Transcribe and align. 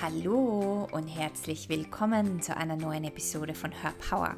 Hallo 0.00 0.86
und 0.92 1.08
herzlich 1.08 1.68
willkommen 1.68 2.40
zu 2.40 2.56
einer 2.56 2.76
neuen 2.76 3.02
Episode 3.02 3.52
von 3.52 3.72
Her 3.72 3.92
Power. 4.08 4.36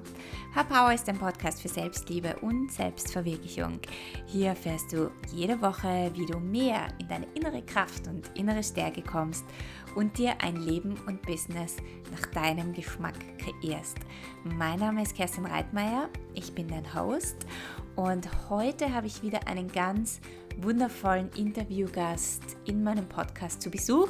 Her 0.54 0.64
Power 0.64 0.94
ist 0.94 1.06
ein 1.10 1.18
Podcast 1.18 1.60
für 1.60 1.68
Selbstliebe 1.68 2.34
und 2.40 2.72
Selbstverwirklichung. 2.72 3.78
Hier 4.24 4.48
erfährst 4.48 4.90
du 4.90 5.10
jede 5.34 5.60
Woche, 5.60 6.10
wie 6.14 6.24
du 6.24 6.38
mehr 6.38 6.88
in 6.98 7.08
deine 7.08 7.26
innere 7.34 7.60
Kraft 7.60 8.06
und 8.08 8.30
innere 8.38 8.62
Stärke 8.62 9.02
kommst 9.02 9.44
und 9.96 10.16
dir 10.16 10.32
ein 10.40 10.56
Leben 10.56 10.94
und 11.06 11.20
Business 11.20 11.76
nach 12.10 12.24
deinem 12.28 12.72
Geschmack 12.72 13.16
kreierst. 13.36 13.98
Mein 14.44 14.78
Name 14.78 15.02
ist 15.02 15.14
Kerstin 15.14 15.44
Reitmeier, 15.44 16.08
ich 16.32 16.54
bin 16.54 16.68
dein 16.68 16.94
Host 16.94 17.36
und 17.96 18.26
heute 18.48 18.94
habe 18.94 19.08
ich 19.08 19.22
wieder 19.22 19.46
einen 19.46 19.70
ganz 19.70 20.20
wundervollen 20.58 21.30
Interviewgast 21.36 22.42
in 22.64 22.82
meinem 22.82 23.08
Podcast 23.08 23.62
zu 23.62 23.70
Besuch 23.70 24.08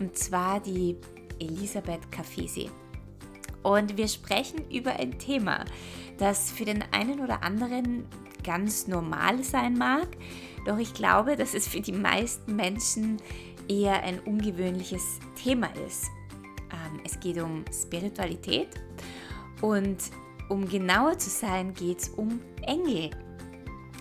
und 0.00 0.16
zwar 0.16 0.60
die 0.60 0.96
Elisabeth 1.38 2.10
Cafesi. 2.10 2.70
Und 3.62 3.96
wir 3.96 4.08
sprechen 4.08 4.70
über 4.70 4.92
ein 4.92 5.18
Thema, 5.18 5.64
das 6.18 6.50
für 6.50 6.64
den 6.64 6.84
einen 6.92 7.20
oder 7.20 7.42
anderen 7.42 8.06
ganz 8.42 8.86
normal 8.86 9.42
sein 9.42 9.76
mag, 9.78 10.08
doch 10.66 10.78
ich 10.78 10.94
glaube, 10.94 11.36
dass 11.36 11.54
es 11.54 11.66
für 11.66 11.80
die 11.80 11.92
meisten 11.92 12.56
Menschen 12.56 13.16
eher 13.68 14.02
ein 14.02 14.20
ungewöhnliches 14.20 15.18
Thema 15.42 15.68
ist. 15.86 16.06
Ähm, 16.70 17.00
es 17.04 17.18
geht 17.20 17.40
um 17.40 17.64
Spiritualität 17.72 18.68
und 19.62 19.96
um 20.48 20.68
genauer 20.68 21.18
zu 21.18 21.30
sein, 21.30 21.72
geht 21.72 22.00
es 22.00 22.08
um 22.10 22.40
Engel 22.62 23.10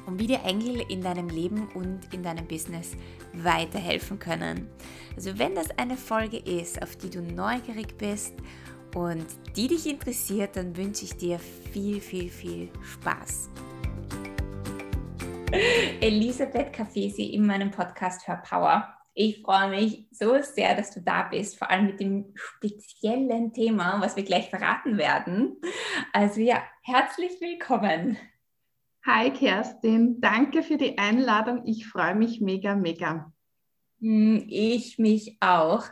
und 0.05 0.20
wie 0.20 0.27
dir 0.27 0.43
Engel 0.43 0.84
in 0.89 1.02
deinem 1.02 1.30
Leben 1.30 1.70
und 1.73 2.13
in 2.13 2.23
deinem 2.23 2.48
Business 2.48 2.95
weiterhelfen 3.34 4.20
können. 4.20 4.70
Also 5.16 5.38
wenn 5.38 5.55
das 5.55 5.77
eine 5.77 5.98
Folge 5.98 6.38
ist, 6.38 6.82
auf 6.82 6.96
die 6.96 7.09
du 7.09 7.21
neugierig 7.21 7.98
bist 7.98 8.34
und 8.96 9.26
die 9.55 9.68
dich 9.68 9.87
interessiert, 9.87 10.55
dann 10.55 10.76
wünsche 10.76 11.05
ich 11.05 11.15
dir 11.15 11.40
viel, 11.40 12.01
viel, 12.01 12.29
viel 12.29 12.70
Spaß. 12.81 13.49
Elisabeth 16.01 16.74
Cafesi 16.74 17.26
in 17.26 17.46
meinem 17.46 17.71
Podcast 17.71 18.27
Her 18.27 18.41
Power. 18.48 18.87
Ich 19.13 19.43
freue 19.43 19.70
mich 19.70 20.07
so 20.09 20.41
sehr, 20.41 20.76
dass 20.76 20.91
du 20.91 20.99
da 20.99 21.24
bist, 21.24 21.59
vor 21.59 21.70
allem 21.70 21.85
mit 21.85 21.99
dem 21.99 22.34
speziellen 22.34 23.54
Thema, 23.54 24.01
was 24.01 24.15
wir 24.15 24.24
gleich 24.24 24.49
verraten 24.49 24.98
werden. 24.98 25.57
Also 26.12 26.41
ja, 26.41 26.63
herzlich 26.81 27.40
willkommen. 27.40 28.18
Hi 29.05 29.32
Kerstin, 29.32 30.21
danke 30.21 30.63
für 30.63 30.77
die 30.77 30.98
Einladung. 30.98 31.63
Ich 31.65 31.85
freue 31.87 32.15
mich 32.15 32.40
mega, 32.40 32.73
mega. 32.73 33.34
Hm, 33.99 34.46
ich 34.48 34.98
mich 34.98 35.35
auch. 35.41 35.84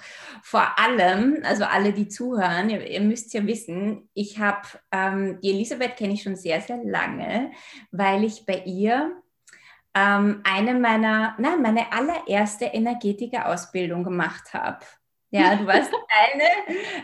Vor 0.42 0.80
allem, 0.80 1.39
also 1.44 1.66
alle, 1.66 1.92
die 1.92 2.08
zuhören, 2.08 2.70
ihr, 2.70 2.89
ihr 2.89 3.02
müsst 3.02 3.34
ja 3.34 3.45
wissen, 3.45 4.09
ich 4.14 4.39
habe 4.39 4.66
ähm, 4.94 5.42
die 5.42 5.50
Elisabeth 5.50 5.98
kenne 5.98 6.14
ich 6.14 6.23
schon 6.23 6.38
sehr, 6.38 6.62
sehr 6.62 6.82
lange, 6.86 7.52
weil 7.92 8.23
ich 8.23 8.45
bei 8.45 8.64
ihr 8.66 9.22
ähm, 9.94 10.39
eine 10.45 10.73
meiner, 10.76 11.36
nein, 11.38 11.62
meine 11.62 11.92
allererste 11.92 12.64
Energetiker-Ausbildung 12.64 14.06
gemacht 14.06 14.54
habe. 14.54 14.86
Ja, 15.34 15.56
du 15.56 15.66
warst 15.66 15.90
eine, 16.10 16.44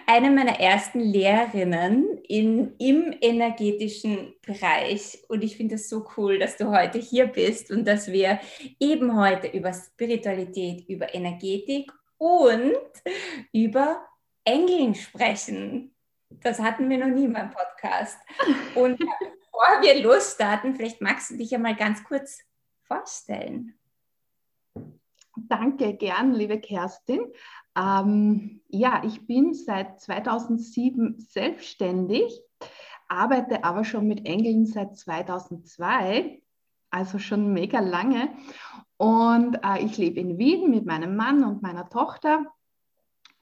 eine 0.06 0.30
meiner 0.30 0.60
ersten 0.60 1.00
Lehrerinnen 1.00 2.18
in, 2.28 2.76
im 2.78 3.16
energetischen 3.22 4.34
Bereich. 4.46 5.24
Und 5.30 5.46
ich 5.46 5.56
finde 5.56 5.76
es 5.76 5.88
so 5.88 6.06
cool, 6.18 6.38
dass 6.38 6.58
du 6.58 6.70
heute 6.70 7.00
hier 7.00 7.28
bist 7.28 7.72
und 7.72 7.88
dass 7.88 8.12
wir 8.12 8.42
eben 8.82 9.18
heute 9.18 9.48
über 9.48 9.72
Spiritualität, 9.72 10.90
über 10.90 11.16
Energetik 11.16 11.90
und 12.18 12.76
über 13.54 14.06
Engeln 14.44 14.94
sprechen. 14.94 15.96
Das 16.30 16.60
hatten 16.60 16.90
wir 16.90 16.98
noch 16.98 17.16
nie 17.16 17.26
in 17.26 17.32
meinem 17.32 17.52
Podcast. 17.52 18.20
Und 18.76 18.98
bevor 18.98 19.82
wir 19.82 20.04
losstarten, 20.04 20.76
vielleicht 20.76 21.00
magst 21.00 21.32
du 21.32 21.38
dich 21.38 21.52
ja 21.52 21.60
mal 21.60 21.78
ganz 21.78 22.04
kurz 22.04 22.42
vorstellen. 22.84 23.74
Danke, 25.48 25.94
gern, 25.94 26.34
liebe 26.34 26.60
Kerstin. 26.60 27.22
Ähm, 27.78 28.62
ja, 28.70 29.02
ich 29.06 29.28
bin 29.28 29.54
seit 29.54 30.02
2007 30.02 31.20
selbstständig, 31.20 32.42
arbeite 33.08 33.64
aber 33.64 33.84
schon 33.84 34.08
mit 34.08 34.26
Engeln 34.26 34.66
seit 34.66 34.98
2002, 34.98 36.42
also 36.90 37.20
schon 37.20 37.54
mega 37.54 37.80
lange. 37.80 38.30
Und 38.98 39.60
äh, 39.64 39.86
ich 39.86 39.98
lebe 39.98 40.20
in 40.20 40.38
Wien 40.38 40.72
mit 40.72 40.86
meinem 40.86 41.16
Mann 41.16 41.44
und 41.44 41.62
meiner 41.62 41.88
Tochter. 41.90 42.46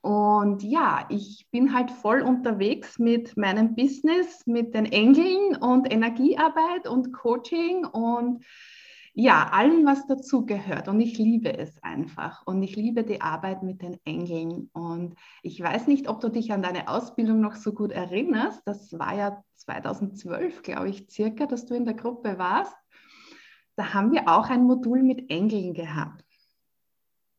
Und 0.02 0.62
ja, 0.62 1.08
ich 1.10 1.48
bin 1.50 1.74
halt 1.74 1.90
voll 1.90 2.22
unterwegs 2.22 3.00
mit 3.00 3.36
meinem 3.38 3.74
Business, 3.74 4.46
mit 4.46 4.76
den 4.76 4.86
Engeln 4.86 5.56
und 5.56 5.92
Energiearbeit 5.92 6.88
und 6.88 7.12
Coaching 7.12 7.86
und 7.86 8.46
ja, 9.18 9.48
allem, 9.48 9.86
was 9.86 10.06
dazugehört. 10.08 10.90
Und 10.90 11.00
ich 11.00 11.18
liebe 11.18 11.58
es 11.58 11.82
einfach. 11.82 12.46
Und 12.46 12.62
ich 12.62 12.76
liebe 12.76 13.06
die 13.06 13.22
Arbeit 13.22 13.64
mit 13.64 13.82
den 13.82 13.98
Engeln. 14.04 14.70
Und 14.74 15.16
ich 15.42 15.60
weiß 15.62 15.88
nicht, 15.88 16.10
ob 16.10 16.20
du 16.20 16.28
dich 16.28 16.52
an 16.52 16.62
deine 16.62 16.90
Ausbildung 16.90 17.40
noch 17.40 17.56
so 17.56 17.72
gut 17.72 17.94
erinnerst. 17.94 18.62
Das 18.66 18.92
war 19.00 19.16
ja 19.16 19.42
2012, 19.56 20.64
glaube 20.64 20.90
ich, 20.90 21.08
circa, 21.10 21.46
dass 21.46 21.66
du 21.66 21.76
in 21.76 21.86
der 21.86 21.94
Gruppe 21.94 22.38
warst. 22.38 22.76
Da 23.78 23.94
haben 23.94 24.12
wir 24.12 24.28
auch 24.28 24.50
ein 24.50 24.64
Modul 24.64 25.02
mit 25.02 25.30
Engeln 25.32 25.74
gehabt. 25.74 26.26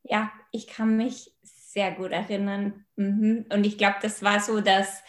Ja, 0.03 0.33
ich 0.53 0.67
kann 0.67 0.97
mich 0.97 1.37
sehr 1.43 1.93
gut 1.93 2.11
erinnern. 2.11 2.87
Mhm. 2.97 3.45
Und 3.53 3.67
ich 3.67 3.77
glaube, 3.77 3.97
das 4.01 4.23
war 4.23 4.41
so, 4.41 4.63
dass 4.63 5.03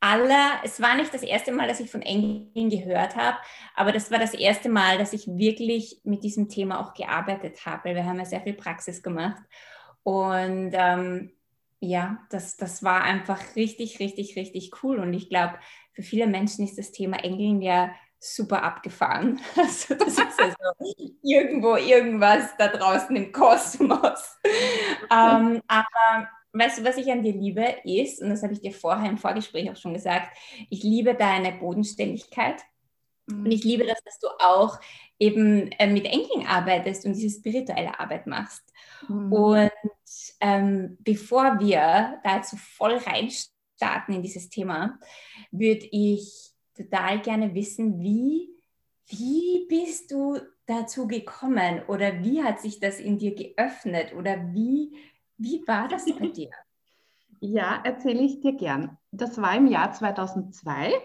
aller, 0.00 0.60
es 0.64 0.80
war 0.80 0.96
nicht 0.96 1.12
das 1.12 1.22
erste 1.22 1.52
Mal, 1.52 1.68
dass 1.68 1.80
ich 1.80 1.90
von 1.90 2.02
Engeln 2.02 2.70
gehört 2.70 3.16
habe, 3.16 3.36
aber 3.74 3.92
das 3.92 4.10
war 4.10 4.18
das 4.18 4.34
erste 4.34 4.68
Mal, 4.68 4.98
dass 4.98 5.12
ich 5.12 5.26
wirklich 5.26 6.00
mit 6.04 6.24
diesem 6.24 6.48
Thema 6.48 6.80
auch 6.80 6.94
gearbeitet 6.94 7.64
habe. 7.66 7.94
Wir 7.94 8.04
haben 8.04 8.18
ja 8.18 8.24
sehr 8.24 8.40
viel 8.40 8.54
Praxis 8.54 9.02
gemacht. 9.02 9.42
Und 10.02 10.70
ähm, 10.72 11.32
ja, 11.80 12.18
das, 12.30 12.56
das 12.56 12.82
war 12.82 13.02
einfach 13.02 13.40
richtig, 13.56 14.00
richtig, 14.00 14.36
richtig 14.36 14.70
cool. 14.82 14.98
Und 14.98 15.12
ich 15.12 15.28
glaube, 15.28 15.58
für 15.92 16.02
viele 16.02 16.26
Menschen 16.26 16.64
ist 16.64 16.78
das 16.78 16.92
Thema 16.92 17.22
Engeln 17.22 17.60
ja 17.60 17.90
super 18.18 18.62
abgefahren. 18.62 19.40
Also 19.56 19.94
das 19.94 20.18
ist 20.18 20.40
also 20.40 20.94
irgendwo 21.22 21.76
irgendwas 21.76 22.56
da 22.58 22.68
draußen 22.68 23.14
im 23.16 23.32
Kosmos. 23.32 24.38
ähm, 25.10 25.62
aber 25.66 26.28
weißt 26.52 26.78
du, 26.78 26.84
was 26.84 26.96
ich 26.96 27.10
an 27.10 27.22
dir 27.22 27.32
liebe, 27.32 27.76
ist, 27.84 28.22
und 28.22 28.30
das 28.30 28.42
habe 28.42 28.52
ich 28.52 28.60
dir 28.60 28.72
vorher 28.72 29.08
im 29.08 29.18
Vorgespräch 29.18 29.70
auch 29.70 29.76
schon 29.76 29.94
gesagt, 29.94 30.36
ich 30.68 30.82
liebe 30.82 31.14
deine 31.14 31.52
Bodenständigkeit. 31.52 32.62
Mhm. 33.26 33.44
Und 33.44 33.52
ich 33.52 33.64
liebe 33.64 33.86
das, 33.86 34.02
dass 34.04 34.18
du 34.18 34.28
auch 34.38 34.78
eben 35.18 35.70
äh, 35.72 35.86
mit 35.86 36.06
Enkeln 36.06 36.46
arbeitest 36.46 37.04
und 37.04 37.14
diese 37.14 37.38
spirituelle 37.38 37.98
Arbeit 37.98 38.26
machst. 38.26 38.62
Mhm. 39.08 39.32
Und 39.32 39.70
ähm, 40.40 40.96
bevor 41.00 41.60
wir 41.60 42.20
dazu 42.24 42.56
voll 42.56 42.94
reinstarten 42.94 44.14
in 44.14 44.22
dieses 44.22 44.48
Thema, 44.48 44.98
würde 45.50 45.86
ich 45.92 46.50
total 46.76 47.20
gerne 47.20 47.54
wissen, 47.54 48.00
wie, 48.00 48.48
wie 49.06 49.66
bist 49.68 50.10
du 50.10 50.38
dazu 50.66 51.06
gekommen 51.06 51.82
oder 51.88 52.22
wie 52.22 52.42
hat 52.42 52.60
sich 52.60 52.80
das 52.80 53.00
in 53.00 53.18
dir 53.18 53.34
geöffnet 53.34 54.14
oder 54.14 54.52
wie 54.54 54.96
wie 55.40 55.66
war 55.66 55.88
das 55.88 56.04
bei 56.04 56.28
dir? 56.28 56.50
Ja, 57.40 57.80
erzähle 57.82 58.20
ich 58.20 58.40
dir 58.40 58.52
gern. 58.52 58.98
Das 59.10 59.40
war 59.40 59.56
im 59.56 59.66
Jahr 59.66 59.90
2002. 59.90 60.92
Äh, 60.92 60.98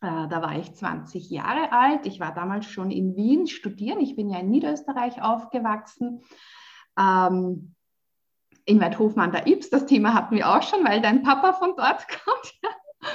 da 0.00 0.42
war 0.42 0.58
ich 0.58 0.74
20 0.74 1.30
Jahre 1.30 1.72
alt. 1.72 2.04
Ich 2.04 2.20
war 2.20 2.34
damals 2.34 2.66
schon 2.66 2.90
in 2.90 3.16
Wien 3.16 3.46
studieren. 3.46 4.00
Ich 4.00 4.16
bin 4.16 4.28
ja 4.28 4.40
in 4.40 4.50
Niederösterreich 4.50 5.22
aufgewachsen. 5.22 6.22
Ähm, 6.98 7.74
in 8.66 8.80
Weidhofen 8.80 9.22
an 9.22 9.32
der 9.32 9.46
Ips. 9.46 9.70
Das 9.70 9.86
Thema 9.86 10.12
hatten 10.12 10.36
wir 10.36 10.48
auch 10.48 10.62
schon, 10.62 10.84
weil 10.84 11.00
dein 11.00 11.22
Papa 11.22 11.54
von 11.54 11.74
dort 11.74 12.06
kommt. 12.24 12.54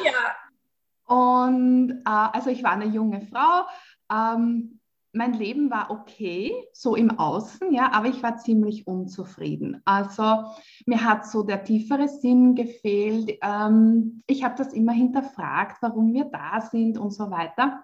ja. 0.04 1.16
Und 1.16 1.92
äh, 1.92 2.10
also 2.10 2.50
ich 2.50 2.63
war 2.63 2.72
eine 2.72 2.88
junge 2.88 3.22
Frau. 3.22 3.68
Ähm, 4.12 4.76
mein 5.18 5.34
Leben 5.34 5.69
war 5.69 5.90
okay, 5.90 6.54
so 6.72 6.96
im 6.96 7.18
Außen, 7.18 7.74
ja, 7.74 7.92
aber 7.92 8.08
ich 8.08 8.22
war 8.24 8.38
ziemlich 8.38 8.88
unzufrieden. 8.88 9.81
Also 9.84 10.46
mir 10.86 11.04
hat 11.04 11.28
so 11.28 11.44
der 11.44 11.64
tiefere 11.64 12.08
Sinn 12.08 12.56
gefehlt. 12.56 13.38
Ähm, 13.42 14.24
ich 14.28 14.44
habe 14.44 14.56
das 14.56 14.74
immer 14.74 14.94
hinterfragt, 14.94 15.81
warum 15.81 16.14
wir 16.14 16.25
da 16.25 16.62
sind 16.62 16.98
und 16.98 17.12
so 17.12 17.31
weiter. 17.31 17.84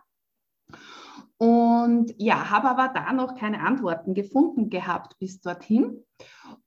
Und 1.38 2.14
ja, 2.18 2.52
habe 2.52 2.70
aber 2.70 2.90
da 2.94 3.12
noch 3.12 3.36
keine 3.36 3.62
Antworten 3.62 4.14
gefunden 4.14 4.70
gehabt 4.70 5.18
bis 5.20 5.42
dorthin. 5.42 6.06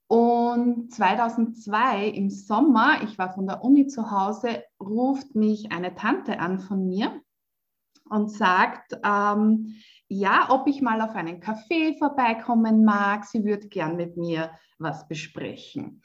Und 0.07 0.93
2002 0.93 2.09
im 2.09 2.29
Sommer, 2.29 3.01
ich 3.03 3.17
war 3.17 3.33
von 3.33 3.47
der 3.47 3.63
Uni 3.63 3.87
zu 3.87 4.11
Hause, 4.11 4.63
ruft 4.79 5.35
mich 5.35 5.71
eine 5.71 5.95
Tante 5.95 6.39
an 6.39 6.59
von 6.59 6.87
mir 6.87 7.21
und 8.09 8.31
sagt, 8.31 8.97
ähm, 9.03 9.75
ja, 10.09 10.47
ob 10.49 10.67
ich 10.67 10.81
mal 10.81 11.01
auf 11.01 11.15
einen 11.15 11.41
Café 11.41 11.97
vorbeikommen 11.97 12.85
mag. 12.85 13.25
Sie 13.25 13.43
würde 13.43 13.67
gern 13.67 13.97
mit 13.97 14.17
mir 14.17 14.51
was 14.79 15.07
besprechen. 15.07 16.01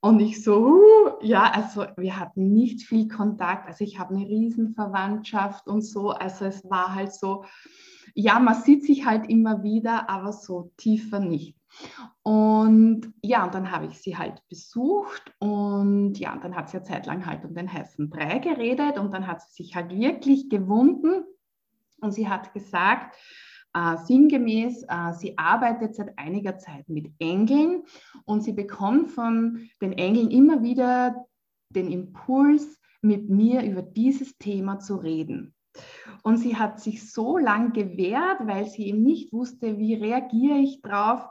Und 0.00 0.20
ich 0.20 0.42
so, 0.42 0.82
ja, 1.22 1.50
also 1.50 1.86
wir 1.96 2.18
hatten 2.18 2.52
nicht 2.52 2.82
viel 2.82 3.08
Kontakt. 3.08 3.68
Also 3.68 3.84
ich 3.84 3.98
habe 3.98 4.14
eine 4.14 4.26
Riesenverwandtschaft 4.26 5.66
und 5.66 5.82
so. 5.82 6.10
Also 6.10 6.44
es 6.44 6.62
war 6.68 6.94
halt 6.94 7.14
so, 7.14 7.44
ja, 8.14 8.38
man 8.38 8.54
sieht 8.54 8.84
sich 8.84 9.06
halt 9.06 9.28
immer 9.28 9.62
wieder, 9.62 10.10
aber 10.10 10.32
so 10.32 10.72
tiefer 10.76 11.20
nicht. 11.20 11.56
Und 12.22 13.12
ja, 13.22 13.44
und 13.44 13.54
dann 13.54 13.70
habe 13.70 13.86
ich 13.86 14.00
sie 14.00 14.16
halt 14.16 14.40
besucht 14.48 15.34
und 15.40 16.14
ja, 16.18 16.32
und 16.32 16.44
dann 16.44 16.54
hat 16.54 16.70
sie 16.70 16.76
eine 16.76 16.86
Zeit 16.86 17.06
lang 17.06 17.26
halt 17.26 17.44
um 17.44 17.54
den 17.54 17.72
heißen 17.72 18.10
Brei 18.10 18.38
geredet 18.38 18.98
und 18.98 19.12
dann 19.12 19.26
hat 19.26 19.42
sie 19.42 19.64
sich 19.64 19.74
halt 19.74 19.90
wirklich 19.90 20.48
gewunden 20.48 21.24
und 22.04 22.12
sie 22.12 22.28
hat 22.28 22.52
gesagt, 22.52 23.16
äh, 23.74 23.96
sinngemäß, 23.96 24.84
äh, 24.84 25.12
sie 25.14 25.36
arbeitet 25.36 25.96
seit 25.96 26.16
einiger 26.18 26.58
Zeit 26.58 26.88
mit 26.88 27.12
Engeln 27.18 27.82
und 28.24 28.42
sie 28.42 28.52
bekommt 28.52 29.10
von 29.10 29.68
den 29.80 29.92
Engeln 29.92 30.30
immer 30.30 30.62
wieder 30.62 31.26
den 31.70 31.90
Impuls, 31.90 32.78
mit 33.04 33.28
mir 33.28 33.62
über 33.62 33.82
dieses 33.82 34.38
Thema 34.38 34.78
zu 34.78 34.96
reden. 34.96 35.54
Und 36.22 36.38
sie 36.38 36.56
hat 36.56 36.80
sich 36.80 37.12
so 37.12 37.36
lang 37.36 37.72
gewehrt, 37.72 38.38
weil 38.46 38.66
sie 38.66 38.86
eben 38.86 39.02
nicht 39.02 39.32
wusste, 39.32 39.78
wie 39.78 39.94
reagiere 39.94 40.56
ich 40.56 40.80
drauf 40.80 41.28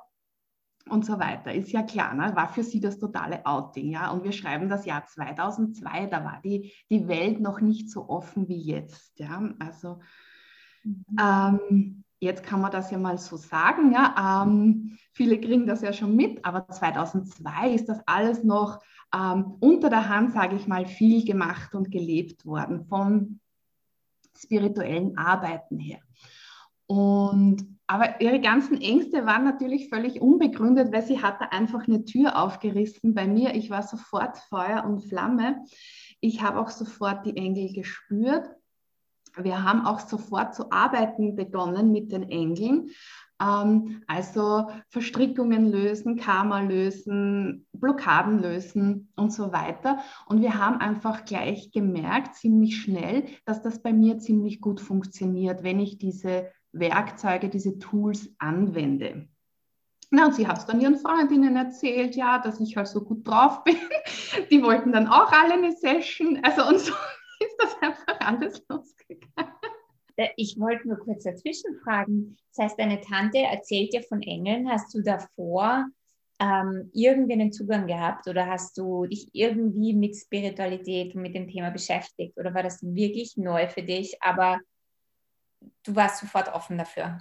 und 0.90 1.06
so 1.06 1.20
weiter. 1.20 1.54
Ist 1.54 1.72
ja 1.72 1.82
klar, 1.82 2.14
ne? 2.14 2.36
war 2.36 2.50
für 2.50 2.64
sie 2.64 2.80
das 2.80 3.00
totale 3.00 3.46
Outing. 3.46 3.90
Ja? 3.90 4.12
Und 4.12 4.24
wir 4.24 4.34
schreiben 4.34 4.70
das 4.70 4.86
Jahr 4.86 5.06
2002, 5.06 6.08
da 6.08 6.24
war 6.24 6.42
die, 6.44 6.74
die 6.90 7.08
Welt 7.08 7.40
noch 7.40 7.60
nicht 7.62 7.90
so 7.90 8.08
offen 8.08 8.48
wie 8.48 8.62
jetzt. 8.62 9.18
Ja? 9.18 9.42
Also 9.60 10.00
mhm. 10.84 11.06
ähm, 11.20 12.04
jetzt 12.20 12.44
kann 12.44 12.62
man 12.62 12.72
das 12.72 12.92
ja 12.92 12.98
mal 12.98 13.18
so 13.18 13.38
sagen. 13.38 13.92
Ja? 13.94 14.44
Ähm, 14.44 14.98
viele 15.12 15.40
kriegen 15.40 15.68
das 15.68 15.82
ja 15.82 15.94
schon 15.94 16.16
mit, 16.16 16.44
aber 16.46 16.68
2002 16.68 17.72
ist 17.72 17.90
das 17.90 18.00
alles 18.06 18.44
noch 18.44 18.82
ähm, 19.14 19.58
unter 19.60 19.90
der 19.90 20.10
Hand, 20.10 20.34
sage 20.34 20.56
ich 20.56 20.68
mal, 20.68 20.86
viel 20.86 21.26
gemacht 21.26 21.76
und 21.76 21.92
gelebt 21.92 22.46
worden 22.46 22.86
von 22.86 23.40
spirituellen 24.36 25.18
Arbeiten 25.18 25.80
her. 25.80 26.00
Und 26.88 27.74
aber 27.86 28.22
ihre 28.22 28.40
ganzen 28.40 28.82
Ängste 28.82 29.26
waren 29.26 29.44
natürlich 29.44 29.90
völlig 29.90 30.22
unbegründet, 30.22 30.94
weil 30.94 31.04
sie 31.04 31.22
hatte 31.22 31.52
einfach 31.52 31.88
eine 31.88 32.06
Tür 32.06 32.42
aufgerissen 32.42 33.14
bei 33.14 33.28
mir. 33.28 33.56
Ich 33.56 33.70
war 33.70 33.84
sofort 33.84 34.38
Feuer 34.50 34.84
und 34.86 35.02
Flamme. 35.02 35.64
Ich 36.22 36.42
habe 36.42 36.60
auch 36.60 36.70
sofort 36.70 37.26
die 37.26 37.36
Engel 37.36 37.74
gespürt. 37.74 38.50
Wir 39.38 39.64
haben 39.64 39.86
auch 39.86 40.00
sofort 40.00 40.54
zu 40.54 40.72
arbeiten 40.72 41.36
begonnen 41.36 41.92
mit 41.92 42.12
den 42.12 42.30
Engeln. 42.30 42.90
Ähm, 43.42 44.04
also 44.08 44.68
Verstrickungen 44.90 45.72
lösen, 45.72 46.18
Karma 46.18 46.62
lösen, 46.62 47.66
Blockaden 47.74 48.40
lösen 48.40 49.10
und 49.16 49.34
so 49.34 49.52
weiter. 49.52 50.00
Und 50.28 50.42
wir 50.42 50.58
haben 50.58 50.78
einfach 50.78 51.26
gleich 51.26 51.72
gemerkt, 51.72 52.36
ziemlich 52.36 52.82
schnell, 52.82 53.26
dass 53.46 53.62
das 53.62 53.82
bei 53.82 53.94
mir 53.94 54.20
ziemlich 54.20 54.62
gut 54.62 54.80
funktioniert, 54.80 55.64
wenn 55.64 55.80
ich 55.80 55.98
diese 55.98 56.52
Werkzeuge, 56.72 57.50
diese 57.50 57.80
Tools 57.80 58.30
anwende. 58.40 59.28
Na, 60.16 60.28
und 60.28 60.36
sie 60.36 60.48
hat 60.48 60.60
es 60.60 60.68
dann 60.68 60.80
ihren 60.80 60.98
Freundinnen 60.98 61.56
erzählt, 61.56 62.16
ja, 62.16 62.38
dass 62.38 62.60
ich 62.60 62.78
halt 62.78 62.88
so 62.88 63.04
gut 63.04 63.28
drauf 63.28 63.64
bin. 63.64 63.78
Die 64.52 64.62
wollten 64.62 64.92
dann 64.92 65.08
auch 65.08 65.32
alle 65.32 65.54
eine 65.54 65.72
Session. 65.72 66.40
Also 66.44 66.68
und 66.68 66.80
so 66.80 66.94
ist 67.46 67.56
das 67.58 67.82
einfach 67.82 68.20
alles 68.20 68.64
losgegangen. 68.70 69.54
Äh, 70.16 70.30
ich 70.38 70.60
wollte 70.60 70.88
nur 70.88 70.98
kurz 71.00 71.24
dazwischen 71.24 71.76
fragen. 71.84 72.38
Das 72.56 72.66
heißt, 72.66 72.80
deine 72.80 73.02
Tante 73.02 73.40
erzählt 73.40 73.94
dir 73.94 74.04
von 74.04 74.22
Engeln. 74.22 74.70
Hast 74.70 74.94
du 74.94 75.02
davor 75.02 75.88
ähm, 76.40 76.90
irgendwie 76.94 77.34
einen 77.34 77.52
Zugang 77.52 77.88
gehabt 77.88 78.28
oder 78.28 78.48
hast 78.48 78.78
du 78.78 79.06
dich 79.06 79.30
irgendwie 79.34 79.94
mit 79.94 80.16
Spiritualität 80.16 81.16
und 81.16 81.22
mit 81.22 81.36
dem 81.36 81.48
Thema 81.48 81.72
beschäftigt? 81.72 82.38
Oder 82.38 82.54
war 82.54 82.64
das 82.64 82.82
wirklich 82.84 83.38
neu 83.38 83.68
für 83.68 83.84
dich, 83.84 84.22
aber 84.22 84.60
du 85.84 85.96
warst 85.96 86.20
sofort 86.20 86.54
offen 86.54 86.78
dafür? 86.78 87.20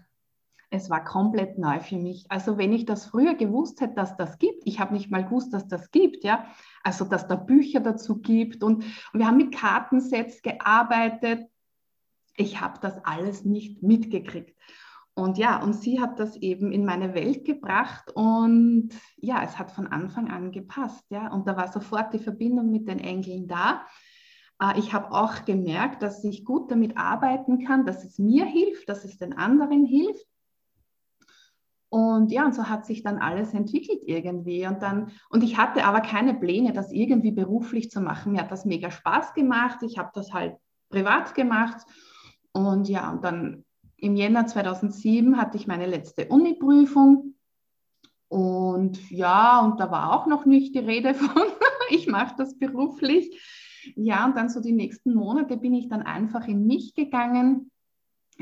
Es 0.74 0.88
war 0.88 1.04
komplett 1.04 1.58
neu 1.58 1.80
für 1.80 1.98
mich. 1.98 2.24
Also 2.30 2.56
wenn 2.56 2.72
ich 2.72 2.86
das 2.86 3.04
früher 3.04 3.34
gewusst 3.34 3.82
hätte, 3.82 3.94
dass 3.94 4.16
das 4.16 4.38
gibt, 4.38 4.62
ich 4.64 4.80
habe 4.80 4.94
nicht 4.94 5.10
mal 5.10 5.22
gewusst, 5.22 5.52
dass 5.52 5.69
das 5.69 5.90
gibt, 5.90 6.24
ja. 6.24 6.46
Also 6.82 7.04
dass 7.04 7.28
da 7.28 7.36
Bücher 7.36 7.80
dazu 7.80 8.20
gibt 8.20 8.64
und, 8.64 8.76
und 9.12 9.20
wir 9.20 9.26
haben 9.26 9.36
mit 9.36 9.54
Kartensets 9.54 10.40
gearbeitet. 10.40 11.46
Ich 12.36 12.62
habe 12.62 12.80
das 12.80 13.04
alles 13.04 13.44
nicht 13.44 13.82
mitgekriegt. 13.82 14.58
Und 15.12 15.36
ja, 15.36 15.62
und 15.62 15.74
sie 15.74 16.00
hat 16.00 16.19
das 16.19 16.36
eben 16.36 16.72
in 16.72 16.86
meine 16.86 17.12
Welt 17.12 17.44
gebracht 17.44 18.10
und 18.14 18.88
ja, 19.16 19.42
es 19.44 19.58
hat 19.58 19.72
von 19.72 19.86
Anfang 19.88 20.30
an 20.30 20.52
gepasst, 20.52 21.04
ja. 21.10 21.30
Und 21.30 21.46
da 21.46 21.54
war 21.54 21.70
sofort 21.70 22.14
die 22.14 22.19
Verbindung 22.19 22.70
mit 22.70 22.88
den 22.88 22.98
Engeln 22.98 23.46
da. 23.46 23.84
Äh, 24.58 24.78
ich 24.78 24.94
habe 24.94 25.12
auch 25.12 25.44
gemerkt, 25.44 26.02
dass 26.02 26.24
ich 26.24 26.46
gut 26.46 26.70
damit 26.70 26.96
arbeiten 26.96 27.62
kann, 27.62 27.84
dass 27.84 28.04
es 28.04 28.19
mir 28.19 28.46
hilft, 28.46 28.88
dass 28.88 29.04
es 29.04 29.19
den 29.19 29.34
anderen 29.34 29.84
hilft. 29.84 30.31
Und 31.93 32.33
ja, 32.33 32.47
und 32.47 32.55
so 32.55 32.71
hat 32.71 32.87
sich 32.87 33.03
dann 33.03 33.19
alles 33.19 33.53
entwickelt 33.53 34.00
irgendwie. 34.06 34.67
Und 34.67 34.81
dann, 34.81 35.11
und 35.29 35.44
ich 35.44 35.59
hatte 35.59 35.85
aber 35.85 36.00
keine 36.00 36.33
Pläne, 36.33 36.73
das 36.73 36.91
irgendwie 36.91 37.33
beruflich 37.33 37.91
zu 37.91 38.00
machen. 38.00 38.33
Mir 38.33 38.41
hat 38.41 38.50
das 38.50 38.65
mega 38.65 38.91
Spaß 38.91 39.35
gemacht. 39.35 39.83
Ich 39.83 39.99
habe 39.99 40.09
das 40.15 40.33
halt 40.33 40.56
privat 40.89 41.35
gemacht. 41.35 41.87
Und 42.53 42.89
ja, 42.89 43.11
und 43.11 43.23
dann 43.23 43.67
im 43.99 44.17
Jänner 44.17 44.47
2007 44.47 45.37
hatte 45.37 45.59
ich 45.59 45.67
meine 45.67 45.85
letzte 45.85 46.29
Uni-Prüfung. 46.29 47.35
Und 48.29 49.11
ja, 49.11 49.61
und 49.61 49.79
da 49.79 49.91
war 49.91 50.15
auch 50.15 50.27
noch 50.27 50.47
nicht 50.47 50.75
die 50.75 50.79
Rede 50.79 51.12
von, 51.15 51.43
ich 51.91 52.06
mache 52.06 52.37
das 52.39 52.59
beruflich. 52.59 53.39
Ja, 53.97 54.25
und 54.25 54.35
dann 54.35 54.49
so 54.49 54.62
die 54.62 54.73
nächsten 54.73 55.12
Monate 55.12 55.59
bin 55.59 55.75
ich 55.75 55.91
dann 55.91 56.00
einfach 56.00 56.49
in 56.49 56.67
mich 56.67 56.94
gegangen. 56.94 57.71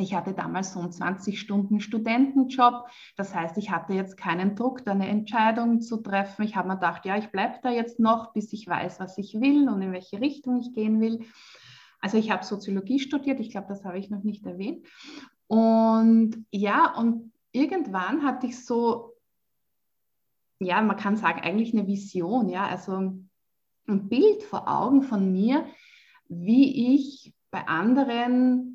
Ich 0.00 0.14
hatte 0.14 0.32
damals 0.32 0.72
so 0.72 0.80
einen 0.80 0.90
20-Stunden-Studentenjob. 0.90 2.88
Das 3.16 3.34
heißt, 3.34 3.58
ich 3.58 3.70
hatte 3.70 3.92
jetzt 3.92 4.16
keinen 4.16 4.56
Druck, 4.56 4.84
da 4.84 4.92
eine 4.92 5.08
Entscheidung 5.08 5.80
zu 5.80 5.98
treffen. 5.98 6.42
Ich 6.42 6.56
habe 6.56 6.68
mir 6.68 6.74
gedacht, 6.74 7.04
ja, 7.04 7.16
ich 7.16 7.30
bleibe 7.30 7.58
da 7.62 7.70
jetzt 7.70 8.00
noch, 8.00 8.32
bis 8.32 8.52
ich 8.52 8.66
weiß, 8.66 9.00
was 9.00 9.18
ich 9.18 9.34
will 9.40 9.68
und 9.68 9.82
in 9.82 9.92
welche 9.92 10.20
Richtung 10.20 10.58
ich 10.58 10.72
gehen 10.72 11.00
will. 11.00 11.26
Also 12.00 12.16
ich 12.16 12.30
habe 12.30 12.44
Soziologie 12.44 12.98
studiert, 12.98 13.40
ich 13.40 13.50
glaube, 13.50 13.68
das 13.68 13.84
habe 13.84 13.98
ich 13.98 14.08
noch 14.10 14.22
nicht 14.22 14.46
erwähnt. 14.46 14.86
Und 15.46 16.46
ja, 16.50 16.94
und 16.94 17.32
irgendwann 17.52 18.24
hatte 18.24 18.46
ich 18.46 18.64
so, 18.64 19.14
ja, 20.60 20.80
man 20.80 20.96
kann 20.96 21.16
sagen, 21.16 21.40
eigentlich 21.40 21.74
eine 21.74 21.86
Vision, 21.86 22.48
ja, 22.48 22.66
also 22.66 22.96
ein 22.96 24.08
Bild 24.08 24.42
vor 24.44 24.68
Augen 24.68 25.02
von 25.02 25.32
mir, 25.32 25.66
wie 26.28 26.94
ich 26.94 27.34
bei 27.50 27.66
anderen 27.66 28.69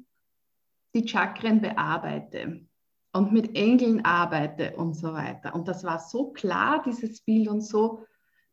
die 0.96 1.08
Chakren 1.08 1.62
bearbeite 1.62 2.66
und 3.14 3.32
mit 3.32 3.56
Engeln 3.56 4.04
arbeite 4.04 4.76
und 4.76 4.96
so 4.96 5.14
weiter. 5.14 5.54
Und 5.54 5.68
das 5.68 5.84
war 5.84 6.00
so 6.00 6.32
klar, 6.32 6.82
dieses 6.84 7.22
Bild 7.22 7.48
und 7.48 7.62
so, 7.62 8.06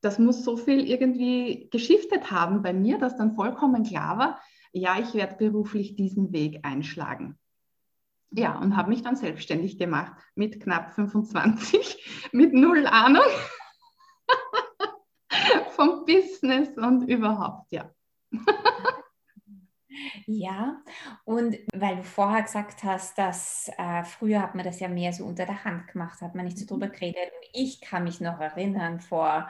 das 0.02 0.18
muss 0.18 0.44
so 0.44 0.56
viel 0.56 0.87
irgendwie 0.87 1.68
geschiftet 1.70 2.30
haben 2.30 2.62
bei 2.62 2.72
mir, 2.72 2.99
dass 2.99 3.16
dann 3.16 3.34
vollkommen 3.34 3.84
klar 3.84 4.18
war, 4.18 4.40
ja, 4.72 4.99
ich 4.99 5.14
werde 5.14 5.37
beruflich 5.37 5.96
diesen 5.96 6.32
Weg 6.32 6.61
einschlagen. 6.64 7.38
Ja, 8.30 8.58
und 8.58 8.76
habe 8.76 8.88
mich 8.88 9.02
dann 9.02 9.16
selbstständig 9.16 9.78
gemacht 9.78 10.14
mit 10.34 10.61
knapp 10.61 10.94
25, 10.94 12.28
mit 12.32 12.52
null 12.52 12.87
Ahnung 12.87 13.22
vom 15.76 16.04
Business 16.04 16.68
und 16.76 17.08
überhaupt, 17.08 17.70
ja. 17.70 17.90
Ja, 20.26 20.82
und 21.25 21.56
weil 21.75 21.96
du 21.96 22.04
vorher 22.04 22.42
gesagt 22.42 22.84
hast, 22.84 23.18
dass 23.18 23.70
äh, 23.78 24.04
früher 24.04 24.42
hat 24.42 24.54
man 24.54 24.64
das 24.64 24.80
ja 24.80 24.88
mehr 24.88 25.12
so 25.12 25.25
unter 25.25 25.46
der 25.46 25.64
Hand 25.64 25.88
gemacht, 25.88 26.20
hat 26.20 26.34
man 26.34 26.44
nicht 26.44 26.58
so 26.58 26.66
drüber 26.66 26.87
mhm. 26.87 26.92
geredet. 26.92 27.32
Und 27.40 27.61
ich 27.61 27.80
kann 27.80 28.04
mich 28.04 28.20
noch 28.20 28.40
erinnern, 28.40 29.00
vor, 29.00 29.49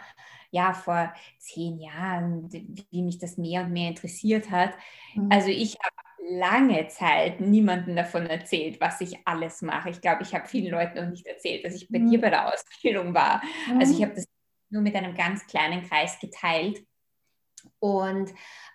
ja, 0.50 0.72
vor 0.72 1.12
zehn 1.38 1.78
Jahren, 1.78 2.50
wie 2.90 3.02
mich 3.02 3.18
das 3.18 3.38
mehr 3.38 3.62
und 3.62 3.72
mehr 3.72 3.88
interessiert 3.88 4.50
hat. 4.50 4.72
Mhm. 5.14 5.28
Also 5.30 5.48
ich 5.48 5.76
habe 5.78 5.96
lange 6.38 6.86
Zeit 6.88 7.40
niemandem 7.40 7.96
davon 7.96 8.26
erzählt, 8.26 8.80
was 8.80 9.00
ich 9.00 9.18
alles 9.26 9.62
mache. 9.62 9.90
Ich 9.90 10.00
glaube, 10.00 10.22
ich 10.22 10.34
habe 10.34 10.46
vielen 10.46 10.70
Leuten 10.70 10.96
noch 10.96 11.10
nicht 11.10 11.26
erzählt, 11.26 11.64
dass 11.64 11.74
ich 11.74 11.88
bei 11.88 11.98
mhm. 11.98 12.10
dir 12.10 12.20
bei 12.20 12.30
der 12.30 12.52
Ausbildung 12.52 13.14
war. 13.14 13.42
Mhm. 13.68 13.80
Also 13.80 13.94
ich 13.94 14.02
habe 14.02 14.14
das 14.14 14.26
nur 14.70 14.82
mit 14.82 14.94
einem 14.94 15.14
ganz 15.14 15.46
kleinen 15.46 15.82
Kreis 15.88 16.18
geteilt 16.18 16.82
und, 17.78 18.30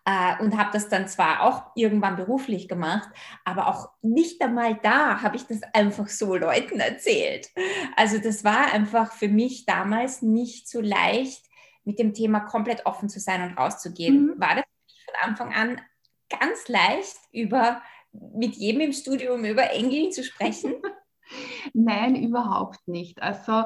äh, 0.06 0.41
und 0.41 0.58
habe 0.58 0.70
das 0.74 0.89
dann 0.89 1.08
zwar 1.08 1.44
auch 1.44 1.72
irgendwann 1.75 2.15
beruflich 2.15 2.67
gemacht, 2.67 3.10
aber 3.46 3.67
auch 3.67 3.89
nicht 4.01 4.41
einmal 4.41 4.75
da 4.82 5.22
habe 5.22 5.36
ich 5.36 5.46
das 5.46 5.62
einfach 5.74 6.08
so 6.08 6.36
Leuten 6.36 6.79
erzählt. 6.79 7.50
Also 7.96 8.17
das 8.17 8.44
war 8.44 8.74
einfach 8.74 9.12
für 9.13 9.27
mich 9.29 9.65
damals 9.65 10.22
nicht 10.22 10.70
so 10.70 10.82
leicht, 10.82 11.44
mit 11.88 12.00
dem 12.00 12.13
Thema 12.13 12.41
komplett 12.41 12.86
offen 12.86 13.08
zu 13.08 13.20
sein 13.20 13.41
und 13.41 13.58
rauszugehen. 13.58 14.25
Mhm. 14.25 14.39
War 14.39 14.56
das 14.56 14.65
von 15.06 15.29
Anfang 15.29 15.53
an 15.53 15.82
ganz 16.29 16.67
leicht 16.67 17.17
über 17.32 17.82
mit 18.12 18.56
jedem 18.56 18.82
im 18.82 18.94
Studium 18.94 19.46
über 19.46 19.72
Engel 19.72 20.10
zu 20.10 20.24
sprechen? 20.24 20.75
Nein, 21.74 22.15
überhaupt 22.15 22.88
nicht. 22.88 23.22
Also 23.22 23.65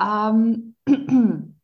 ähm, 0.00 0.76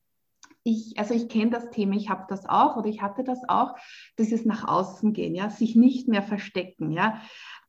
ich, 0.66 0.98
also 0.98 1.14
ich 1.14 1.28
kenne 1.28 1.52
das 1.52 1.70
Thema, 1.70 1.94
ich 1.94 2.10
habe 2.10 2.24
das 2.28 2.44
auch 2.46 2.76
oder 2.76 2.88
ich 2.88 3.00
hatte 3.00 3.22
das 3.22 3.38
auch, 3.48 3.76
dieses 4.18 4.44
nach 4.44 4.66
außen 4.66 5.12
gehen, 5.12 5.34
ja, 5.36 5.48
sich 5.48 5.76
nicht 5.76 6.08
mehr 6.08 6.22
verstecken, 6.22 6.90
ja, 6.90 7.22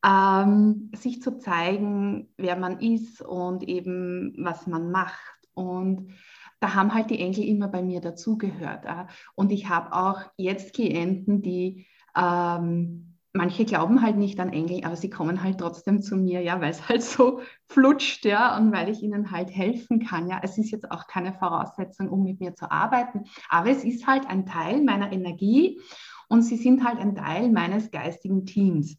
ähm, 0.04 0.92
sich 0.96 1.22
zu 1.22 1.38
zeigen, 1.38 2.34
wer 2.38 2.56
man 2.56 2.80
ist 2.80 3.22
und 3.22 3.64
eben 3.64 4.34
was 4.40 4.66
man 4.66 4.90
macht. 4.90 5.38
Und 5.54 6.14
da 6.60 6.74
haben 6.74 6.94
halt 6.94 7.12
die 7.12 7.20
Engel 7.20 7.44
immer 7.44 7.68
bei 7.68 7.84
mir 7.84 8.02
dazugehört. 8.02 8.86
Ja. 8.86 9.08
Und 9.36 9.52
ich 9.52 9.70
habe 9.70 9.94
auch 9.94 10.22
jetzt 10.36 10.74
Klienten, 10.74 11.44
die 11.44 11.86
ähm, 12.16 13.17
manche 13.38 13.64
glauben 13.64 14.02
halt 14.02 14.18
nicht 14.18 14.40
an 14.40 14.52
Engel, 14.52 14.84
aber 14.84 14.96
sie 14.96 15.10
kommen 15.10 15.44
halt 15.44 15.60
trotzdem 15.60 16.02
zu 16.02 16.18
mir, 16.18 16.42
ja, 16.42 16.60
weil 16.60 16.72
es 16.72 16.90
halt 16.90 17.04
so 17.04 17.40
flutscht, 17.70 18.26
ja, 18.26 18.58
und 18.58 18.74
weil 18.74 18.90
ich 18.90 19.02
ihnen 19.02 19.32
halt 19.32 19.50
helfen 19.50 20.00
kann, 20.06 20.28
ja. 20.28 20.42
Es 20.44 20.58
ist 20.58 20.72
jetzt 20.72 20.92
auch 20.92 21.08
keine 21.08 21.34
Voraussetzung, 21.34 22.10
um 22.10 22.24
mit 22.24 22.40
mir 22.42 22.56
zu 22.56 22.70
arbeiten, 22.70 23.26
aber 23.50 23.70
es 23.70 23.84
ist 23.84 24.08
halt 24.08 24.28
ein 24.28 24.46
Teil 24.46 24.84
meiner 24.84 25.12
Energie 25.12 25.80
und 26.28 26.42
sie 26.42 26.58
sind 26.58 26.84
halt 26.84 27.00
ein 27.00 27.16
Teil 27.16 27.50
meines 27.50 27.92
geistigen 27.92 28.46
Teams. 28.46 28.98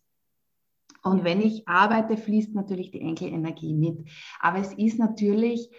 Und 1.02 1.24
wenn 1.24 1.40
ich 1.40 1.68
arbeite, 1.68 2.16
fließt 2.16 2.54
natürlich 2.54 2.90
die 2.90 3.00
Enkelenergie 3.00 3.74
mit. 3.74 4.08
Aber 4.40 4.58
es 4.58 4.72
ist 4.74 4.98
natürlich, 4.98 5.70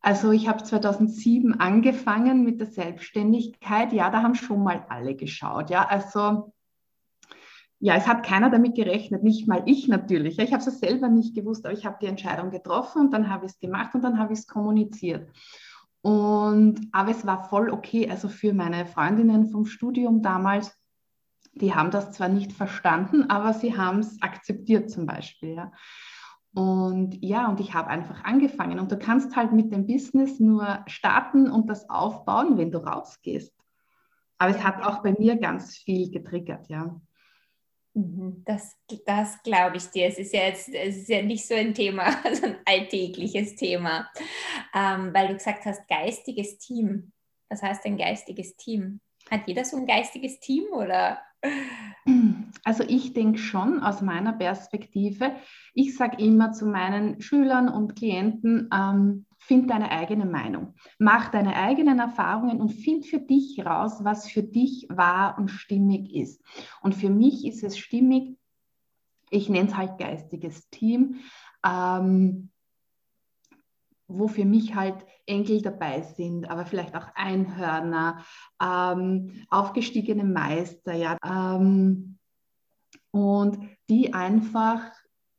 also 0.00 0.32
ich 0.32 0.48
habe 0.48 0.62
2007 0.62 1.58
angefangen 1.60 2.44
mit 2.44 2.60
der 2.60 2.66
Selbstständigkeit. 2.66 3.92
Ja, 3.92 4.10
da 4.10 4.22
haben 4.22 4.34
schon 4.34 4.62
mal 4.62 4.84
alle 4.88 5.16
geschaut. 5.16 5.70
Ja, 5.70 5.86
also 5.86 6.53
ja, 7.84 7.96
es 7.96 8.06
hat 8.06 8.24
keiner 8.24 8.48
damit 8.48 8.76
gerechnet, 8.76 9.22
nicht 9.22 9.46
mal 9.46 9.62
ich 9.66 9.88
natürlich. 9.88 10.38
Ich 10.38 10.54
habe 10.54 10.64
es 10.64 10.80
selber 10.80 11.08
nicht 11.08 11.34
gewusst, 11.34 11.66
aber 11.66 11.74
ich 11.74 11.84
habe 11.84 11.98
die 12.00 12.06
Entscheidung 12.06 12.50
getroffen 12.50 13.02
und 13.02 13.10
dann 13.12 13.28
habe 13.28 13.44
ich 13.44 13.52
es 13.52 13.60
gemacht 13.60 13.94
und 13.94 14.02
dann 14.02 14.18
habe 14.18 14.32
ich 14.32 14.38
es 14.38 14.46
kommuniziert. 14.46 15.30
Und, 16.00 16.88
aber 16.92 17.10
es 17.10 17.26
war 17.26 17.44
voll 17.44 17.68
okay. 17.68 18.08
Also 18.08 18.30
für 18.30 18.54
meine 18.54 18.86
Freundinnen 18.86 19.48
vom 19.50 19.66
Studium 19.66 20.22
damals, 20.22 20.74
die 21.52 21.74
haben 21.74 21.90
das 21.90 22.12
zwar 22.12 22.30
nicht 22.30 22.54
verstanden, 22.54 23.28
aber 23.28 23.52
sie 23.52 23.76
haben 23.76 23.98
es 23.98 24.16
akzeptiert 24.22 24.90
zum 24.90 25.04
Beispiel. 25.04 25.52
Ja. 25.54 25.72
Und 26.54 27.22
ja, 27.22 27.50
und 27.50 27.60
ich 27.60 27.74
habe 27.74 27.88
einfach 27.88 28.24
angefangen. 28.24 28.78
Und 28.78 28.92
du 28.92 28.98
kannst 28.98 29.36
halt 29.36 29.52
mit 29.52 29.70
dem 29.74 29.86
Business 29.86 30.40
nur 30.40 30.82
starten 30.86 31.50
und 31.50 31.68
das 31.68 31.90
aufbauen, 31.90 32.56
wenn 32.56 32.70
du 32.70 32.78
rausgehst. 32.78 33.52
Aber 34.38 34.52
es 34.52 34.64
hat 34.64 34.82
auch 34.82 35.02
bei 35.02 35.14
mir 35.18 35.36
ganz 35.36 35.76
viel 35.76 36.10
getriggert, 36.10 36.66
ja. 36.70 36.98
Mhm, 37.94 38.42
das, 38.44 38.76
das 39.06 39.42
glaube 39.42 39.76
ich 39.76 39.86
dir. 39.90 40.08
Es 40.08 40.18
ist 40.18 40.34
ja 40.34 40.42
jetzt 40.42 40.68
es 40.68 40.96
ist 40.96 41.08
ja 41.08 41.22
nicht 41.22 41.46
so 41.46 41.54
ein 41.54 41.74
Thema, 41.74 42.10
so 42.32 42.46
ein 42.46 42.56
alltägliches 42.64 43.54
Thema, 43.54 44.10
ähm, 44.74 45.14
weil 45.14 45.28
du 45.28 45.34
gesagt 45.34 45.64
hast, 45.64 45.86
geistiges 45.88 46.58
Team. 46.58 47.12
Was 47.48 47.62
heißt 47.62 47.84
denn 47.84 47.96
geistiges 47.96 48.56
Team? 48.56 49.00
Hat 49.30 49.46
jeder 49.46 49.64
so 49.64 49.76
ein 49.76 49.86
geistiges 49.86 50.40
Team 50.40 50.64
oder? 50.72 51.20
Also 52.64 52.84
ich 52.86 53.12
denke 53.12 53.38
schon 53.38 53.80
aus 53.80 54.00
meiner 54.00 54.32
Perspektive. 54.32 55.36
Ich 55.74 55.96
sage 55.96 56.22
immer 56.22 56.52
zu 56.52 56.66
meinen 56.66 57.20
Schülern 57.20 57.68
und 57.68 57.94
Klienten, 57.94 58.70
ähm, 58.72 59.26
find 59.46 59.70
deine 59.70 59.90
eigene 59.90 60.24
Meinung, 60.24 60.74
mach 60.98 61.28
deine 61.28 61.54
eigenen 61.56 61.98
Erfahrungen 61.98 62.60
und 62.60 62.70
find 62.70 63.04
für 63.04 63.18
dich 63.18 63.64
raus, 63.64 64.02
was 64.02 64.26
für 64.26 64.42
dich 64.42 64.86
wahr 64.88 65.36
und 65.38 65.50
stimmig 65.50 66.14
ist. 66.14 66.42
Und 66.80 66.94
für 66.94 67.10
mich 67.10 67.46
ist 67.46 67.62
es 67.62 67.76
stimmig, 67.78 68.38
ich 69.30 69.50
nenne 69.50 69.68
es 69.68 69.76
halt 69.76 69.98
geistiges 69.98 70.70
Team, 70.70 71.20
ähm, 71.64 72.50
wo 74.06 74.28
für 74.28 74.46
mich 74.46 74.74
halt 74.74 75.04
Enkel 75.26 75.60
dabei 75.60 76.02
sind, 76.02 76.48
aber 76.48 76.64
vielleicht 76.64 76.94
auch 76.94 77.08
Einhörner, 77.14 78.24
ähm, 78.62 79.44
aufgestiegene 79.50 80.24
Meister, 80.24 80.94
ja, 80.94 81.18
ähm, 81.24 82.18
und 83.10 83.58
die 83.90 84.14
einfach, 84.14 84.90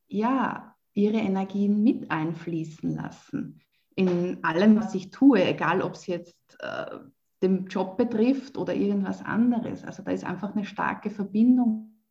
ja, 0.08 0.76
ihre 0.94 1.18
Energien 1.18 1.84
mit 1.84 2.10
einfließen 2.12 2.96
lassen 2.96 3.62
in 3.96 4.44
allem, 4.44 4.78
was 4.78 4.94
ich 4.94 5.10
tue, 5.10 5.44
egal 5.44 5.82
ob 5.82 5.94
es 5.94 6.08
jetzt 6.08 6.58
äh, 6.60 6.98
den 7.42 7.68
Job 7.68 7.98
betrifft 7.98 8.58
oder 8.58 8.74
irgendwas 8.74 9.24
anderes. 9.24 9.84
Also 9.84 10.04
da 10.04 10.12
ist 10.12 10.26
einfach 10.26 10.56
eine 10.56 10.66
starke 10.66 11.10
Verbindung. 11.10 12.02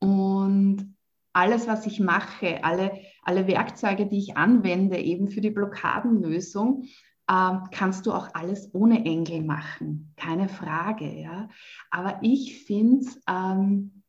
Und 0.00 0.96
alles, 1.32 1.66
was 1.66 1.86
ich 1.86 2.00
mache, 2.00 2.64
alle, 2.64 2.92
alle 3.22 3.46
Werkzeuge, 3.46 4.06
die 4.06 4.18
ich 4.18 4.36
anwende, 4.36 4.98
eben 4.98 5.30
für 5.30 5.40
die 5.40 5.50
Blockadenlösung, 5.50 6.84
äh, 7.28 7.52
kannst 7.70 8.06
du 8.06 8.12
auch 8.12 8.28
alles 8.34 8.70
ohne 8.72 9.04
Engel 9.04 9.42
machen. 9.42 10.12
Keine 10.16 10.48
Frage. 10.48 11.20
Ja? 11.20 11.48
Aber 11.90 12.18
ich 12.22 12.64
finde, 12.64 13.06
ähm, 13.28 14.02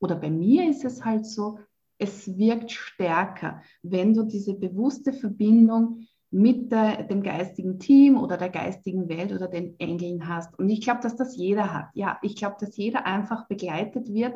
oder 0.00 0.16
bei 0.16 0.30
mir 0.30 0.68
ist 0.68 0.84
es 0.84 1.04
halt 1.04 1.26
so, 1.26 1.58
es 1.98 2.38
wirkt 2.38 2.70
stärker, 2.70 3.62
wenn 3.82 4.14
du 4.14 4.22
diese 4.22 4.54
bewusste 4.54 5.12
Verbindung 5.12 6.06
mit 6.30 6.70
der, 6.70 7.02
dem 7.04 7.22
geistigen 7.22 7.78
Team 7.78 8.16
oder 8.16 8.36
der 8.36 8.50
geistigen 8.50 9.08
Welt 9.08 9.32
oder 9.32 9.48
den 9.48 9.78
Engeln 9.80 10.28
hast. 10.28 10.56
Und 10.58 10.68
ich 10.68 10.80
glaube, 10.80 11.00
dass 11.02 11.16
das 11.16 11.36
jeder 11.36 11.72
hat. 11.72 11.88
Ja, 11.94 12.18
ich 12.22 12.36
glaube, 12.36 12.56
dass 12.60 12.76
jeder 12.76 13.04
einfach 13.04 13.48
begleitet 13.48 14.12
wird 14.12 14.34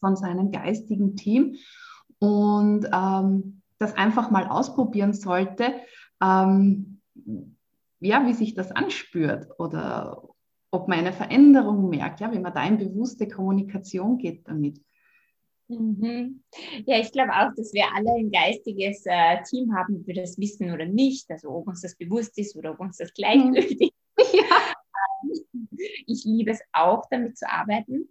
von 0.00 0.16
seinem 0.16 0.50
geistigen 0.50 1.14
Team 1.14 1.56
und 2.18 2.88
ähm, 2.92 3.62
das 3.78 3.96
einfach 3.96 4.30
mal 4.30 4.48
ausprobieren 4.48 5.12
sollte, 5.12 5.74
ähm, 6.20 7.00
ja, 8.00 8.26
wie 8.26 8.34
sich 8.34 8.54
das 8.54 8.72
anspürt 8.72 9.48
oder 9.58 10.22
ob 10.70 10.88
man 10.88 10.98
eine 10.98 11.12
Veränderung 11.12 11.88
merkt, 11.88 12.20
ja, 12.20 12.32
wenn 12.32 12.42
man 12.42 12.54
da 12.54 12.64
in 12.64 12.78
bewusste 12.78 13.28
Kommunikation 13.28 14.18
geht 14.18 14.46
damit. 14.48 14.80
Mhm. 15.70 16.42
Ja, 16.84 16.98
ich 16.98 17.12
glaube 17.12 17.32
auch, 17.32 17.54
dass 17.56 17.72
wir 17.72 17.84
alle 17.94 18.10
ein 18.12 18.32
geistiges 18.32 19.04
äh, 19.06 19.40
Team 19.48 19.72
haben, 19.74 20.00
ob 20.00 20.06
wir 20.06 20.14
das 20.14 20.36
wissen 20.36 20.72
oder 20.72 20.84
nicht, 20.84 21.30
also 21.30 21.50
ob 21.50 21.68
uns 21.68 21.82
das 21.82 21.94
bewusst 21.94 22.36
ist 22.38 22.56
oder 22.56 22.72
ob 22.72 22.80
uns 22.80 22.96
das 22.96 23.12
gleichgültig 23.14 23.80
ist. 23.80 23.92
Ja. 24.34 24.74
Ich 26.06 26.24
liebe 26.24 26.50
es 26.50 26.60
auch, 26.72 27.04
damit 27.10 27.38
zu 27.38 27.48
arbeiten. 27.48 28.10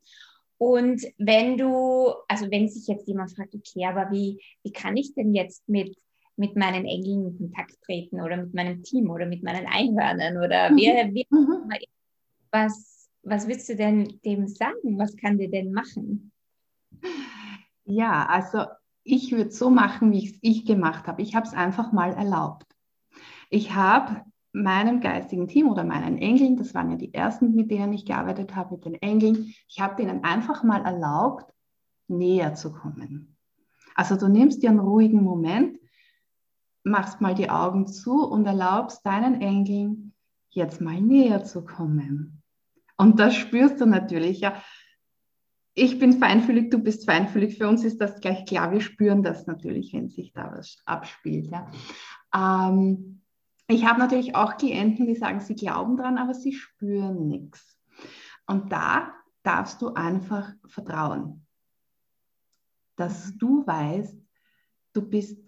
Und 0.57 1.03
wenn 1.19 1.55
du, 1.55 2.13
also 2.27 2.49
wenn 2.49 2.67
sich 2.67 2.87
jetzt 2.87 3.07
jemand 3.07 3.31
fragt, 3.31 3.53
okay, 3.53 3.85
aber 3.85 4.09
wie, 4.11 4.41
wie 4.63 4.71
kann 4.71 4.97
ich 4.97 5.13
denn 5.13 5.35
jetzt 5.35 5.69
mit, 5.69 5.95
mit 6.35 6.55
meinen 6.55 6.85
Engeln 6.85 7.27
in 7.27 7.37
Kontakt 7.37 7.79
treten 7.83 8.21
oder 8.21 8.37
mit 8.37 8.55
meinem 8.55 8.81
Team 8.81 9.11
oder 9.11 9.27
mit 9.27 9.43
meinen 9.43 9.67
Einhörnern 9.67 10.37
oder 10.37 10.71
mhm. 10.71 10.77
wer, 10.77 11.13
wer 11.13 11.25
mhm. 11.29 11.71
was, 12.51 13.09
was 13.21 13.47
willst 13.47 13.69
du 13.69 13.75
denn 13.75 14.19
dem 14.25 14.47
sagen? 14.47 14.97
Was 14.97 15.15
kann 15.15 15.37
der 15.37 15.49
denn 15.49 15.71
machen? 15.71 16.31
Ja, 17.89 18.27
also 18.27 18.65
ich 19.03 19.31
würde 19.31 19.49
so 19.49 19.71
machen, 19.71 20.11
wie 20.11 20.37
ich 20.41 20.59
es 20.59 20.65
gemacht 20.65 21.07
habe. 21.07 21.23
Ich 21.23 21.35
habe 21.35 21.47
es 21.47 21.53
einfach 21.53 21.91
mal 21.91 22.13
erlaubt. 22.13 22.67
Ich 23.49 23.73
habe 23.73 24.21
meinem 24.51 25.01
geistigen 25.01 25.47
Team 25.47 25.67
oder 25.67 25.83
meinen 25.83 26.19
Engeln, 26.19 26.55
das 26.55 26.75
waren 26.75 26.91
ja 26.91 26.97
die 26.97 27.13
ersten, 27.13 27.55
mit 27.55 27.71
denen 27.71 27.93
ich 27.93 28.05
gearbeitet 28.05 28.55
habe, 28.55 28.75
mit 28.75 28.85
den 28.85 28.95
Engeln, 28.95 29.53
ich 29.67 29.79
habe 29.79 29.95
denen 29.95 30.23
einfach 30.23 30.63
mal 30.63 30.85
erlaubt, 30.85 31.51
näher 32.07 32.53
zu 32.53 32.71
kommen. 32.71 33.35
Also 33.95 34.15
du 34.15 34.27
nimmst 34.27 34.61
dir 34.61 34.69
einen 34.69 34.79
ruhigen 34.79 35.23
Moment, 35.23 35.79
machst 36.83 37.21
mal 37.21 37.33
die 37.33 37.49
Augen 37.49 37.87
zu 37.87 38.23
und 38.23 38.45
erlaubst 38.45 39.03
deinen 39.03 39.41
Engeln 39.41 40.13
jetzt 40.51 40.79
mal 40.79 41.01
näher 41.01 41.43
zu 41.43 41.65
kommen. 41.65 42.43
Und 42.97 43.19
das 43.19 43.35
spürst 43.35 43.81
du 43.81 43.87
natürlich, 43.87 44.41
ja, 44.41 44.61
ich 45.79 45.97
bin 45.97 46.13
feinfühlig, 46.13 46.69
du 46.69 46.79
bist 46.79 47.05
feinfühlig. 47.05 47.57
Für 47.57 47.69
uns 47.69 47.83
ist 47.83 48.01
das 48.01 48.19
gleich 48.19 48.45
klar. 48.45 48.71
Wir 48.71 48.81
spüren 48.81 49.23
das 49.23 49.47
natürlich, 49.47 49.93
wenn 49.93 50.09
sich 50.09 50.33
da 50.33 50.51
was 50.51 50.77
abspielt. 50.85 51.49
Ja. 51.51 51.71
Ähm, 52.35 53.21
ich 53.67 53.85
habe 53.85 53.99
natürlich 53.99 54.35
auch 54.35 54.57
Klienten, 54.57 55.05
die 55.07 55.15
sagen, 55.15 55.39
sie 55.39 55.55
glauben 55.55 55.95
dran, 55.95 56.17
aber 56.17 56.33
sie 56.33 56.53
spüren 56.53 57.27
nichts. 57.27 57.77
Und 58.45 58.71
da 58.71 59.13
darfst 59.43 59.81
du 59.81 59.93
einfach 59.93 60.53
vertrauen, 60.67 61.45
dass 62.95 63.37
du 63.37 63.65
weißt, 63.65 64.19
du 64.93 65.01
bist 65.01 65.39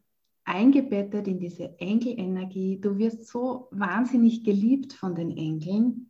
eingebettet 0.45 1.27
in 1.27 1.39
diese 1.39 1.77
Engelenergie. 1.79 2.79
Du 2.79 2.97
wirst 2.97 3.27
so 3.27 3.67
wahnsinnig 3.71 4.43
geliebt 4.43 4.93
von 4.93 5.13
den 5.13 5.35
Engeln 5.35 6.09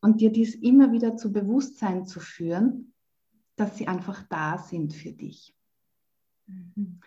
und 0.00 0.20
dir 0.20 0.30
dies 0.30 0.54
immer 0.54 0.92
wieder 0.92 1.16
zu 1.16 1.32
Bewusstsein 1.32 2.04
zu 2.04 2.20
führen 2.20 2.91
dass 3.62 3.78
sie 3.78 3.86
einfach 3.86 4.24
da 4.28 4.58
sind 4.58 4.92
für 4.92 5.12
dich. 5.12 5.54
Mhm. 6.46 6.98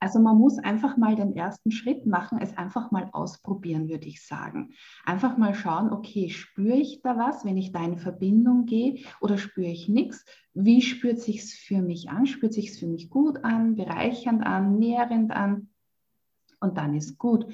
Also 0.00 0.18
man 0.18 0.38
muss 0.38 0.58
einfach 0.58 0.96
mal 0.96 1.14
den 1.14 1.36
ersten 1.36 1.70
Schritt 1.70 2.06
machen, 2.06 2.38
es 2.40 2.56
einfach 2.56 2.90
mal 2.90 3.10
ausprobieren, 3.12 3.88
würde 3.88 4.08
ich 4.08 4.26
sagen. 4.26 4.72
Einfach 5.04 5.36
mal 5.36 5.54
schauen, 5.54 5.92
okay, 5.92 6.30
spüre 6.30 6.78
ich 6.78 7.02
da 7.02 7.16
was, 7.16 7.44
wenn 7.44 7.58
ich 7.58 7.70
da 7.70 7.84
in 7.84 7.98
Verbindung 7.98 8.64
gehe 8.64 9.04
oder 9.20 9.36
spüre 9.36 9.68
ich 9.68 9.88
nichts? 9.88 10.24
Wie 10.54 10.80
spürt 10.80 11.20
sich 11.20 11.40
es 11.40 11.52
für 11.52 11.82
mich 11.82 12.08
an? 12.08 12.26
Spürt 12.26 12.54
sich 12.54 12.70
es 12.70 12.78
für 12.78 12.86
mich 12.86 13.10
gut 13.10 13.44
an, 13.44 13.76
bereichernd 13.76 14.44
an, 14.44 14.78
nährend 14.78 15.30
an? 15.30 15.68
Und 16.60 16.76
dann 16.76 16.94
ist 16.94 17.18
gut. 17.18 17.46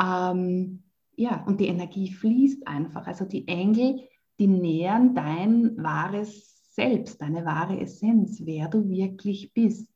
Ähm, 0.00 0.84
ja, 1.16 1.44
und 1.44 1.60
die 1.60 1.66
Energie 1.66 2.12
fließt 2.12 2.66
einfach. 2.66 3.06
Also 3.08 3.24
die 3.24 3.46
Engel, 3.46 4.00
die 4.38 4.46
nähern 4.46 5.14
dein 5.14 5.76
wahres 5.76 6.59
Selbst, 6.80 7.20
deine 7.20 7.44
wahre 7.44 7.78
Essenz, 7.78 8.40
wer 8.46 8.66
du 8.66 8.88
wirklich 8.88 9.52
bist. 9.52 9.90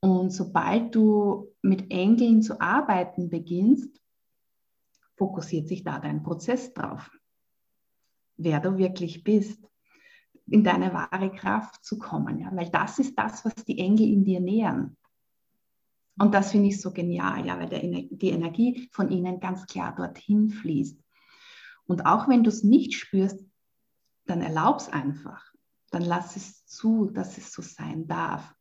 Und 0.00 0.30
sobald 0.30 0.94
du 0.94 1.52
mit 1.60 1.90
Engeln 1.90 2.40
zu 2.40 2.58
arbeiten 2.58 3.28
beginnst, 3.28 4.00
fokussiert 5.18 5.68
sich 5.68 5.84
da 5.84 5.98
dein 5.98 6.22
Prozess 6.22 6.72
drauf. 6.72 7.10
Wer 8.38 8.60
du 8.60 8.78
wirklich 8.78 9.24
bist, 9.24 9.62
in 10.46 10.64
deine 10.64 10.94
wahre 10.94 11.30
Kraft 11.32 11.84
zu 11.84 11.98
kommen. 11.98 12.38
Ja? 12.38 12.50
Weil 12.56 12.70
das 12.70 12.98
ist 12.98 13.18
das, 13.18 13.44
was 13.44 13.54
die 13.56 13.78
Engel 13.78 14.10
in 14.10 14.24
dir 14.24 14.40
nähern. 14.40 14.96
Und 16.18 16.32
das 16.32 16.52
finde 16.52 16.68
ich 16.68 16.80
so 16.80 16.92
genial, 16.92 17.44
ja, 17.44 17.58
weil 17.58 17.68
der, 17.68 17.82
die 17.82 18.30
Energie 18.30 18.88
von 18.92 19.10
ihnen 19.10 19.38
ganz 19.38 19.66
klar 19.66 19.94
dorthin 19.94 20.48
fließt. 20.48 20.98
Und 21.84 22.06
auch 22.06 22.26
wenn 22.26 22.42
du 22.42 22.48
es 22.48 22.64
nicht 22.64 22.94
spürst, 22.94 23.44
dann 24.24 24.40
erlaub 24.40 24.78
es 24.78 24.88
einfach. 24.88 25.49
Dann 25.90 26.02
lass 26.02 26.36
es 26.36 26.66
zu, 26.66 27.10
dass 27.10 27.38
es 27.38 27.52
so 27.52 27.62
sein 27.62 28.06
darf. 28.06 28.54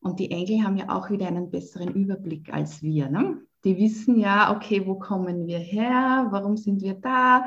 Und 0.00 0.20
die 0.20 0.30
Engel 0.30 0.62
haben 0.62 0.76
ja 0.76 0.90
auch 0.90 1.10
wieder 1.10 1.26
einen 1.26 1.50
besseren 1.50 1.94
Überblick 1.94 2.52
als 2.52 2.82
wir. 2.82 3.08
Ne? 3.08 3.40
Die 3.64 3.78
wissen 3.78 4.18
ja, 4.18 4.54
okay, 4.54 4.86
wo 4.86 4.98
kommen 4.98 5.46
wir 5.46 5.58
her? 5.58 6.28
Warum 6.30 6.58
sind 6.58 6.82
wir 6.82 6.94
da? 6.94 7.46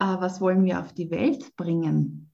Äh, 0.00 0.06
was 0.18 0.40
wollen 0.40 0.64
wir 0.64 0.80
auf 0.80 0.92
die 0.92 1.10
Welt 1.10 1.54
bringen? 1.56 2.32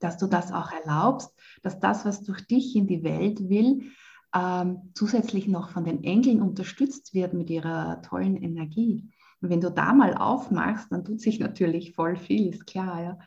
Dass 0.00 0.18
du 0.18 0.26
das 0.26 0.52
auch 0.52 0.72
erlaubst, 0.72 1.32
dass 1.62 1.78
das, 1.78 2.04
was 2.04 2.24
durch 2.24 2.46
dich 2.46 2.74
in 2.74 2.88
die 2.88 3.04
Welt 3.04 3.48
will, 3.48 3.92
ähm, 4.34 4.90
zusätzlich 4.94 5.46
noch 5.46 5.70
von 5.70 5.84
den 5.84 6.02
Engeln 6.04 6.42
unterstützt 6.42 7.14
wird 7.14 7.32
mit 7.32 7.48
ihrer 7.48 8.02
tollen 8.02 8.36
Energie. 8.36 9.08
Und 9.40 9.50
wenn 9.50 9.60
du 9.60 9.70
da 9.70 9.92
mal 9.92 10.14
aufmachst, 10.14 10.90
dann 10.90 11.04
tut 11.04 11.20
sich 11.20 11.38
natürlich 11.38 11.94
voll 11.94 12.16
viel, 12.16 12.48
ist 12.48 12.66
klar, 12.66 13.02
ja. 13.02 13.18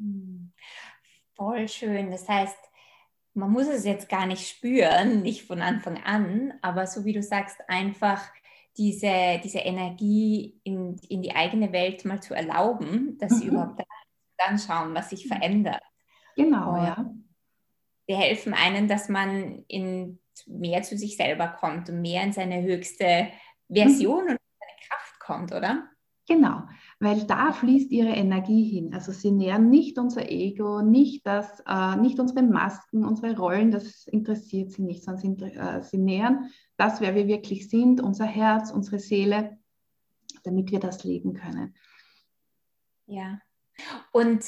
Hm. 0.00 0.52
Voll 1.34 1.68
schön. 1.68 2.10
Das 2.10 2.28
heißt, 2.28 2.58
man 3.34 3.50
muss 3.50 3.68
es 3.68 3.84
jetzt 3.84 4.08
gar 4.08 4.26
nicht 4.26 4.48
spüren, 4.48 5.22
nicht 5.22 5.46
von 5.46 5.62
Anfang 5.62 6.02
an, 6.02 6.54
aber 6.62 6.86
so 6.86 7.04
wie 7.04 7.12
du 7.12 7.22
sagst, 7.22 7.58
einfach 7.68 8.22
diese, 8.76 9.40
diese 9.42 9.58
Energie 9.58 10.60
in, 10.64 10.96
in 11.08 11.22
die 11.22 11.34
eigene 11.34 11.72
Welt 11.72 12.04
mal 12.04 12.22
zu 12.22 12.34
erlauben, 12.34 13.18
dass 13.18 13.32
mhm. 13.32 13.36
sie 13.36 13.46
überhaupt 13.46 13.82
dann 14.38 14.58
schauen, 14.58 14.94
was 14.94 15.10
sich 15.10 15.28
verändert. 15.28 15.82
Genau, 16.36 16.74
und 16.74 16.84
ja. 16.84 17.10
Die 18.08 18.16
helfen 18.16 18.54
einen, 18.54 18.88
dass 18.88 19.08
man 19.08 19.64
in 19.68 20.18
mehr 20.46 20.82
zu 20.82 20.96
sich 20.96 21.16
selber 21.16 21.48
kommt 21.48 21.88
und 21.90 22.00
mehr 22.00 22.22
in 22.24 22.32
seine 22.32 22.62
höchste 22.62 23.28
Version 23.68 24.24
mhm. 24.24 24.30
und 24.30 24.38
seine 24.58 24.88
Kraft 24.88 25.20
kommt, 25.20 25.52
oder? 25.52 25.88
Genau, 26.26 26.62
weil 27.02 27.24
da 27.24 27.52
fließt 27.52 27.90
ihre 27.90 28.10
Energie 28.10 28.62
hin. 28.62 28.92
Also 28.92 29.10
sie 29.10 29.30
nähern 29.30 29.70
nicht 29.70 29.98
unser 29.98 30.30
Ego, 30.30 30.82
nicht, 30.82 31.26
das, 31.26 31.60
äh, 31.66 31.96
nicht 31.96 32.20
unsere 32.20 32.42
Masken, 32.42 33.06
unsere 33.06 33.36
Rollen, 33.36 33.70
das 33.70 34.06
interessiert 34.06 34.72
sie 34.72 34.82
nicht, 34.82 35.02
sondern 35.02 35.38
sie, 35.38 35.44
äh, 35.56 35.82
sie 35.82 35.96
nähern 35.96 36.50
das, 36.76 37.00
wer 37.00 37.14
wir 37.14 37.26
wirklich 37.26 37.70
sind, 37.70 38.02
unser 38.02 38.26
Herz, 38.26 38.70
unsere 38.70 38.98
Seele, 38.98 39.58
damit 40.44 40.70
wir 40.70 40.78
das 40.78 41.02
leben 41.02 41.32
können. 41.32 41.74
Ja, 43.06 43.40
und 44.12 44.44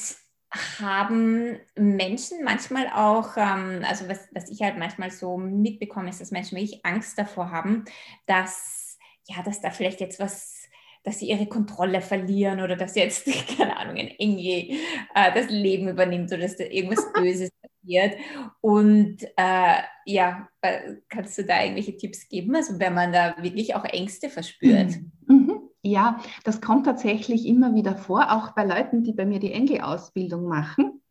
haben 0.79 1.57
Menschen 1.75 2.43
manchmal 2.43 2.87
auch, 2.93 3.35
ähm, 3.35 3.83
also 3.83 4.07
was, 4.07 4.27
was 4.31 4.49
ich 4.49 4.61
halt 4.61 4.77
manchmal 4.77 5.09
so 5.09 5.37
mitbekomme, 5.37 6.11
ist, 6.11 6.21
dass 6.21 6.29
Menschen 6.29 6.57
wirklich 6.57 6.85
Angst 6.85 7.17
davor 7.17 7.49
haben, 7.49 7.85
dass, 8.27 8.99
ja, 9.27 9.41
dass 9.41 9.59
da 9.59 9.71
vielleicht 9.71 9.99
jetzt 9.99 10.19
was 10.19 10.62
dass 11.03 11.19
sie 11.19 11.29
ihre 11.29 11.47
Kontrolle 11.47 12.01
verlieren 12.01 12.61
oder 12.61 12.75
dass 12.75 12.95
jetzt, 12.95 13.25
keine 13.57 13.77
Ahnung, 13.77 13.97
ein 13.97 14.07
Engel 14.07 14.77
äh, 15.13 15.33
das 15.33 15.49
Leben 15.49 15.89
übernimmt 15.89 16.31
oder 16.31 16.41
dass 16.41 16.57
da 16.57 16.63
irgendwas 16.63 17.11
Böses 17.13 17.49
passiert. 17.61 18.15
Und 18.61 19.23
äh, 19.37 19.81
ja, 20.05 20.47
äh, 20.61 20.95
kannst 21.09 21.37
du 21.37 21.43
da 21.43 21.61
irgendwelche 21.61 21.97
Tipps 21.97 22.27
geben, 22.27 22.55
also 22.55 22.79
wenn 22.79 22.93
man 22.93 23.11
da 23.11 23.35
wirklich 23.41 23.75
auch 23.75 23.85
Ängste 23.85 24.29
verspürt? 24.29 24.91
Mhm. 25.27 25.35
mhm. 25.35 25.59
Ja, 25.85 26.21
das 26.45 26.61
kommt 26.61 26.85
tatsächlich 26.85 27.45
immer 27.45 27.75
wieder 27.75 27.97
vor, 27.97 28.31
auch 28.31 28.55
bei 28.55 28.63
Leuten, 28.63 29.03
die 29.03 29.11
bei 29.11 29.25
mir 29.25 29.39
die 29.39 29.51
Engelausbildung 29.51 30.47
machen 30.47 31.02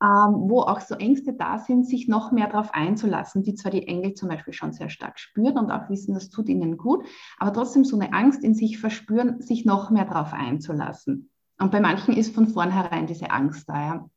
wo 0.00 0.62
auch 0.62 0.80
so 0.80 0.94
Ängste 0.94 1.34
da 1.34 1.58
sind, 1.58 1.86
sich 1.86 2.08
noch 2.08 2.32
mehr 2.32 2.46
darauf 2.46 2.72
einzulassen, 2.72 3.42
die 3.42 3.54
zwar 3.54 3.70
die 3.70 3.86
Engel 3.86 4.14
zum 4.14 4.28
Beispiel 4.30 4.54
schon 4.54 4.72
sehr 4.72 4.88
stark 4.88 5.18
spüren 5.18 5.58
und 5.58 5.70
auch 5.70 5.90
wissen, 5.90 6.14
das 6.14 6.30
tut 6.30 6.48
ihnen 6.48 6.78
gut, 6.78 7.06
aber 7.38 7.52
trotzdem 7.52 7.84
so 7.84 7.98
eine 7.98 8.12
Angst 8.12 8.42
in 8.42 8.54
sich 8.54 8.78
verspüren, 8.78 9.42
sich 9.42 9.64
noch 9.64 9.90
mehr 9.90 10.06
darauf 10.06 10.32
einzulassen. 10.32 11.30
Und 11.58 11.70
bei 11.70 11.80
manchen 11.80 12.16
ist 12.16 12.34
von 12.34 12.48
vornherein 12.48 13.06
diese 13.06 13.30
Angst 13.30 13.68
da. 13.68 13.80
Ja. 13.80 14.10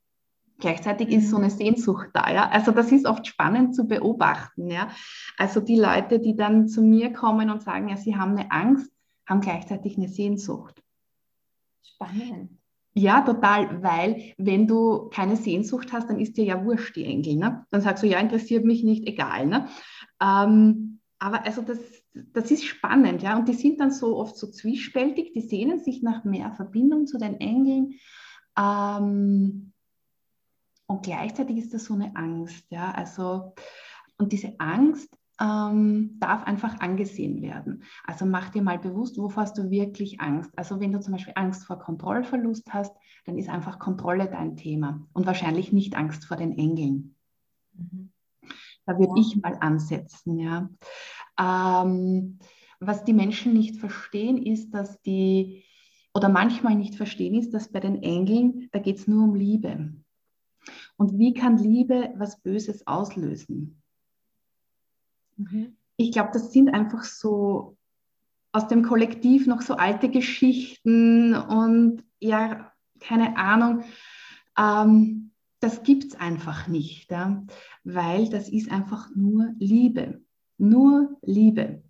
Gleichzeitig 0.60 1.10
ist 1.10 1.30
so 1.30 1.36
eine 1.36 1.48
mhm. 1.48 1.58
Sehnsucht 1.58 2.10
da, 2.14 2.32
ja. 2.32 2.50
Also 2.50 2.72
das 2.72 2.92
ist 2.94 3.06
oft 3.06 3.28
spannend 3.28 3.76
zu 3.76 3.86
beobachten, 3.86 4.70
ja. 4.70 4.88
Also 5.38 5.60
die 5.60 5.78
Leute, 5.78 6.20
die 6.20 6.38
dann 6.38 6.70
zu 6.70 6.82
mir 6.82 7.12
kommen 7.12 7.50
und 7.50 7.62
sagen, 7.62 7.90
ja, 7.90 7.98
sie 7.98 8.16
haben 8.16 8.38
eine 8.38 8.50
Angst, 8.52 8.90
haben 9.28 9.42
gleichzeitig 9.42 9.98
eine 9.98 10.08
Sehnsucht. 10.08 10.82
Spannend. 11.84 12.63
Ja, 12.96 13.22
total, 13.22 13.82
weil 13.82 14.34
wenn 14.38 14.68
du 14.68 15.10
keine 15.10 15.36
Sehnsucht 15.36 15.92
hast, 15.92 16.10
dann 16.10 16.20
ist 16.20 16.38
dir 16.38 16.46
ja 16.46 16.64
wurscht 16.64 16.96
die 16.96 17.06
Engel. 17.06 17.36
Ne? 17.38 17.66
Dann 17.72 17.82
sagst 17.82 18.04
du, 18.04 18.08
ja, 18.08 18.20
interessiert 18.20 18.66
mich 18.66 18.84
nicht, 18.84 19.08
egal. 19.08 19.48
Ne? 19.48 19.68
Ähm, 20.22 21.00
aber 21.18 21.44
also 21.46 21.64
das, 21.64 21.80
das 22.14 22.52
ist 22.52 22.66
spannend, 22.66 23.24
ja. 23.24 23.38
Und 23.38 23.48
die 23.48 23.54
sind 23.54 23.80
dann 23.80 23.92
so 23.92 24.18
oft 24.18 24.38
so 24.38 24.48
zwiespältig, 24.48 25.34
die 25.34 25.42
sehnen 25.42 25.80
sich 25.80 26.04
nach 26.04 26.24
mehr 26.24 26.52
Verbindung 26.52 27.08
zu 27.08 27.18
den 27.18 27.40
Engeln. 27.40 27.96
Ähm, 28.60 29.74
und 30.86 31.04
gleichzeitig 31.04 31.58
ist 31.58 31.74
das 31.74 31.86
so 31.86 31.96
eine 31.96 32.16
Angst, 32.16 32.66
ja. 32.70 32.92
Also, 32.92 33.56
und 34.20 34.32
diese 34.32 34.54
Angst 34.60 35.18
ähm, 35.44 36.18
darf 36.20 36.44
einfach 36.44 36.80
angesehen 36.80 37.42
werden. 37.42 37.84
Also 38.06 38.26
mach 38.26 38.50
dir 38.50 38.62
mal 38.62 38.80
bewusst, 38.80 39.18
wovor 39.18 39.44
hast 39.44 39.58
du 39.58 39.70
wirklich 39.70 40.22
Angst. 40.22 40.52
Also 40.56 40.80
wenn 40.80 40.94
du 40.94 41.02
zum 41.02 41.14
Beispiel 41.14 41.34
Angst 41.36 41.66
vor 41.66 41.80
Kontrollverlust 41.80 42.74
hast, 42.74 42.96
dann 43.26 43.38
ist 43.38 43.50
einfach 43.50 43.78
Kontrolle 43.78 44.30
dein 44.30 44.56
Thema 44.56 45.06
und 45.14 45.26
wahrscheinlich 45.26 45.74
nicht 45.74 45.96
Angst 45.96 46.26
vor 46.26 46.38
den 46.38 46.58
Engeln. 46.58 47.16
Mhm. 47.74 48.12
Da 48.86 48.98
würde 48.98 49.14
ja. 49.16 49.22
ich 49.22 49.42
mal 49.42 49.58
ansetzen. 49.60 50.40
Ja. 50.40 50.70
Ähm, 51.40 52.40
was 52.80 53.04
die 53.04 53.14
Menschen 53.14 53.54
nicht 53.54 53.80
verstehen, 53.80 54.38
ist, 54.38 54.72
dass 54.72 55.02
die, 55.02 55.64
oder 56.14 56.30
manchmal 56.30 56.76
nicht 56.76 56.96
verstehen, 56.96 57.34
ist, 57.34 57.54
dass 57.54 57.72
bei 57.72 57.80
den 57.80 58.02
Engeln, 58.02 58.70
da 58.72 58.80
geht 58.80 58.98
es 58.98 59.08
nur 59.08 59.24
um 59.24 59.36
Liebe. 59.36 59.94
Und 60.96 61.18
wie 61.18 61.34
kann 61.34 61.58
Liebe 61.58 62.14
was 62.16 62.42
Böses 62.42 62.88
auslösen? 62.88 63.83
Mhm. 65.38 65.76
Ich 65.98 66.12
glaube, 66.12 66.32
das 66.34 66.52
sind 66.52 66.74
einfach 66.74 67.04
so 67.04 67.78
aus 68.52 68.68
dem 68.68 68.84
Kollektiv 68.84 69.48
noch 69.48 69.62
so 69.62 69.76
alte 69.76 70.10
Geschichten 70.10 71.36
und 71.36 72.04
ja, 72.20 72.72
keine 73.00 73.38
Ahnung. 73.38 73.84
Ähm, 74.58 75.32
das 75.60 75.84
gibt 75.84 76.04
es 76.04 76.16
einfach 76.16 76.68
nicht, 76.68 77.10
ja? 77.12 77.46
weil 77.84 78.30
das 78.30 78.50
ist 78.50 78.72
einfach 78.72 79.10
nur 79.16 79.54
Liebe. 79.60 80.22
Nur 80.58 81.18
Liebe. 81.22 81.84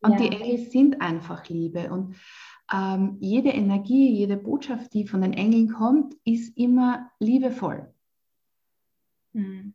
Und 0.00 0.12
ja. 0.12 0.16
die 0.18 0.28
Engel 0.28 0.58
sind 0.70 1.00
einfach 1.00 1.48
Liebe. 1.48 1.90
Und 1.90 2.16
ähm, 2.72 3.16
jede 3.20 3.50
Energie, 3.50 4.10
jede 4.12 4.36
Botschaft, 4.36 4.94
die 4.94 5.06
von 5.06 5.20
den 5.20 5.34
Engeln 5.34 5.72
kommt, 5.72 6.14
ist 6.24 6.56
immer 6.56 7.10
liebevoll. 7.18 7.92
Mhm. 9.34 9.74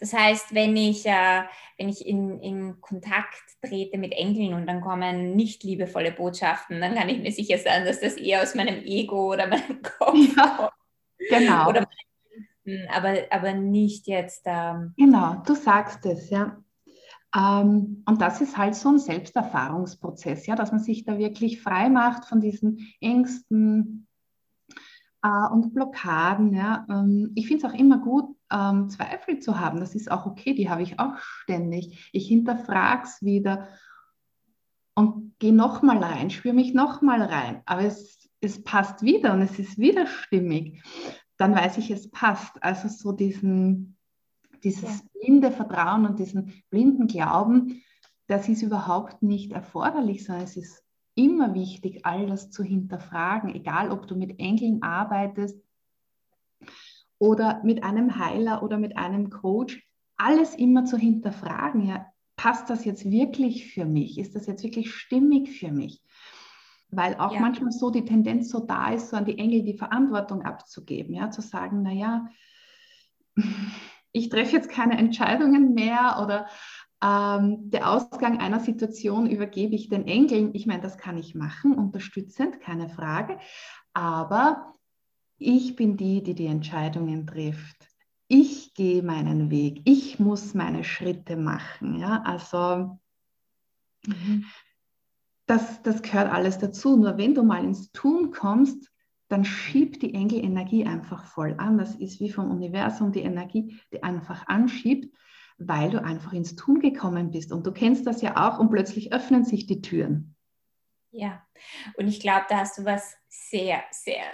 Das 0.00 0.12
heißt, 0.12 0.54
wenn 0.54 0.76
ich, 0.76 1.06
äh, 1.06 1.42
wenn 1.78 1.88
ich 1.88 2.06
in, 2.06 2.40
in 2.40 2.80
Kontakt 2.80 3.42
trete 3.64 3.98
mit 3.98 4.12
Engeln 4.12 4.54
und 4.54 4.66
dann 4.66 4.80
kommen 4.80 5.34
nicht 5.34 5.62
liebevolle 5.64 6.12
Botschaften, 6.12 6.80
dann 6.80 6.94
kann 6.94 7.08
ich 7.08 7.18
mir 7.18 7.32
sicher 7.32 7.58
sein, 7.58 7.84
dass 7.84 8.00
das 8.00 8.14
eher 8.14 8.42
aus 8.42 8.54
meinem 8.54 8.84
Ego 8.84 9.32
oder 9.32 9.46
meinem 9.46 9.82
Kopf 9.98 10.16
ja, 10.36 10.46
kommt. 10.56 10.72
Genau. 11.28 11.68
Oder 11.68 11.86
aber, 12.90 13.14
aber 13.30 13.54
nicht 13.54 14.06
jetzt. 14.06 14.42
Ähm, 14.44 14.94
genau, 14.96 15.42
du 15.44 15.54
sagst 15.54 16.06
es, 16.06 16.30
ja. 16.30 16.62
Ähm, 17.34 18.02
und 18.06 18.20
das 18.20 18.40
ist 18.40 18.56
halt 18.56 18.74
so 18.74 18.90
ein 18.90 18.98
Selbsterfahrungsprozess, 18.98 20.46
ja, 20.46 20.54
dass 20.54 20.70
man 20.70 20.80
sich 20.80 21.04
da 21.04 21.18
wirklich 21.18 21.60
frei 21.60 21.88
macht 21.88 22.26
von 22.26 22.40
diesen 22.40 22.92
Ängsten, 23.00 24.06
äh, 25.22 25.52
und 25.52 25.74
Blockaden. 25.74 26.54
Ja. 26.54 26.86
Ähm, 26.88 27.32
ich 27.34 27.46
finde 27.46 27.66
es 27.66 27.72
auch 27.72 27.78
immer 27.78 27.98
gut, 27.98 28.36
ähm, 28.50 28.88
Zweifel 28.88 29.38
zu 29.38 29.58
haben. 29.58 29.80
Das 29.80 29.94
ist 29.94 30.10
auch 30.10 30.26
okay, 30.26 30.54
die 30.54 30.68
habe 30.68 30.82
ich 30.82 30.98
auch 30.98 31.16
ständig. 31.18 32.10
Ich 32.12 32.28
hinterfrage 32.28 33.04
es 33.04 33.22
wieder 33.22 33.68
und 34.94 35.34
gehe 35.38 35.54
nochmal 35.54 35.98
rein, 35.98 36.30
spüre 36.30 36.54
mich 36.54 36.74
nochmal 36.74 37.22
rein. 37.22 37.62
Aber 37.64 37.82
es, 37.82 38.28
es 38.40 38.62
passt 38.62 39.02
wieder 39.02 39.32
und 39.32 39.42
es 39.42 39.58
ist 39.58 39.78
wieder 39.78 40.06
stimmig. 40.06 40.82
Dann 41.36 41.54
weiß 41.54 41.78
ich, 41.78 41.90
es 41.90 42.10
passt. 42.10 42.62
Also 42.62 42.88
so 42.88 43.12
diesen, 43.12 43.96
dieses 44.62 44.82
ja. 44.82 45.06
blinde 45.20 45.50
Vertrauen 45.50 46.06
und 46.06 46.18
diesen 46.18 46.62
blinden 46.70 47.06
Glauben, 47.06 47.82
das 48.28 48.48
ist 48.48 48.62
überhaupt 48.62 49.22
nicht 49.22 49.52
erforderlich, 49.52 50.24
sondern 50.24 50.44
es 50.44 50.56
ist 50.56 50.81
immer 51.14 51.54
wichtig, 51.54 52.04
all 52.04 52.26
das 52.26 52.50
zu 52.50 52.62
hinterfragen, 52.62 53.54
egal 53.54 53.90
ob 53.90 54.06
du 54.06 54.16
mit 54.16 54.38
Engeln 54.38 54.82
arbeitest 54.82 55.62
oder 57.18 57.62
mit 57.64 57.84
einem 57.84 58.18
Heiler 58.18 58.62
oder 58.62 58.78
mit 58.78 58.96
einem 58.96 59.30
Coach, 59.30 59.86
alles 60.16 60.54
immer 60.54 60.84
zu 60.84 60.96
hinterfragen. 60.96 61.86
Ja, 61.86 62.06
passt 62.36 62.70
das 62.70 62.84
jetzt 62.84 63.10
wirklich 63.10 63.72
für 63.72 63.84
mich? 63.84 64.18
Ist 64.18 64.34
das 64.34 64.46
jetzt 64.46 64.64
wirklich 64.64 64.92
stimmig 64.92 65.58
für 65.58 65.70
mich? 65.70 66.02
Weil 66.90 67.14
auch 67.16 67.34
ja. 67.34 67.40
manchmal 67.40 67.72
so 67.72 67.90
die 67.90 68.04
Tendenz 68.04 68.50
so 68.50 68.60
da 68.60 68.92
ist, 68.92 69.10
so 69.10 69.16
an 69.16 69.24
die 69.24 69.38
Engel 69.38 69.62
die 69.62 69.78
Verantwortung 69.78 70.42
abzugeben, 70.42 71.14
ja, 71.14 71.30
zu 71.30 71.40
sagen, 71.40 71.82
naja, 71.82 72.28
ich 74.12 74.28
treffe 74.28 74.56
jetzt 74.56 74.68
keine 74.68 74.98
Entscheidungen 74.98 75.74
mehr 75.74 76.20
oder 76.22 76.46
ähm, 77.02 77.70
der 77.70 77.90
Ausgang 77.90 78.38
einer 78.38 78.60
Situation 78.60 79.28
übergebe 79.28 79.74
ich 79.74 79.88
den 79.88 80.06
Engeln. 80.06 80.50
Ich 80.54 80.66
meine, 80.66 80.82
das 80.82 80.96
kann 80.96 81.18
ich 81.18 81.34
machen, 81.34 81.74
unterstützend, 81.74 82.60
keine 82.60 82.88
Frage. 82.88 83.38
Aber 83.92 84.74
ich 85.36 85.74
bin 85.74 85.96
die, 85.96 86.22
die 86.22 86.34
die 86.34 86.46
Entscheidungen 86.46 87.26
trifft. 87.26 87.88
Ich 88.28 88.72
gehe 88.74 89.02
meinen 89.02 89.50
Weg. 89.50 89.82
Ich 89.84 90.20
muss 90.20 90.54
meine 90.54 90.84
Schritte 90.84 91.36
machen. 91.36 91.98
Ja, 91.98 92.22
also 92.22 92.98
mhm. 94.06 94.44
das, 95.46 95.82
das 95.82 96.02
gehört 96.02 96.32
alles 96.32 96.58
dazu. 96.58 96.96
Nur 96.96 97.18
wenn 97.18 97.34
du 97.34 97.42
mal 97.42 97.64
ins 97.64 97.90
Tun 97.90 98.30
kommst, 98.30 98.90
dann 99.28 99.44
schiebt 99.44 100.02
die 100.02 100.14
Engelenergie 100.14 100.86
einfach 100.86 101.24
voll 101.24 101.54
an. 101.58 101.78
Das 101.78 101.96
ist 101.96 102.20
wie 102.20 102.30
vom 102.30 102.50
Universum 102.50 103.10
die 103.10 103.22
Energie, 103.22 103.80
die 103.92 104.02
einfach 104.02 104.46
anschiebt 104.46 105.12
weil 105.58 105.90
du 105.90 106.02
einfach 106.02 106.32
ins 106.32 106.56
Tun 106.56 106.80
gekommen 106.80 107.30
bist. 107.30 107.52
Und 107.52 107.66
du 107.66 107.72
kennst 107.72 108.06
das 108.06 108.22
ja 108.22 108.36
auch 108.36 108.58
und 108.58 108.70
plötzlich 108.70 109.12
öffnen 109.12 109.44
sich 109.44 109.66
die 109.66 109.82
Türen. 109.82 110.36
Ja, 111.10 111.42
und 111.96 112.08
ich 112.08 112.20
glaube, 112.20 112.46
da 112.48 112.58
hast 112.58 112.78
du 112.78 112.84
was 112.84 113.14
sehr, 113.28 113.82
sehr 113.90 114.24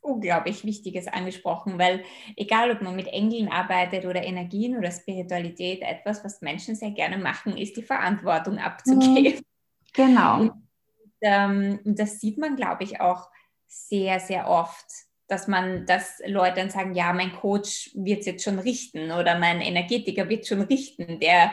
unglaublich 0.00 0.64
Wichtiges 0.64 1.08
angesprochen, 1.08 1.78
weil 1.78 2.04
egal, 2.36 2.70
ob 2.70 2.80
man 2.80 2.94
mit 2.94 3.08
Engeln 3.08 3.48
arbeitet 3.48 4.06
oder 4.06 4.22
Energien 4.22 4.76
oder 4.78 4.90
Spiritualität, 4.90 5.82
etwas, 5.82 6.24
was 6.24 6.40
Menschen 6.40 6.76
sehr 6.76 6.92
gerne 6.92 7.18
machen, 7.18 7.56
ist 7.56 7.76
die 7.76 7.82
Verantwortung 7.82 8.58
abzugeben. 8.58 9.42
Genau. 9.92 10.40
Und, 10.42 10.52
ähm, 11.22 11.80
das 11.84 12.20
sieht 12.20 12.38
man, 12.38 12.54
glaube 12.54 12.84
ich, 12.84 13.00
auch 13.00 13.28
sehr, 13.66 14.20
sehr 14.20 14.48
oft 14.48 14.86
dass 15.28 15.48
man, 15.48 15.86
dass 15.86 16.20
Leute 16.26 16.56
dann 16.56 16.70
sagen, 16.70 16.94
ja, 16.94 17.12
mein 17.12 17.32
Coach 17.32 17.90
wird 17.94 18.20
es 18.20 18.26
jetzt 18.26 18.44
schon 18.44 18.58
richten 18.58 19.10
oder 19.10 19.38
mein 19.38 19.60
Energetiker 19.60 20.28
wird 20.28 20.46
schon 20.46 20.62
richten, 20.62 21.18
der, 21.20 21.52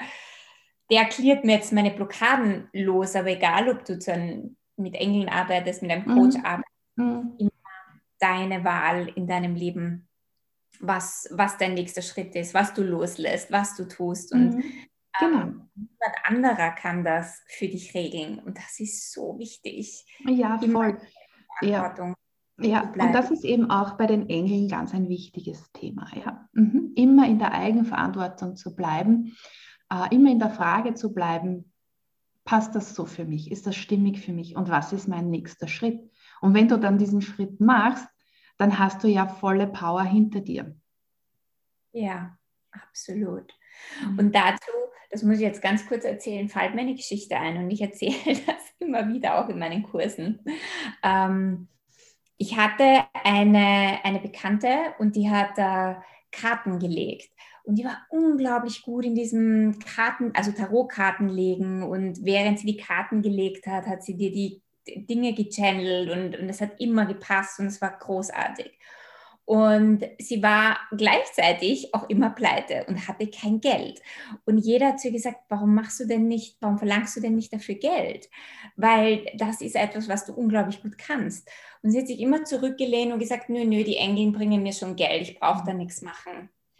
der 0.91 1.05
klärt 1.05 1.43
mir 1.43 1.55
jetzt 1.55 1.73
meine 1.73 1.91
Blockaden 1.91 2.69
los, 2.73 3.15
aber 3.15 3.29
egal, 3.29 3.69
ob 3.69 3.83
du 3.85 3.97
ein, 4.11 4.55
mit 4.77 4.95
Engeln 4.95 5.29
arbeitest, 5.29 5.81
mit 5.81 5.91
einem 5.91 6.05
Coach 6.05 6.37
mhm. 6.37 6.45
arbeitest, 6.45 6.97
mhm. 6.97 7.33
immer 7.39 7.51
deine 8.19 8.63
Wahl 8.63 9.09
in 9.15 9.27
deinem 9.27 9.55
Leben, 9.55 10.07
was, 10.79 11.27
was 11.31 11.57
dein 11.57 11.73
nächster 11.73 12.01
Schritt 12.01 12.35
ist, 12.35 12.53
was 12.53 12.73
du 12.73 12.83
loslässt, 12.83 13.51
was 13.51 13.75
du 13.75 13.87
tust 13.87 14.33
und 14.33 14.55
mhm. 14.55 14.63
Genau. 15.19 15.41
Ähm, 15.41 15.69
niemand 15.75 16.15
anderer 16.23 16.71
kann 16.71 17.03
das 17.03 17.43
für 17.47 17.67
dich 17.67 17.93
regeln 17.93 18.39
und 18.39 18.57
das 18.57 18.79
ist 18.79 19.11
so 19.11 19.37
wichtig. 19.37 20.05
Ja, 20.25 20.57
voll. 20.59 20.99
Ja. 21.61 21.93
Ja, 22.59 22.91
und 22.91 23.13
das 23.13 23.31
ist 23.31 23.43
eben 23.43 23.69
auch 23.71 23.97
bei 23.97 24.05
den 24.05 24.29
Engeln 24.29 24.67
ganz 24.67 24.93
ein 24.93 25.09
wichtiges 25.09 25.71
Thema. 25.73 26.07
Ja. 26.15 26.47
Mhm. 26.53 26.93
Immer 26.95 27.27
in 27.27 27.39
der 27.39 27.53
Eigenverantwortung 27.53 28.55
zu 28.55 28.75
bleiben, 28.75 29.35
äh, 29.89 30.13
immer 30.15 30.31
in 30.31 30.39
der 30.39 30.51
Frage 30.51 30.93
zu 30.93 31.13
bleiben, 31.13 31.73
passt 32.45 32.75
das 32.75 32.93
so 32.93 33.05
für 33.05 33.25
mich? 33.25 33.51
Ist 33.51 33.65
das 33.65 33.75
stimmig 33.75 34.19
für 34.19 34.33
mich? 34.33 34.55
Und 34.55 34.69
was 34.69 34.93
ist 34.93 35.07
mein 35.07 35.29
nächster 35.29 35.67
Schritt? 35.67 35.99
Und 36.41 36.53
wenn 36.53 36.67
du 36.67 36.77
dann 36.77 36.97
diesen 36.97 37.21
Schritt 37.21 37.59
machst, 37.59 38.07
dann 38.57 38.77
hast 38.77 39.03
du 39.03 39.07
ja 39.07 39.27
volle 39.27 39.67
Power 39.67 40.03
hinter 40.03 40.41
dir. 40.41 40.75
Ja, 41.91 42.37
absolut. 42.71 43.53
Mhm. 44.05 44.19
Und 44.19 44.35
dazu, 44.35 44.71
das 45.09 45.23
muss 45.23 45.35
ich 45.35 45.41
jetzt 45.41 45.61
ganz 45.61 45.87
kurz 45.87 46.05
erzählen, 46.05 46.49
fällt 46.49 46.75
mir 46.75 46.81
eine 46.81 46.95
Geschichte 46.95 47.37
ein 47.37 47.57
und 47.57 47.71
ich 47.71 47.81
erzähle 47.81 48.15
das 48.45 48.73
immer 48.79 49.07
wieder 49.07 49.39
auch 49.39 49.49
in 49.49 49.59
meinen 49.59 49.83
Kursen. 49.83 50.39
Ähm, 51.01 51.67
ich 52.37 52.57
hatte 52.57 53.03
eine, 53.23 53.99
eine 54.03 54.19
Bekannte 54.19 54.69
und 54.99 55.15
die 55.15 55.29
hat 55.29 55.57
äh, 55.57 55.95
Karten 56.31 56.79
gelegt. 56.79 57.29
Und 57.63 57.75
die 57.75 57.85
war 57.85 58.05
unglaublich 58.09 58.81
gut 58.81 59.05
in 59.05 59.15
diesem 59.15 59.79
Karten, 59.79 60.31
also 60.35 60.51
Tarotkarten 60.51 61.29
legen. 61.29 61.83
Und 61.83 62.25
während 62.25 62.59
sie 62.59 62.67
die 62.67 62.77
Karten 62.77 63.21
gelegt 63.21 63.67
hat, 63.67 63.87
hat 63.87 64.03
sie 64.03 64.17
dir 64.17 64.31
die 64.31 64.61
Dinge 64.85 65.33
gechannelt 65.33 66.09
und, 66.09 66.37
und 66.37 66.49
es 66.49 66.59
hat 66.59 66.81
immer 66.81 67.05
gepasst 67.05 67.59
und 67.59 67.67
es 67.67 67.81
war 67.81 67.97
großartig. 67.97 68.77
Und 69.45 70.05
sie 70.19 70.41
war 70.41 70.79
gleichzeitig 70.95 71.93
auch 71.93 72.07
immer 72.09 72.29
pleite 72.29 72.85
und 72.87 73.07
hatte 73.09 73.27
kein 73.27 73.59
Geld. 73.59 74.01
Und 74.45 74.57
jeder 74.59 74.87
hat 74.87 75.01
zu 75.01 75.09
ihr 75.09 75.13
gesagt, 75.13 75.41
warum 75.49 75.75
machst 75.75 75.99
du 75.99 76.05
denn 76.05 76.29
nicht, 76.29 76.55
warum 76.61 76.77
verlangst 76.77 77.17
du 77.17 77.19
denn 77.19 77.35
nicht 77.35 77.51
dafür 77.51 77.75
Geld? 77.75 78.29
Weil 78.77 79.25
das 79.35 79.59
ist 79.59 79.75
etwas, 79.75 80.07
was 80.07 80.25
du 80.25 80.33
unglaublich 80.33 80.81
gut 80.81 80.97
kannst. 80.97 81.49
Und 81.81 81.91
sie 81.91 81.99
hat 81.99 82.07
sich 82.07 82.21
immer 82.21 82.45
zurückgelehnt 82.45 83.11
und 83.11 83.19
gesagt, 83.19 83.49
nö, 83.49 83.65
nö, 83.65 83.83
die 83.83 83.97
Engeln 83.97 84.31
bringen 84.31 84.63
mir 84.63 84.71
schon 84.71 84.95
Geld, 84.95 85.23
ich 85.23 85.37
brauche 85.37 85.65
da 85.65 85.73
nichts 85.73 86.01
machen. 86.01 86.49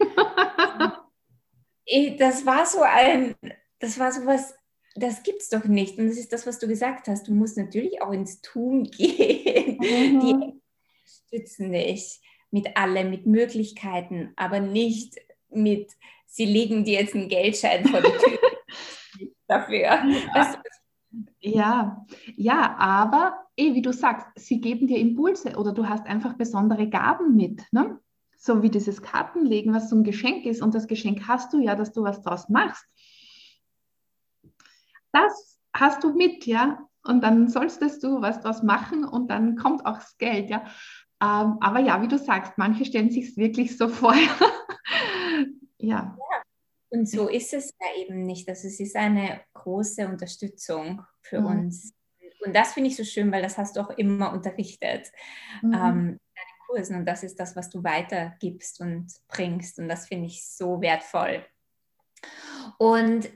das 2.18 2.46
war 2.46 2.64
so 2.64 2.80
ein, 2.80 3.34
das 3.78 3.98
war 3.98 4.10
so 4.10 4.24
was, 4.24 4.54
das 4.94 5.22
gibt's 5.22 5.50
doch 5.50 5.64
nicht. 5.64 5.98
Und 5.98 6.08
das 6.08 6.16
ist 6.16 6.32
das, 6.32 6.46
was 6.46 6.58
du 6.58 6.66
gesagt 6.66 7.08
hast. 7.08 7.28
Du 7.28 7.34
musst 7.34 7.58
natürlich 7.58 8.00
auch 8.00 8.12
ins 8.12 8.40
Tun 8.40 8.84
gehen. 8.84 9.76
Mhm. 9.78 10.20
Die 10.20 10.62
stützen 11.04 11.70
dich 11.72 12.22
mit 12.54 12.76
allem, 12.76 13.10
mit 13.10 13.26
Möglichkeiten, 13.26 14.32
aber 14.36 14.60
nicht 14.60 15.16
mit, 15.50 15.90
sie 16.24 16.44
legen 16.44 16.84
dir 16.84 17.00
jetzt 17.00 17.16
einen 17.16 17.28
Geldschein 17.28 17.84
vor 17.84 18.00
die 18.00 18.12
Tür 18.12 18.38
dafür. 19.48 19.80
Ja. 19.80 20.62
ja, 21.40 22.06
ja, 22.36 22.76
aber 22.76 23.48
eh, 23.56 23.74
wie 23.74 23.82
du 23.82 23.92
sagst, 23.92 24.28
sie 24.36 24.60
geben 24.60 24.86
dir 24.86 24.98
Impulse 24.98 25.56
oder 25.56 25.72
du 25.72 25.88
hast 25.88 26.06
einfach 26.06 26.34
besondere 26.34 26.88
Gaben 26.88 27.34
mit. 27.34 27.64
Ne? 27.72 27.98
So 28.36 28.62
wie 28.62 28.70
dieses 28.70 29.02
Kartenlegen, 29.02 29.74
was 29.74 29.90
so 29.90 29.96
ein 29.96 30.04
Geschenk 30.04 30.46
ist 30.46 30.62
und 30.62 30.76
das 30.76 30.86
Geschenk 30.86 31.26
hast 31.26 31.52
du 31.52 31.58
ja, 31.58 31.74
dass 31.74 31.92
du 31.92 32.04
was 32.04 32.22
draus 32.22 32.48
machst. 32.48 32.86
Das 35.10 35.58
hast 35.72 36.04
du 36.04 36.14
mit, 36.14 36.46
ja. 36.46 36.88
Und 37.02 37.22
dann 37.24 37.48
solltest 37.48 38.04
du 38.04 38.22
was 38.22 38.40
draus 38.40 38.62
machen 38.62 39.04
und 39.04 39.28
dann 39.28 39.56
kommt 39.56 39.84
auch 39.86 39.96
das 39.96 40.16
Geld, 40.18 40.50
ja. 40.50 40.64
Ähm, 41.22 41.58
aber 41.60 41.80
ja, 41.80 42.02
wie 42.02 42.08
du 42.08 42.18
sagst, 42.18 42.52
manche 42.56 42.84
stellen 42.84 43.10
sich 43.10 43.36
wirklich 43.36 43.76
so 43.76 43.88
vor. 43.88 44.14
ja. 45.78 46.16
ja. 46.18 46.42
Und 46.90 47.08
so 47.08 47.28
ist 47.28 47.52
es 47.52 47.74
ja 47.80 48.02
eben 48.02 48.24
nicht. 48.24 48.48
Also 48.48 48.68
es 48.68 48.78
ist 48.78 48.96
eine 48.96 49.40
große 49.54 50.06
Unterstützung 50.06 51.02
für 51.22 51.40
mhm. 51.40 51.46
uns. 51.46 51.92
Und 52.44 52.54
das 52.54 52.72
finde 52.74 52.90
ich 52.90 52.96
so 52.96 53.04
schön, 53.04 53.32
weil 53.32 53.42
das 53.42 53.58
hast 53.58 53.76
du 53.76 53.80
auch 53.80 53.90
immer 53.90 54.32
unterrichtet 54.32 55.10
mhm. 55.62 55.72
ähm, 55.72 55.72
in 55.72 56.20
deinen 56.36 56.66
Kursen. 56.68 56.96
Und 56.96 57.06
das 57.06 57.22
ist 57.22 57.40
das, 57.40 57.56
was 57.56 57.70
du 57.70 57.82
weitergibst 57.82 58.80
und 58.80 59.12
bringst. 59.28 59.78
Und 59.78 59.88
das 59.88 60.06
finde 60.06 60.26
ich 60.26 60.46
so 60.46 60.80
wertvoll. 60.80 61.44
Und 62.78 63.28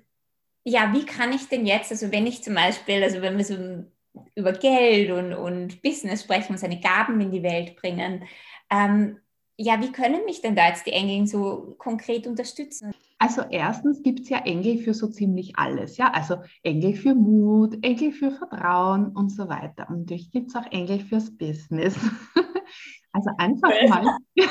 ja, 0.65 0.93
wie 0.93 1.07
kann 1.07 1.33
ich 1.33 1.49
denn 1.49 1.67
jetzt, 1.67 1.91
also 1.91 2.13
wenn 2.13 2.27
ich 2.27 2.43
zum 2.43 2.55
Beispiel, 2.55 3.03
also 3.03 3.23
wenn 3.23 3.39
wir 3.39 3.45
so 3.45 3.91
über 4.35 4.53
Geld 4.53 5.11
und, 5.11 5.33
und 5.33 5.83
Business 5.83 6.23
sprechen 6.23 6.53
und 6.53 6.59
seine 6.59 6.81
Gaben 6.81 7.21
in 7.21 7.31
die 7.31 7.43
Welt 7.43 7.77
bringen. 7.77 8.25
Ähm, 8.71 9.19
ja, 9.61 9.81
wie 9.81 9.91
können 9.91 10.25
mich 10.25 10.41
denn 10.41 10.55
da 10.55 10.69
jetzt 10.69 10.87
die 10.87 10.93
Engel 10.93 11.27
so 11.27 11.75
konkret 11.79 12.29
unterstützen? 12.29 12.95
Also 13.19 13.43
erstens 13.51 14.03
gibt 14.05 14.21
es 14.21 14.29
ja 14.29 14.39
Engel 14.39 14.79
für 14.79 14.95
so 14.95 15.09
ziemlich 15.09 15.59
alles, 15.59 15.97
ja. 15.97 16.13
Also 16.13 16.37
Engel 16.63 16.95
für 16.95 17.15
Mut, 17.17 17.77
Engel 17.83 18.13
für 18.13 18.31
Vertrauen 18.31 19.09
und 19.09 19.31
so 19.31 19.49
weiter. 19.49 19.89
Und 19.89 20.01
natürlich 20.01 20.31
gibt 20.31 20.51
es 20.51 20.55
auch 20.55 20.71
Engel 20.71 21.01
fürs 21.01 21.37
Business. 21.37 21.97
also 23.13 23.31
einfach 23.37 23.73
mal. 23.89 24.19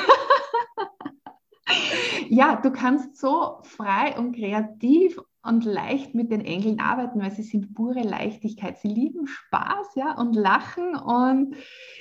ja, 2.28 2.56
du 2.56 2.70
kannst 2.70 3.16
so 3.16 3.60
frei 3.62 4.14
und 4.18 4.36
kreativ 4.36 5.18
und 5.42 5.64
leicht 5.64 6.14
mit 6.14 6.30
den 6.30 6.44
Engeln 6.44 6.80
arbeiten, 6.80 7.20
weil 7.20 7.30
sie 7.30 7.42
sind 7.42 7.74
pure 7.74 8.02
Leichtigkeit. 8.02 8.78
Sie 8.78 8.88
lieben 8.88 9.26
Spaß, 9.26 9.94
ja, 9.94 10.18
und 10.18 10.34
Lachen 10.34 10.94
und 10.94 11.56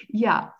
ja, 0.07 0.56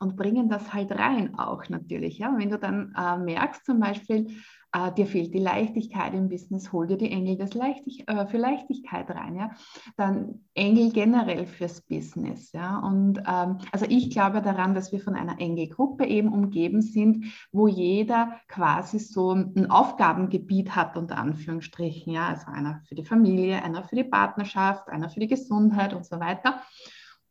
und 0.00 0.16
bringen 0.16 0.48
das 0.48 0.72
halt 0.72 0.92
rein 0.92 1.38
auch 1.38 1.68
natürlich. 1.68 2.18
Ja? 2.18 2.32
Wenn 2.36 2.50
du 2.50 2.58
dann 2.58 2.94
äh, 2.96 3.18
merkst 3.18 3.64
zum 3.64 3.80
Beispiel, 3.80 4.28
äh, 4.72 4.92
dir 4.92 5.06
fehlt 5.06 5.34
die 5.34 5.40
Leichtigkeit 5.40 6.14
im 6.14 6.28
Business, 6.28 6.72
hol 6.72 6.86
dir 6.86 6.98
die 6.98 7.10
Engel 7.10 7.36
des 7.36 7.54
Leichtig 7.54 8.06
äh, 8.06 8.26
für 8.26 8.36
Leichtigkeit 8.36 9.10
rein. 9.10 9.34
Ja? 9.34 9.50
Dann 9.96 10.44
Engel 10.54 10.92
generell 10.92 11.46
fürs 11.46 11.80
Business. 11.80 12.52
Ja? 12.52 12.78
Und 12.78 13.18
ähm, 13.26 13.58
also 13.72 13.86
ich 13.88 14.10
glaube 14.10 14.40
daran, 14.40 14.74
dass 14.74 14.92
wir 14.92 15.00
von 15.00 15.16
einer 15.16 15.40
Engelgruppe 15.40 16.06
eben 16.06 16.32
umgeben 16.32 16.80
sind, 16.80 17.24
wo 17.50 17.66
jeder 17.66 18.38
quasi 18.46 19.00
so 19.00 19.32
ein 19.32 19.70
Aufgabengebiet 19.70 20.76
hat, 20.76 20.96
unter 20.96 21.18
Anführungsstrichen. 21.18 22.12
Ja? 22.12 22.28
Also 22.28 22.46
einer 22.46 22.82
für 22.88 22.94
die 22.94 23.04
Familie, 23.04 23.64
einer 23.64 23.82
für 23.82 23.96
die 23.96 24.04
Partnerschaft, 24.04 24.88
einer 24.90 25.10
für 25.10 25.20
die 25.20 25.28
Gesundheit 25.28 25.92
und 25.92 26.06
so 26.06 26.20
weiter. 26.20 26.62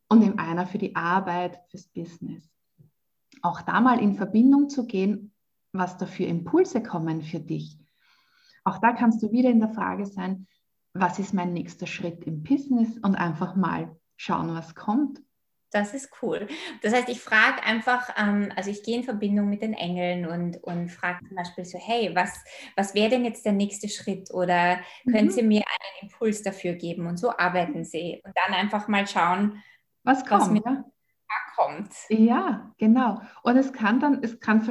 Und 0.10 0.23
eben 0.23 0.39
einer 0.39 0.65
für 0.65 0.77
die 0.77 0.95
Arbeit, 0.95 1.60
fürs 1.69 1.88
Business. 1.88 2.56
Auch 3.41 3.62
da 3.62 3.82
mal 3.82 4.00
in 4.00 4.15
Verbindung 4.15 4.69
zu 4.69 4.86
gehen 4.88 5.34
was 5.78 5.97
da 5.97 6.06
für 6.06 6.23
Impulse 6.23 6.82
kommen 6.82 7.21
für 7.21 7.39
dich. 7.39 7.78
Auch 8.63 8.80
da 8.80 8.93
kannst 8.93 9.23
du 9.23 9.32
wieder 9.32 9.50
in 9.50 9.60
der 9.60 9.69
Frage 9.69 10.06
sein, 10.06 10.47
was 10.93 11.19
ist 11.19 11.34
mein 11.34 11.54
nächster 11.54 11.88
Schritt 11.88 12.26
im 12.26 12.43
Business 12.43 12.97
und 12.97 13.15
einfach 13.15 13.56
mal 13.56 13.95
schauen, 14.15 14.54
was 14.54 14.76
kommt. 14.76 15.21
Das 15.71 15.93
ist 15.93 16.10
cool. 16.21 16.47
Das 16.82 16.93
heißt, 16.93 17.10
ich 17.10 17.19
frage 17.19 17.62
einfach, 17.62 18.10
ähm, 18.17 18.52
also 18.56 18.71
ich 18.71 18.84
gehe 18.84 18.97
in 18.97 19.04
Verbindung 19.04 19.50
mit 19.50 19.62
den 19.62 19.73
Engeln 19.73 20.26
und, 20.26 20.63
und 20.63 20.89
frage 20.89 21.26
zum 21.28 21.36
Beispiel 21.36 21.65
so, 21.65 21.78
hey, 21.78 22.15
was, 22.15 22.41
was 22.78 22.95
wäre 22.95 23.10
denn 23.10 23.26
jetzt 23.26 23.45
der 23.45 23.52
nächste 23.52 23.89
Schritt? 23.89 24.34
Oder 24.34 24.80
können 25.12 25.26
mhm. 25.26 25.32
Sie 25.32 25.43
mir 25.43 25.63
einen 25.67 26.10
Impuls 26.10 26.41
dafür 26.41 26.73
geben? 26.73 27.06
Und 27.06 27.17
so 27.17 27.32
arbeiten 27.38 27.84
Sie. 27.84 28.21
Und 28.23 28.34
dann 28.36 28.56
einfach 28.56 28.88
mal 28.88 29.06
schauen, 29.08 29.62
was 30.04 30.26
kommt. 30.26 30.41
Was 30.41 30.50
mir, 30.52 30.62
ja? 30.65 30.86
Kommt. 31.57 31.91
Ja, 32.09 32.71
genau. 32.77 33.21
Und 33.43 33.57
es 33.57 33.73
kann 33.73 33.99
dann, 33.99 34.19
es 34.21 34.39
kann 34.39 34.61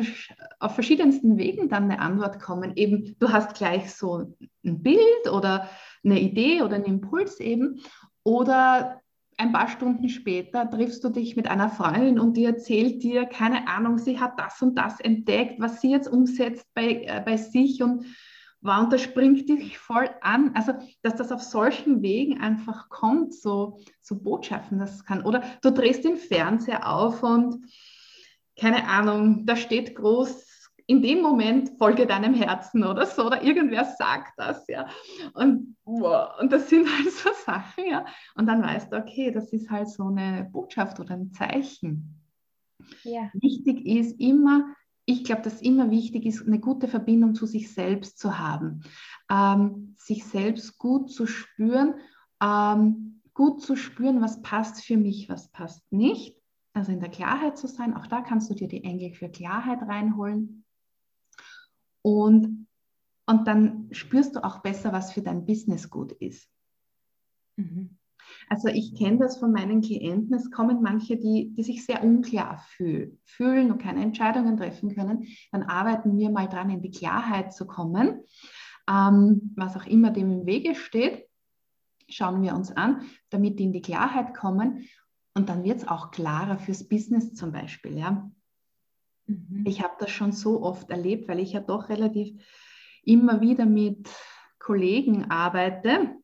auf 0.60 0.74
verschiedensten 0.74 1.36
Wegen 1.36 1.68
dann 1.68 1.84
eine 1.84 2.00
Antwort 2.00 2.40
kommen. 2.40 2.76
Eben, 2.76 3.16
du 3.18 3.32
hast 3.32 3.56
gleich 3.56 3.92
so 3.92 4.34
ein 4.64 4.82
Bild 4.82 5.30
oder 5.30 5.68
eine 6.04 6.20
Idee 6.20 6.62
oder 6.62 6.76
einen 6.76 6.84
Impuls 6.84 7.40
eben. 7.40 7.80
Oder 8.22 9.00
ein 9.36 9.52
paar 9.52 9.68
Stunden 9.68 10.08
später 10.08 10.68
triffst 10.70 11.04
du 11.04 11.10
dich 11.10 11.36
mit 11.36 11.48
einer 11.48 11.68
Freundin 11.68 12.18
und 12.18 12.36
die 12.36 12.44
erzählt 12.44 13.02
dir, 13.02 13.26
keine 13.26 13.68
Ahnung, 13.68 13.98
sie 13.98 14.18
hat 14.18 14.38
das 14.38 14.62
und 14.62 14.76
das 14.76 14.98
entdeckt, 15.00 15.60
was 15.60 15.80
sie 15.80 15.90
jetzt 15.90 16.08
umsetzt 16.08 16.66
bei, 16.74 17.04
äh, 17.04 17.22
bei 17.24 17.36
sich 17.36 17.82
und 17.82 18.06
wow, 18.60 18.84
und 18.84 18.92
das 18.92 19.02
springt 19.02 19.48
dich 19.48 19.78
voll 19.78 20.10
an. 20.20 20.52
Also, 20.54 20.72
dass 21.02 21.16
das 21.16 21.32
auf 21.32 21.42
solchen 21.42 22.02
Wegen 22.02 22.40
einfach 22.40 22.88
kommt, 22.88 23.34
so, 23.34 23.78
so 24.00 24.16
Botschaften, 24.16 24.78
das 24.78 25.04
kann. 25.04 25.22
Oder 25.22 25.42
du 25.62 25.70
drehst 25.70 26.04
den 26.04 26.16
Fernseher 26.16 26.88
auf 26.90 27.22
und 27.22 27.66
keine 28.58 28.88
Ahnung, 28.88 29.44
da 29.44 29.54
steht 29.54 29.94
groß, 29.94 30.46
in 30.86 31.02
dem 31.02 31.20
Moment 31.20 31.72
folge 31.78 32.06
deinem 32.06 32.34
Herzen 32.34 32.84
oder 32.84 33.06
so, 33.06 33.26
oder 33.26 33.42
irgendwer 33.42 33.84
sagt 33.84 34.32
das, 34.36 34.66
ja. 34.68 34.88
Und, 35.34 35.76
wow, 35.84 36.38
und 36.40 36.52
das 36.52 36.70
sind 36.70 36.86
halt 36.98 37.10
so 37.10 37.30
Sachen, 37.44 37.86
ja. 37.86 38.04
Und 38.36 38.46
dann 38.46 38.62
weißt 38.62 38.92
du, 38.92 38.96
okay, 38.96 39.30
das 39.30 39.52
ist 39.52 39.70
halt 39.70 39.88
so 39.88 40.04
eine 40.04 40.48
Botschaft 40.52 41.00
oder 41.00 41.14
ein 41.14 41.32
Zeichen. 41.32 42.22
Ja. 43.02 43.30
Wichtig 43.34 43.84
ist 43.84 44.20
immer, 44.20 44.74
ich 45.06 45.24
glaube, 45.24 45.42
dass 45.42 45.62
immer 45.62 45.90
wichtig 45.90 46.26
ist, 46.26 46.46
eine 46.46 46.58
gute 46.58 46.88
Verbindung 46.88 47.34
zu 47.34 47.46
sich 47.46 47.72
selbst 47.72 48.18
zu 48.18 48.38
haben, 48.38 48.82
ähm, 49.30 49.94
sich 49.96 50.24
selbst 50.24 50.78
gut 50.78 51.10
zu 51.10 51.26
spüren, 51.26 51.94
ähm, 52.42 53.22
gut 53.32 53.62
zu 53.62 53.76
spüren, 53.76 54.20
was 54.20 54.42
passt 54.42 54.84
für 54.84 54.96
mich, 54.96 55.28
was 55.28 55.48
passt 55.48 55.90
nicht. 55.92 56.36
Also 56.72 56.92
in 56.92 57.00
der 57.00 57.08
Klarheit 57.08 57.56
zu 57.56 57.68
sein, 57.68 57.94
auch 57.94 58.08
da 58.08 58.20
kannst 58.20 58.50
du 58.50 58.54
dir 58.54 58.68
die 58.68 58.82
Engel 58.82 59.14
für 59.14 59.28
Klarheit 59.28 59.80
reinholen. 59.82 60.64
Und, 62.02 62.66
und 63.26 63.48
dann 63.48 63.88
spürst 63.92 64.34
du 64.34 64.44
auch 64.44 64.58
besser, 64.58 64.92
was 64.92 65.12
für 65.12 65.22
dein 65.22 65.46
Business 65.46 65.88
gut 65.88 66.12
ist. 66.12 66.50
Mhm. 67.56 67.96
Also 68.48 68.68
ich 68.68 68.94
kenne 68.94 69.18
das 69.18 69.38
von 69.38 69.52
meinen 69.52 69.80
Klienten. 69.80 70.34
Es 70.34 70.50
kommen 70.50 70.80
manche, 70.82 71.16
die, 71.16 71.52
die 71.56 71.62
sich 71.62 71.84
sehr 71.84 72.04
unklar 72.04 72.58
fühl, 72.68 73.18
fühlen 73.24 73.72
und 73.72 73.78
keine 73.78 74.02
Entscheidungen 74.02 74.56
treffen 74.56 74.94
können. 74.94 75.26
Dann 75.50 75.64
arbeiten 75.64 76.16
wir 76.16 76.30
mal 76.30 76.48
dran, 76.48 76.70
in 76.70 76.80
die 76.80 76.90
Klarheit 76.90 77.52
zu 77.52 77.66
kommen. 77.66 78.22
Ähm, 78.88 79.52
was 79.56 79.76
auch 79.76 79.86
immer 79.86 80.10
dem 80.12 80.30
im 80.30 80.46
Wege 80.46 80.76
steht, 80.76 81.26
schauen 82.08 82.42
wir 82.42 82.54
uns 82.54 82.70
an, 82.70 83.02
damit 83.30 83.58
die 83.58 83.64
in 83.64 83.72
die 83.72 83.82
Klarheit 83.82 84.32
kommen. 84.34 84.88
Und 85.34 85.48
dann 85.48 85.64
wird 85.64 85.78
es 85.78 85.88
auch 85.88 86.12
klarer 86.12 86.58
fürs 86.58 86.88
Business 86.88 87.34
zum 87.34 87.50
Beispiel. 87.50 87.98
Ja? 87.98 88.30
Mhm. 89.26 89.64
Ich 89.66 89.82
habe 89.82 89.94
das 89.98 90.10
schon 90.10 90.30
so 90.30 90.62
oft 90.62 90.88
erlebt, 90.90 91.28
weil 91.28 91.40
ich 91.40 91.52
ja 91.52 91.60
doch 91.60 91.88
relativ 91.88 92.40
immer 93.02 93.40
wieder 93.40 93.66
mit 93.66 94.08
Kollegen 94.58 95.30
arbeite, 95.30 96.16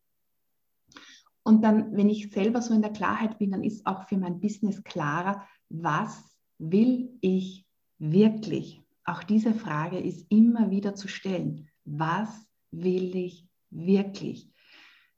und 1.45 1.63
dann, 1.63 1.97
wenn 1.97 2.09
ich 2.09 2.31
selber 2.31 2.63
so 2.63 2.73
in 2.73 2.83
der 2.83 2.93
Klarheit 2.93 3.39
bin, 3.39 3.51
dann 3.51 3.65
ist 3.65 3.87
auch 3.87 4.09
für 4.09 4.17
mein 4.17 4.41
Business 4.41 4.83
klarer, 4.85 5.47
was 5.69 6.39
will 6.59 7.19
ich 7.21 7.67
wirklich? 7.99 8.83
Auch 9.05 9.25
diese 9.25 9.55
Frage 9.55 9.99
ist 9.99 10.27
immer 10.29 10.71
wieder 10.71 10.95
zu 10.95 11.09
stellen. 11.09 11.69
Was 11.85 12.47
will 12.71 13.17
ich 13.17 13.49
wirklich? 13.71 14.53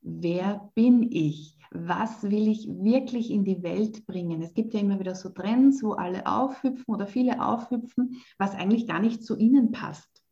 Wer 0.01 0.71
bin 0.75 1.11
ich? 1.11 1.59
Was 1.71 2.23
will 2.23 2.49
ich 2.49 2.69
wirklich 2.69 3.31
in 3.31 3.45
die 3.45 3.63
Welt 3.63 4.07
bringen? 4.07 4.41
Es 4.43 4.55
gibt 4.55 4.73
ja 4.75 4.81
immer 4.81 5.01
wieder 5.01 5.15
so 5.15 5.29
Trends, 5.31 5.83
wo 5.83 5.93
alle 5.93 6.27
aufhüpfen 6.27 6.95
oder 6.95 7.07
viele 7.07 7.45
aufhüpfen, 7.45 8.23
was 8.39 8.55
eigentlich 8.55 8.87
gar 8.87 9.01
nicht 9.01 9.25
zu 9.25 9.37
ihnen 9.37 9.73
passt. 9.73 10.23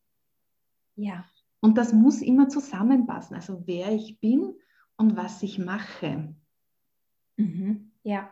Ja. 0.94 1.24
Und 1.60 1.78
das 1.78 1.92
muss 1.92 2.22
immer 2.22 2.48
zusammenpassen. 2.48 3.36
Also 3.36 3.62
wer 3.66 3.92
ich 3.92 4.20
bin 4.20 4.54
und 4.96 5.16
was 5.16 5.42
ich 5.42 5.58
mache. 5.58 6.34
Mhm. 7.36 7.92
Ja. 8.02 8.30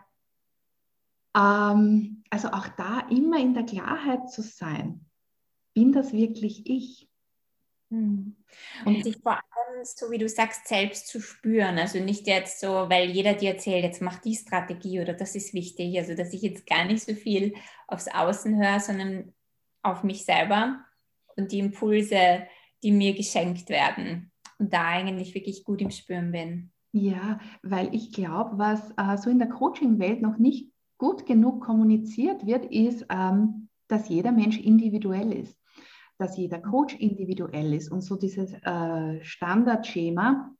Ähm, 1.36 2.24
also 2.30 2.48
auch 2.48 2.68
da 2.68 3.00
immer 3.10 3.38
in 3.38 3.54
der 3.54 3.64
Klarheit 3.64 4.30
zu 4.30 4.42
sein. 4.42 5.06
Bin 5.74 5.92
das 5.92 6.12
wirklich 6.12 6.66
ich? 6.66 7.08
Mhm. 7.88 8.36
Und 8.84 9.02
sich 9.02 9.16
vor 9.18 9.32
allem, 9.32 9.84
so 9.84 10.10
wie 10.10 10.18
du 10.18 10.28
sagst, 10.28 10.68
selbst 10.68 11.08
zu 11.08 11.20
spüren. 11.20 11.78
Also 11.78 11.98
nicht 11.98 12.26
jetzt 12.26 12.60
so, 12.60 12.88
weil 12.88 13.10
jeder 13.10 13.34
dir 13.34 13.50
erzählt, 13.52 13.84
jetzt 13.84 14.02
mach 14.02 14.20
die 14.20 14.34
Strategie 14.34 15.00
oder 15.00 15.14
das 15.14 15.34
ist 15.34 15.54
wichtig. 15.54 15.98
Also 15.98 16.14
dass 16.14 16.32
ich 16.32 16.42
jetzt 16.42 16.66
gar 16.66 16.84
nicht 16.84 17.02
so 17.02 17.14
viel 17.14 17.54
aufs 17.86 18.08
Außen 18.08 18.56
höre, 18.56 18.80
sondern 18.80 19.32
auf 19.82 20.02
mich 20.02 20.24
selber 20.24 20.84
und 21.36 21.52
die 21.52 21.58
Impulse, 21.58 22.46
die 22.82 22.92
mir 22.92 23.14
geschenkt 23.14 23.68
werden 23.68 24.30
und 24.60 24.72
da 24.72 24.86
eigentlich 24.86 25.34
wirklich 25.34 25.64
gut 25.64 25.80
im 25.80 25.90
Spüren 25.90 26.30
bin. 26.30 26.70
Ja, 26.92 27.38
weil 27.62 27.94
ich 27.94 28.12
glaube, 28.12 28.58
was 28.58 28.90
äh, 28.96 29.16
so 29.16 29.30
in 29.30 29.38
der 29.38 29.48
Coaching-Welt 29.48 30.20
noch 30.20 30.38
nicht 30.38 30.70
gut 30.98 31.24
genug 31.24 31.64
kommuniziert 31.64 32.46
wird, 32.46 32.66
ist, 32.66 33.06
ähm, 33.08 33.68
dass 33.88 34.08
jeder 34.08 34.32
Mensch 34.32 34.58
individuell 34.58 35.32
ist, 35.32 35.58
dass 36.18 36.36
jeder 36.36 36.60
Coach 36.60 36.94
individuell 36.96 37.72
ist 37.74 37.90
und 37.90 38.02
so 38.02 38.16
dieses 38.16 38.52
äh, 38.52 39.24
Standardschema 39.24 40.54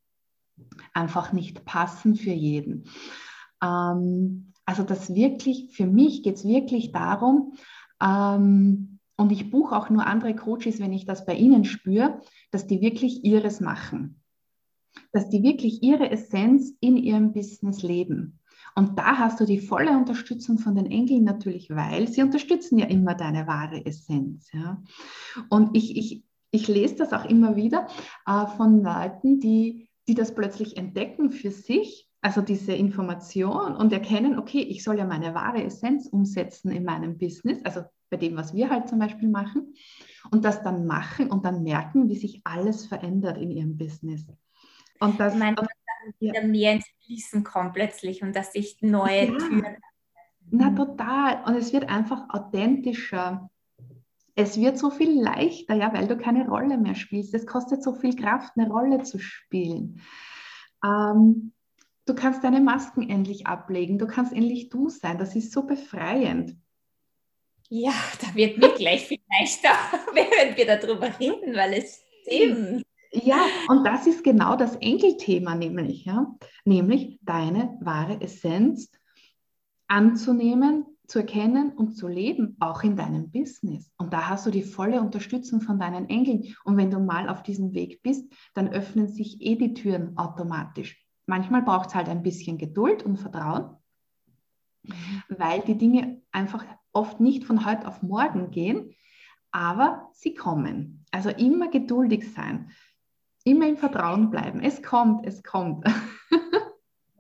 einfach 0.94 1.32
nicht 1.32 1.64
passen 1.64 2.16
für 2.16 2.32
jeden. 2.32 2.84
Ähm, 3.62 4.52
also 4.64 4.82
das 4.82 5.14
wirklich, 5.14 5.70
für 5.72 5.86
mich 5.86 6.22
geht 6.22 6.36
es 6.36 6.44
wirklich 6.44 6.92
darum, 6.92 7.54
ähm, 8.02 8.89
und 9.20 9.32
ich 9.32 9.50
buche 9.50 9.76
auch 9.76 9.90
nur 9.90 10.06
andere 10.06 10.34
Coaches, 10.34 10.80
wenn 10.80 10.94
ich 10.94 11.04
das 11.04 11.26
bei 11.26 11.34
ihnen 11.34 11.66
spüre, 11.66 12.22
dass 12.52 12.66
die 12.66 12.80
wirklich 12.80 13.22
ihres 13.22 13.60
machen. 13.60 14.22
Dass 15.12 15.28
die 15.28 15.42
wirklich 15.42 15.82
ihre 15.82 16.10
Essenz 16.10 16.74
in 16.80 16.96
ihrem 16.96 17.34
Business 17.34 17.82
leben. 17.82 18.40
Und 18.74 18.98
da 18.98 19.18
hast 19.18 19.38
du 19.38 19.44
die 19.44 19.60
volle 19.60 19.90
Unterstützung 19.90 20.56
von 20.56 20.74
den 20.74 20.86
Engeln 20.86 21.24
natürlich, 21.24 21.68
weil 21.68 22.08
sie 22.08 22.22
unterstützen 22.22 22.78
ja 22.78 22.86
immer 22.86 23.14
deine 23.14 23.46
wahre 23.46 23.84
Essenz. 23.84 24.50
Ja. 24.52 24.82
Und 25.50 25.76
ich, 25.76 25.98
ich, 25.98 26.24
ich 26.50 26.66
lese 26.68 26.94
das 26.94 27.12
auch 27.12 27.26
immer 27.26 27.56
wieder 27.56 27.88
äh, 28.26 28.46
von 28.56 28.82
Leuten, 28.82 29.38
die, 29.38 29.90
die 30.08 30.14
das 30.14 30.34
plötzlich 30.34 30.78
entdecken 30.78 31.30
für 31.30 31.50
sich, 31.50 32.08
also 32.22 32.40
diese 32.40 32.72
Information 32.72 33.76
und 33.76 33.92
erkennen, 33.92 34.38
okay, 34.38 34.62
ich 34.62 34.82
soll 34.82 34.96
ja 34.96 35.04
meine 35.04 35.34
wahre 35.34 35.62
Essenz 35.62 36.06
umsetzen 36.06 36.70
in 36.70 36.84
meinem 36.84 37.18
Business, 37.18 37.62
also 37.64 37.82
bei 38.10 38.16
dem, 38.16 38.36
was 38.36 38.54
wir 38.54 38.70
halt 38.70 38.88
zum 38.88 38.98
Beispiel 38.98 39.28
machen, 39.28 39.74
und 40.30 40.44
das 40.44 40.62
dann 40.62 40.86
machen 40.86 41.30
und 41.30 41.44
dann 41.44 41.62
merken, 41.62 42.08
wie 42.08 42.16
sich 42.16 42.42
alles 42.44 42.86
verändert 42.86 43.38
in 43.38 43.50
ihrem 43.50 43.78
Business. 43.78 44.26
Und 44.98 45.18
das, 45.18 45.32
ich 45.32 45.38
meine, 45.38 45.56
dass 45.56 45.66
dann 45.66 46.14
wieder 46.18 46.42
ja. 46.42 46.46
mehr 46.46 46.72
ins 46.74 46.86
Fließen 47.04 47.42
kommt 47.42 47.72
plötzlich 47.72 48.22
und 48.22 48.36
dass 48.36 48.52
sich 48.52 48.78
neue 48.82 49.32
ja. 49.32 49.38
Türen. 49.38 49.76
Na, 50.50 50.70
total. 50.70 51.44
Und 51.44 51.54
es 51.54 51.72
wird 51.72 51.88
einfach 51.88 52.28
authentischer. 52.28 53.50
Es 54.34 54.58
wird 54.58 54.78
so 54.78 54.90
viel 54.90 55.20
leichter, 55.20 55.74
ja, 55.74 55.92
weil 55.92 56.08
du 56.08 56.16
keine 56.16 56.48
Rolle 56.48 56.76
mehr 56.76 56.94
spielst. 56.94 57.34
Es 57.34 57.46
kostet 57.46 57.82
so 57.82 57.94
viel 57.94 58.16
Kraft, 58.16 58.52
eine 58.56 58.68
Rolle 58.68 59.02
zu 59.02 59.18
spielen. 59.18 60.00
Ähm, 60.84 61.52
du 62.06 62.14
kannst 62.14 62.42
deine 62.42 62.60
Masken 62.60 63.08
endlich 63.08 63.46
ablegen. 63.46 63.98
Du 63.98 64.06
kannst 64.06 64.32
endlich 64.32 64.68
du 64.68 64.88
sein. 64.88 65.18
Das 65.18 65.36
ist 65.36 65.52
so 65.52 65.66
befreiend. 65.66 66.56
Ja, 67.72 67.92
da 68.20 68.34
wird 68.34 68.58
mir 68.58 68.74
gleich 68.74 69.06
viel 69.06 69.20
leichter, 69.30 69.70
während 70.12 70.56
wir 70.56 70.66
darüber 70.66 71.08
reden, 71.20 71.54
weil 71.54 71.74
es 71.74 72.02
stimmt. 72.22 72.84
Ja, 73.12 73.46
und 73.68 73.84
das 73.84 74.08
ist 74.08 74.24
genau 74.24 74.56
das 74.56 74.74
Enkelthema 74.76 75.54
nämlich, 75.54 76.04
ja, 76.04 76.26
nämlich 76.64 77.18
deine 77.22 77.78
wahre 77.80 78.20
Essenz 78.20 78.90
anzunehmen, 79.86 80.84
zu 81.06 81.20
erkennen 81.20 81.72
und 81.72 81.96
zu 81.96 82.08
leben, 82.08 82.56
auch 82.58 82.82
in 82.82 82.96
deinem 82.96 83.30
Business. 83.30 83.90
Und 83.98 84.12
da 84.12 84.28
hast 84.28 84.46
du 84.46 84.50
die 84.50 84.62
volle 84.62 85.00
Unterstützung 85.00 85.60
von 85.60 85.78
deinen 85.78 86.08
Engeln. 86.08 86.54
Und 86.64 86.76
wenn 86.76 86.90
du 86.90 86.98
mal 86.98 87.28
auf 87.28 87.42
diesem 87.42 87.72
Weg 87.74 88.02
bist, 88.02 88.32
dann 88.54 88.68
öffnen 88.68 89.08
sich 89.08 89.40
eh 89.40 89.56
die 89.56 89.74
Türen 89.74 90.16
automatisch. 90.16 91.04
Manchmal 91.26 91.62
braucht 91.62 91.90
es 91.90 91.94
halt 91.94 92.08
ein 92.08 92.22
bisschen 92.22 92.58
Geduld 92.58 93.04
und 93.04 93.16
Vertrauen, 93.16 93.76
weil 95.28 95.60
die 95.62 95.78
Dinge 95.78 96.19
einfach 96.32 96.64
oft 96.92 97.20
nicht 97.20 97.44
von 97.44 97.64
heute 97.64 97.86
auf 97.86 98.02
morgen 98.02 98.50
gehen, 98.50 98.94
aber 99.50 100.10
sie 100.12 100.34
kommen. 100.34 101.04
Also 101.10 101.30
immer 101.30 101.68
geduldig 101.68 102.32
sein, 102.32 102.70
immer 103.44 103.66
im 103.66 103.76
Vertrauen 103.76 104.30
bleiben. 104.30 104.60
Es 104.60 104.82
kommt, 104.82 105.26
es 105.26 105.42
kommt. 105.42 105.86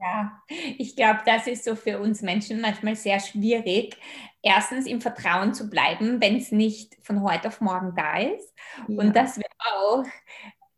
Ja, 0.02 0.40
ich 0.78 0.96
glaube, 0.96 1.20
das 1.26 1.46
ist 1.46 1.62
so 1.62 1.76
für 1.76 2.00
uns 2.00 2.22
Menschen 2.22 2.62
manchmal 2.62 2.96
sehr 2.96 3.20
schwierig. 3.20 3.98
Erstens 4.40 4.86
im 4.86 5.02
Vertrauen 5.02 5.52
zu 5.52 5.68
bleiben, 5.68 6.22
wenn 6.22 6.36
es 6.36 6.50
nicht 6.50 6.96
von 7.02 7.22
heute 7.22 7.48
auf 7.48 7.60
morgen 7.60 7.94
da 7.94 8.18
ist. 8.18 8.54
Ja. 8.88 8.98
Und 8.98 9.14
dass 9.14 9.36
wir 9.36 9.44
auch 9.58 10.04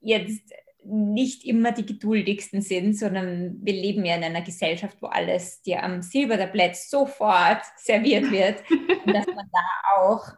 jetzt 0.00 0.52
nicht 0.84 1.44
immer 1.44 1.72
die 1.72 1.86
geduldigsten 1.86 2.60
sind, 2.60 2.96
sondern 2.96 3.56
wir 3.62 3.72
leben 3.72 4.04
ja 4.04 4.16
in 4.16 4.24
einer 4.24 4.42
Gesellschaft, 4.42 4.98
wo 5.00 5.06
alles 5.06 5.62
dir 5.62 5.82
am 5.82 6.02
Silbertablett 6.02 6.76
sofort 6.76 7.62
serviert 7.76 8.30
wird. 8.30 8.62
und 8.70 9.12
dass 9.12 9.26
man 9.26 9.48
da 9.52 10.00
auch 10.00 10.32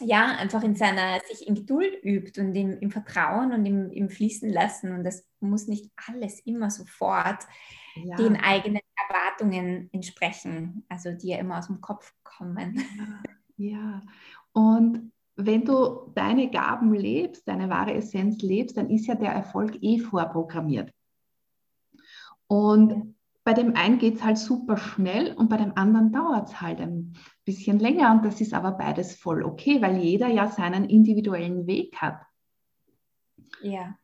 ja, 0.00 0.36
einfach 0.36 0.62
in 0.62 0.74
seiner, 0.74 1.20
sich 1.20 1.46
in 1.46 1.54
Geduld 1.54 2.02
übt 2.04 2.40
und 2.40 2.54
im, 2.54 2.78
im 2.80 2.90
Vertrauen 2.90 3.52
und 3.52 3.64
im, 3.64 3.90
im 3.90 4.10
Fließen 4.10 4.50
lassen. 4.50 4.92
Und 4.92 5.04
das 5.04 5.26
muss 5.40 5.68
nicht 5.68 5.90
alles 6.08 6.40
immer 6.40 6.70
sofort 6.70 7.44
ja. 7.94 8.16
den 8.16 8.36
eigenen 8.36 8.82
Erwartungen 9.08 9.88
entsprechen, 9.92 10.84
also 10.88 11.12
die 11.12 11.28
ja 11.28 11.38
immer 11.38 11.58
aus 11.58 11.68
dem 11.68 11.80
Kopf 11.80 12.12
kommen. 12.22 12.82
Ja, 13.56 14.02
und 14.52 15.12
wenn 15.36 15.64
du 15.64 16.12
deine 16.14 16.50
Gaben 16.50 16.94
lebst, 16.94 17.46
deine 17.46 17.68
wahre 17.68 17.94
Essenz 17.94 18.42
lebst, 18.42 18.76
dann 18.76 18.90
ist 18.90 19.06
ja 19.06 19.14
der 19.14 19.32
Erfolg 19.32 19.78
eh 19.82 19.98
vorprogrammiert. 19.98 20.92
Und 22.46 23.14
bei 23.44 23.52
dem 23.52 23.76
einen 23.76 23.98
geht 23.98 24.16
es 24.16 24.24
halt 24.24 24.38
super 24.38 24.76
schnell 24.76 25.32
und 25.34 25.48
bei 25.48 25.56
dem 25.56 25.76
anderen 25.76 26.10
dauert 26.10 26.48
es 26.48 26.60
halt 26.60 26.80
ein 26.80 27.12
bisschen 27.44 27.78
länger. 27.78 28.10
Und 28.12 28.24
das 28.24 28.40
ist 28.40 28.54
aber 28.54 28.72
beides 28.72 29.14
voll 29.14 29.44
okay, 29.44 29.80
weil 29.80 29.98
jeder 29.98 30.26
ja 30.26 30.48
seinen 30.48 30.84
individuellen 30.84 31.66
Weg 31.66 31.96
hat. 31.98 32.22
Ja. 33.62 33.96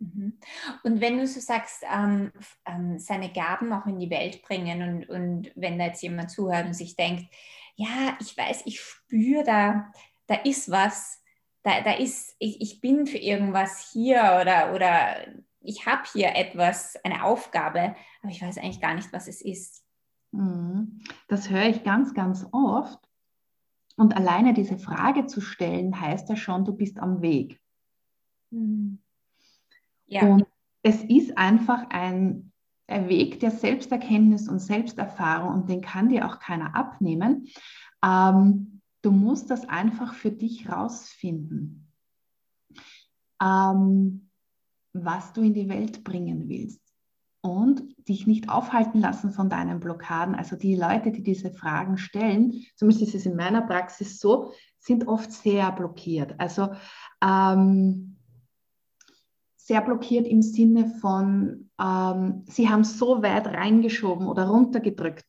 Mhm. 0.00 0.38
Und 0.82 1.00
wenn 1.00 1.18
du 1.18 1.26
so 1.26 1.38
sagst, 1.38 1.84
ähm, 1.92 2.32
ähm, 2.66 2.98
seine 2.98 3.32
Gaben 3.32 3.72
auch 3.72 3.86
in 3.86 4.00
die 4.00 4.10
Welt 4.10 4.42
bringen 4.42 4.82
und, 4.82 5.08
und 5.08 5.52
wenn 5.54 5.78
da 5.78 5.86
jetzt 5.86 6.02
jemand 6.02 6.30
zuhört 6.30 6.66
und 6.66 6.74
sich 6.74 6.96
denkt, 6.96 7.32
ja, 7.76 8.16
ich 8.20 8.36
weiß, 8.36 8.62
ich 8.66 8.80
spüre 8.80 9.44
da, 9.44 9.92
da 10.32 10.38
ist 10.44 10.70
was, 10.70 11.22
da, 11.62 11.82
da 11.82 11.92
ist, 11.92 12.34
ich, 12.38 12.60
ich 12.62 12.80
bin 12.80 13.06
für 13.06 13.18
irgendwas 13.18 13.90
hier 13.92 14.38
oder, 14.40 14.74
oder 14.74 15.16
ich 15.60 15.86
habe 15.86 16.02
hier 16.10 16.34
etwas, 16.34 16.96
eine 17.04 17.22
Aufgabe, 17.22 17.94
aber 18.22 18.32
ich 18.32 18.40
weiß 18.40 18.56
eigentlich 18.58 18.80
gar 18.80 18.94
nicht, 18.94 19.12
was 19.12 19.28
es 19.28 19.42
ist. 19.42 19.84
Mhm. 20.32 21.02
Das 21.28 21.50
höre 21.50 21.66
ich 21.66 21.84
ganz, 21.84 22.14
ganz 22.14 22.46
oft. 22.50 22.98
Und 23.96 24.16
alleine 24.16 24.54
diese 24.54 24.78
Frage 24.78 25.26
zu 25.26 25.42
stellen, 25.42 26.00
heißt 26.00 26.30
ja 26.30 26.36
schon, 26.36 26.64
du 26.64 26.72
bist 26.72 26.98
am 26.98 27.20
Weg. 27.20 27.60
Mhm. 28.50 29.02
Ja. 30.06 30.22
Und 30.22 30.46
es 30.82 31.04
ist 31.04 31.36
einfach 31.36 31.90
ein, 31.90 32.52
ein 32.86 33.10
Weg 33.10 33.38
der 33.40 33.50
Selbsterkenntnis 33.50 34.48
und 34.48 34.60
Selbsterfahrung 34.60 35.52
und 35.52 35.68
den 35.68 35.82
kann 35.82 36.08
dir 36.08 36.26
auch 36.26 36.38
keiner 36.38 36.74
abnehmen. 36.74 37.48
Ähm, 38.02 38.81
du 39.02 39.10
musst 39.10 39.50
das 39.50 39.68
einfach 39.68 40.14
für 40.14 40.30
dich 40.30 40.68
rausfinden. 40.68 41.92
Ähm, 43.42 44.28
was 44.92 45.32
du 45.32 45.42
in 45.42 45.54
die 45.54 45.68
Welt 45.68 46.04
bringen 46.04 46.48
willst. 46.48 46.80
Und 47.44 47.82
dich 48.08 48.28
nicht 48.28 48.48
aufhalten 48.48 49.00
lassen 49.00 49.32
von 49.32 49.50
deinen 49.50 49.80
Blockaden. 49.80 50.36
Also 50.36 50.54
die 50.54 50.76
Leute, 50.76 51.10
die 51.10 51.24
diese 51.24 51.50
Fragen 51.50 51.98
stellen, 51.98 52.64
zumindest 52.76 53.08
ist 53.08 53.14
es 53.16 53.26
in 53.26 53.34
meiner 53.34 53.62
Praxis 53.62 54.20
so, 54.20 54.52
sind 54.78 55.08
oft 55.08 55.32
sehr 55.32 55.72
blockiert. 55.72 56.38
Also 56.38 56.68
ähm, 57.20 58.16
sehr 59.56 59.80
blockiert 59.80 60.28
im 60.28 60.42
Sinne 60.42 60.86
von, 61.00 61.70
ähm, 61.80 62.44
sie 62.46 62.68
haben 62.68 62.84
so 62.84 63.22
weit 63.22 63.48
reingeschoben 63.48 64.28
oder 64.28 64.46
runtergedrückt, 64.46 65.26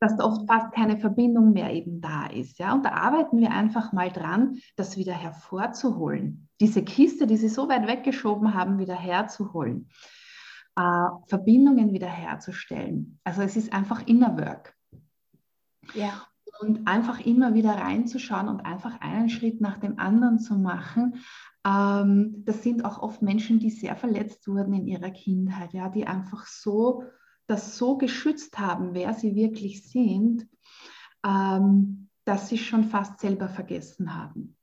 dass 0.00 0.16
da 0.16 0.24
oft 0.24 0.46
fast 0.46 0.72
keine 0.72 0.98
Verbindung 0.98 1.52
mehr 1.52 1.72
eben 1.72 2.00
da 2.00 2.26
ist. 2.26 2.58
Ja? 2.58 2.74
Und 2.74 2.84
da 2.84 2.92
arbeiten 2.92 3.38
wir 3.38 3.50
einfach 3.50 3.92
mal 3.92 4.10
dran, 4.10 4.58
das 4.76 4.96
wieder 4.96 5.14
hervorzuholen. 5.14 6.48
Diese 6.60 6.82
Kiste, 6.82 7.26
die 7.26 7.36
sie 7.36 7.48
so 7.48 7.68
weit 7.68 7.86
weggeschoben 7.86 8.54
haben, 8.54 8.78
wieder 8.78 8.94
herzuholen. 8.94 9.88
Äh, 10.76 11.08
Verbindungen 11.28 11.92
wieder 11.92 12.08
herzustellen. 12.08 13.18
Also 13.24 13.42
es 13.42 13.56
ist 13.56 13.72
einfach 13.72 14.06
Inner 14.06 14.36
Work. 14.36 14.74
Ja. 15.94 16.26
Und 16.60 16.86
einfach 16.86 17.20
immer 17.20 17.54
wieder 17.54 17.72
reinzuschauen 17.72 18.48
und 18.48 18.60
einfach 18.64 19.00
einen 19.00 19.28
Schritt 19.28 19.60
nach 19.60 19.78
dem 19.78 19.98
anderen 19.98 20.38
zu 20.38 20.54
machen. 20.54 21.22
Ähm, 21.66 22.44
das 22.44 22.62
sind 22.62 22.84
auch 22.84 22.98
oft 22.98 23.22
Menschen, 23.22 23.58
die 23.58 23.70
sehr 23.70 23.96
verletzt 23.96 24.46
wurden 24.48 24.74
in 24.74 24.86
ihrer 24.86 25.10
Kindheit, 25.10 25.72
ja, 25.72 25.88
die 25.88 26.06
einfach 26.06 26.46
so 26.46 27.04
das 27.46 27.76
so 27.76 27.96
geschützt 27.96 28.58
haben, 28.58 28.94
wer 28.94 29.14
sie 29.14 29.34
wirklich 29.34 29.88
sind, 29.88 30.48
ähm, 31.24 32.08
dass 32.24 32.48
sie 32.48 32.58
schon 32.58 32.84
fast 32.84 33.20
selber 33.20 33.48
vergessen 33.48 34.14
haben. 34.14 34.56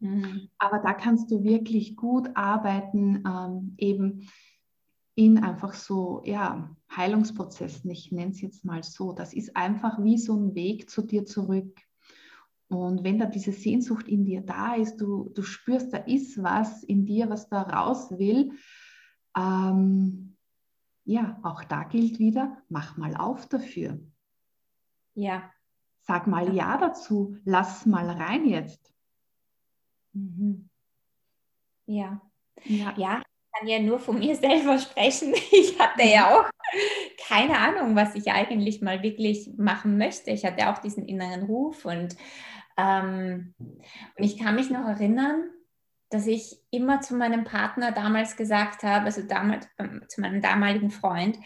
Mhm. 0.00 0.48
Aber 0.58 0.80
da 0.80 0.92
kannst 0.92 1.30
du 1.30 1.44
wirklich 1.44 1.96
gut 1.96 2.28
arbeiten, 2.34 3.22
ähm, 3.26 3.74
eben 3.78 4.28
in 5.14 5.38
einfach 5.38 5.74
so, 5.74 6.22
ja, 6.24 6.76
Heilungsprozessen, 6.94 7.90
ich 7.90 8.10
nenne 8.10 8.32
es 8.32 8.40
jetzt 8.40 8.64
mal 8.64 8.82
so. 8.82 9.12
Das 9.12 9.32
ist 9.32 9.56
einfach 9.56 10.02
wie 10.02 10.18
so 10.18 10.36
ein 10.36 10.54
Weg 10.54 10.90
zu 10.90 11.02
dir 11.02 11.24
zurück. 11.24 11.80
Und 12.68 13.04
wenn 13.04 13.18
da 13.18 13.26
diese 13.26 13.52
Sehnsucht 13.52 14.08
in 14.08 14.24
dir 14.24 14.40
da 14.40 14.74
ist, 14.74 14.96
du, 14.96 15.30
du 15.34 15.42
spürst, 15.42 15.92
da 15.92 15.98
ist 15.98 16.42
was 16.42 16.82
in 16.82 17.04
dir, 17.06 17.30
was 17.30 17.48
da 17.48 17.62
raus 17.62 18.10
will, 18.18 18.52
ähm, 19.36 20.33
ja, 21.04 21.38
auch 21.42 21.64
da 21.64 21.84
gilt 21.84 22.18
wieder, 22.18 22.62
mach 22.68 22.96
mal 22.96 23.14
auf 23.16 23.46
dafür. 23.46 24.00
Ja. 25.14 25.50
Sag 26.00 26.26
mal 26.26 26.54
ja 26.54 26.76
dazu, 26.78 27.36
lass 27.44 27.86
mal 27.86 28.08
rein 28.10 28.46
jetzt. 28.46 28.92
Mhm. 30.12 30.68
Ja. 31.86 32.20
ja. 32.64 32.94
Ja, 32.96 33.22
ich 33.22 33.58
kann 33.58 33.68
ja 33.68 33.80
nur 33.80 33.98
von 33.98 34.18
mir 34.18 34.34
selber 34.36 34.78
sprechen. 34.78 35.34
Ich 35.52 35.78
hatte 35.78 36.02
ja 36.02 36.26
mhm. 36.26 36.32
auch 36.32 36.50
keine 37.26 37.58
Ahnung, 37.58 37.96
was 37.96 38.14
ich 38.14 38.30
eigentlich 38.30 38.82
mal 38.82 39.02
wirklich 39.02 39.50
machen 39.56 39.98
möchte. 39.98 40.30
Ich 40.30 40.44
hatte 40.44 40.70
auch 40.70 40.78
diesen 40.78 41.06
inneren 41.06 41.44
Ruf 41.44 41.84
und, 41.84 42.16
ähm, 42.76 43.54
und 43.58 44.24
ich 44.24 44.38
kann 44.38 44.56
mich 44.56 44.70
noch 44.70 44.86
erinnern, 44.86 45.50
dass 46.14 46.28
ich 46.28 46.60
immer 46.70 47.00
zu 47.00 47.16
meinem 47.16 47.42
Partner 47.42 47.90
damals 47.90 48.36
gesagt 48.36 48.84
habe, 48.84 49.06
also 49.06 49.22
damals 49.22 49.66
ähm, 49.78 50.04
zu 50.06 50.20
meinem 50.20 50.40
damaligen 50.40 50.92
Freund, 50.92 51.36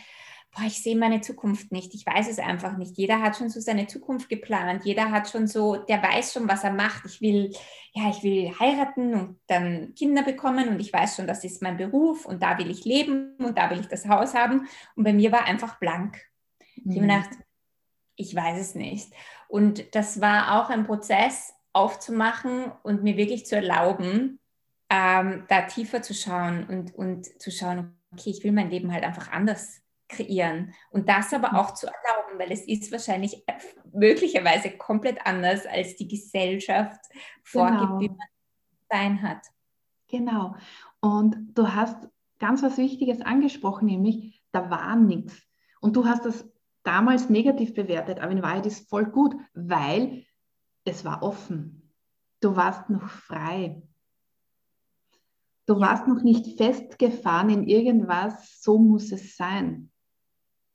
boah, 0.53 0.65
ich 0.67 0.83
sehe 0.83 0.97
meine 0.97 1.23
Zukunft 1.23 1.73
nicht, 1.73 1.95
ich 1.95 2.05
weiß 2.05 2.29
es 2.29 2.39
einfach 2.39 2.77
nicht. 2.77 2.99
Jeder 2.99 3.23
hat 3.23 3.37
schon 3.37 3.49
so 3.49 3.61
seine 3.61 3.87
Zukunft 3.87 4.29
geplant, 4.29 4.85
jeder 4.85 5.11
hat 5.11 5.31
schon 5.31 5.47
so, 5.47 5.77
der 5.77 6.03
weiß 6.03 6.35
schon, 6.35 6.49
was 6.49 6.65
er 6.65 6.73
macht. 6.73 7.07
Ich 7.07 7.23
will, 7.23 7.51
ja, 7.95 8.11
ich 8.11 8.23
will 8.23 8.53
heiraten 8.61 9.15
und 9.15 9.41
dann 9.47 9.95
Kinder 9.95 10.23
bekommen 10.23 10.69
und 10.69 10.81
ich 10.81 10.93
weiß 10.93 11.17
schon, 11.17 11.27
das 11.27 11.45
ist 11.45 11.63
mein 11.63 11.79
Beruf 11.79 12.27
und 12.27 12.43
da 12.43 12.59
will 12.59 12.71
ich 12.71 12.85
leben 12.85 13.37
und 13.39 13.57
da 13.57 13.71
will 13.71 13.81
ich 13.81 13.89
das 13.89 14.07
Haus 14.07 14.35
haben. 14.35 14.69
Und 14.97 15.05
bei 15.05 15.15
mir 15.15 15.33
war 15.33 15.47
einfach 15.47 15.79
blank. 15.79 16.21
Mhm. 16.77 16.91
Ich 16.91 16.97
habe 16.99 17.07
mir 17.07 17.17
gedacht, 17.21 17.39
ich 18.17 18.35
weiß 18.35 18.61
es 18.61 18.75
nicht. 18.75 19.15
Und 19.49 19.95
das 19.95 20.21
war 20.21 20.61
auch 20.61 20.69
ein 20.69 20.85
Prozess, 20.85 21.55
aufzumachen 21.73 22.73
und 22.83 23.03
mir 23.03 23.17
wirklich 23.17 23.47
zu 23.47 23.55
erlauben, 23.55 24.38
ähm, 24.91 25.45
da 25.49 25.63
tiefer 25.63 26.03
zu 26.03 26.15
schauen 26.15 26.67
und, 26.67 26.95
und 26.95 27.41
zu 27.41 27.51
schauen, 27.51 27.99
okay, 28.13 28.31
ich 28.31 28.43
will 28.45 28.53
mein 28.53 28.71
Leben 28.71 28.93
halt 28.93 29.05
einfach 29.05 29.31
anders 29.33 29.83
kreieren 30.09 30.73
und 30.91 31.09
das 31.09 31.35
aber 31.35 31.55
auch 31.55 31.75
zu 31.75 31.87
erlauben, 31.87 32.39
weil 32.39 32.51
es 32.51 32.67
ist 32.67 32.91
wahrscheinlich 32.91 33.45
möglicherweise 33.93 34.71
komplett 34.71 35.25
anders, 35.27 35.67
als 35.67 35.97
die 35.97 36.09
Gesellschaft 36.09 37.01
vorgibt, 37.43 37.81
genau. 37.81 38.01
wie 38.01 38.09
man 38.09 38.29
sein 38.91 39.23
hat. 39.23 39.47
Genau. 40.09 40.57
Und 41.01 41.37
du 41.55 41.75
hast 41.75 42.09
ganz 42.39 42.63
was 42.63 42.79
Wichtiges 42.79 43.21
angesprochen, 43.21 43.87
nämlich 43.87 44.43
da 44.53 44.71
war 44.71 44.97
nichts. 44.97 45.43
Und 45.81 45.95
du 45.97 46.07
hast 46.07 46.25
das 46.25 46.49
damals 46.83 47.29
negativ 47.29 47.75
bewertet, 47.75 48.21
aber 48.21 48.33
in 48.33 48.43
Wahrheit 48.43 48.67
ist 48.67 48.89
voll 48.89 49.07
gut, 49.07 49.37
weil 49.53 50.25
es 50.85 51.05
war 51.05 51.23
offen. 51.23 51.93
Du 52.41 52.57
warst 52.57 52.89
noch 52.89 53.09
frei. 53.09 53.83
Du 55.69 55.79
warst 55.81 56.09
noch 56.09 56.23
nicht 56.23 56.57
festgefahren 56.57 57.51
in 57.51 57.69
irgendwas, 57.69 58.63
so 58.63 58.79
muss 58.79 59.13
es 59.13 59.37
sein. 59.37 59.91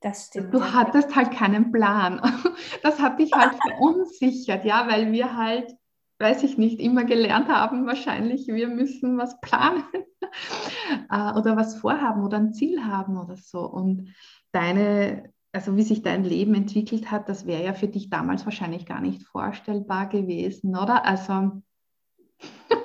Das 0.01 0.27
stimmt. 0.27 0.53
Du 0.53 0.59
ja. 0.59 0.71
hattest 0.71 1.15
halt 1.15 1.31
keinen 1.31 1.71
Plan. 1.71 2.21
Das 2.83 2.99
hat 2.99 3.17
dich 3.19 3.31
halt 3.31 3.53
verunsichert, 3.55 4.65
ja, 4.65 4.87
weil 4.89 5.11
wir 5.13 5.37
halt, 5.37 5.73
weiß 6.19 6.43
ich 6.43 6.57
nicht, 6.57 6.79
immer 6.79 7.05
gelernt 7.05 7.47
haben, 7.47 7.87
wahrscheinlich, 7.87 8.47
wir 8.47 8.67
müssen 8.67 9.17
was 9.17 9.39
planen 9.39 9.83
äh, 11.09 11.33
oder 11.39 11.55
was 11.55 11.75
vorhaben 11.75 12.23
oder 12.23 12.37
ein 12.37 12.53
Ziel 12.53 12.83
haben 12.83 13.17
oder 13.17 13.37
so. 13.37 13.61
Und 13.61 14.13
deine, 14.51 15.31
also 15.53 15.77
wie 15.77 15.83
sich 15.83 16.01
dein 16.01 16.25
Leben 16.25 16.55
entwickelt 16.55 17.09
hat, 17.09 17.29
das 17.29 17.45
wäre 17.45 17.63
ja 17.63 17.73
für 17.73 17.87
dich 17.87 18.09
damals 18.09 18.43
wahrscheinlich 18.45 18.85
gar 18.85 18.99
nicht 18.99 19.23
vorstellbar 19.23 20.07
gewesen, 20.07 20.75
oder? 20.75 21.05
Also. 21.05 21.63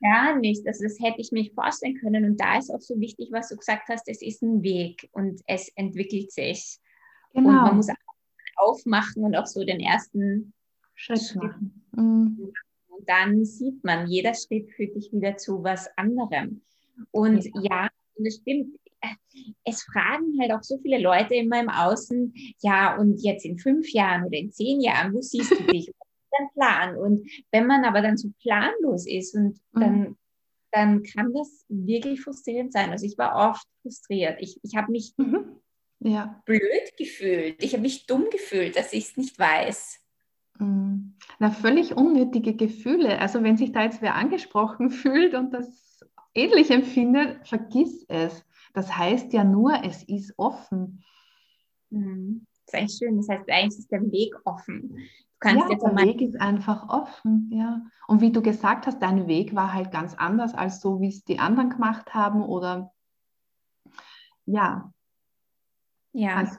Gar 0.00 0.38
nicht. 0.38 0.66
Also 0.66 0.84
das 0.84 0.98
hätte 1.00 1.20
ich 1.20 1.32
mir 1.32 1.40
nicht 1.40 1.54
vorstellen 1.54 1.96
können. 1.96 2.24
Und 2.24 2.40
da 2.40 2.58
ist 2.58 2.70
auch 2.70 2.80
so 2.80 2.98
wichtig, 3.00 3.28
was 3.32 3.48
du 3.48 3.56
gesagt 3.56 3.88
hast, 3.88 4.08
es 4.08 4.22
ist 4.22 4.42
ein 4.42 4.62
Weg 4.62 5.08
und 5.12 5.40
es 5.46 5.68
entwickelt 5.74 6.30
sich. 6.32 6.78
Genau. 7.32 7.48
Und 7.48 7.54
man 7.54 7.76
muss 7.76 7.88
aufmachen 8.56 9.24
und 9.24 9.34
auch 9.36 9.46
so 9.46 9.64
den 9.64 9.80
ersten 9.80 10.52
Schritt, 10.94 11.22
Schritt 11.22 11.42
machen. 11.42 11.86
Mhm. 11.92 12.52
Und 12.88 13.08
dann 13.08 13.44
sieht 13.44 13.82
man, 13.84 14.06
jeder 14.06 14.34
Schritt 14.34 14.70
führt 14.70 14.94
dich 14.94 15.12
wieder 15.12 15.36
zu 15.36 15.62
was 15.62 15.88
anderem. 15.96 16.62
Und 17.10 17.44
ja, 17.44 17.62
ja 17.62 17.88
das 18.18 18.36
stimmt 18.36 18.78
es 19.64 19.82
fragen 19.82 20.38
halt 20.40 20.52
auch 20.52 20.62
so 20.62 20.78
viele 20.78 20.98
Leute 20.98 21.34
immer 21.34 21.60
im 21.60 21.68
Außen, 21.68 22.34
ja, 22.62 22.96
und 22.96 23.18
jetzt 23.22 23.44
in 23.44 23.58
fünf 23.58 23.90
Jahren 23.92 24.24
oder 24.24 24.38
in 24.38 24.52
zehn 24.52 24.80
Jahren, 24.80 25.12
wo 25.12 25.20
siehst 25.20 25.50
du 25.52 25.64
dich? 25.64 25.90
Dein 26.30 26.48
Plan? 26.54 26.96
Und 26.96 27.28
wenn 27.50 27.66
man 27.66 27.84
aber 27.84 28.02
dann 28.02 28.16
so 28.16 28.30
planlos 28.40 29.06
ist 29.06 29.34
und 29.34 29.60
mhm. 29.72 29.80
dann, 29.80 30.16
dann 30.72 31.02
kann 31.02 31.32
das 31.32 31.64
wirklich 31.68 32.22
frustrierend 32.22 32.72
sein. 32.72 32.90
Also 32.90 33.06
ich 33.06 33.18
war 33.18 33.50
oft 33.50 33.66
frustriert. 33.82 34.38
Ich, 34.40 34.60
ich 34.62 34.76
habe 34.76 34.92
mich 34.92 35.14
mhm. 35.16 35.60
ja. 36.00 36.42
blöd 36.44 36.96
gefühlt. 36.98 37.62
Ich 37.62 37.72
habe 37.72 37.82
mich 37.82 38.06
dumm 38.06 38.26
gefühlt, 38.30 38.76
dass 38.76 38.92
ich 38.92 39.04
es 39.04 39.16
nicht 39.16 39.38
weiß. 39.38 40.00
Mhm. 40.58 41.14
Na, 41.38 41.50
völlig 41.50 41.96
unnötige 41.96 42.54
Gefühle. 42.54 43.18
Also 43.18 43.42
wenn 43.42 43.56
sich 43.56 43.72
da 43.72 43.84
jetzt 43.84 44.02
wer 44.02 44.14
angesprochen 44.14 44.90
fühlt 44.90 45.34
und 45.34 45.52
das 45.52 46.00
ähnlich 46.34 46.70
empfindet, 46.70 47.46
vergiss 47.48 48.04
es. 48.08 48.44
Das 48.74 48.96
heißt 48.96 49.32
ja 49.32 49.42
nur, 49.42 49.82
es 49.84 50.02
ist 50.04 50.34
offen. 50.36 51.02
Mhm. 51.90 52.46
Das 52.66 52.74
ist 52.74 52.74
eigentlich 52.74 52.98
schön. 52.98 53.16
Das 53.16 53.28
heißt, 53.28 53.50
eigentlich 53.50 53.78
ist 53.78 53.92
der 53.92 54.02
Weg 54.10 54.34
offen. 54.44 54.88
Du 54.88 55.40
kannst 55.40 55.70
ja, 55.70 55.76
der 55.76 56.06
Weg 56.06 56.20
ist 56.22 56.40
einfach 56.40 56.88
offen, 56.88 57.50
ja. 57.52 57.82
Und 58.08 58.20
wie 58.20 58.32
du 58.32 58.40
gesagt 58.40 58.86
hast, 58.86 59.00
dein 59.00 59.26
Weg 59.26 59.54
war 59.54 59.72
halt 59.72 59.90
ganz 59.90 60.14
anders 60.14 60.54
als 60.54 60.80
so, 60.80 61.00
wie 61.00 61.08
es 61.08 61.24
die 61.24 61.38
anderen 61.38 61.70
gemacht 61.70 62.14
haben 62.14 62.42
oder 62.42 62.92
ja. 64.46 64.92
Ja. 66.12 66.36
Also, 66.36 66.56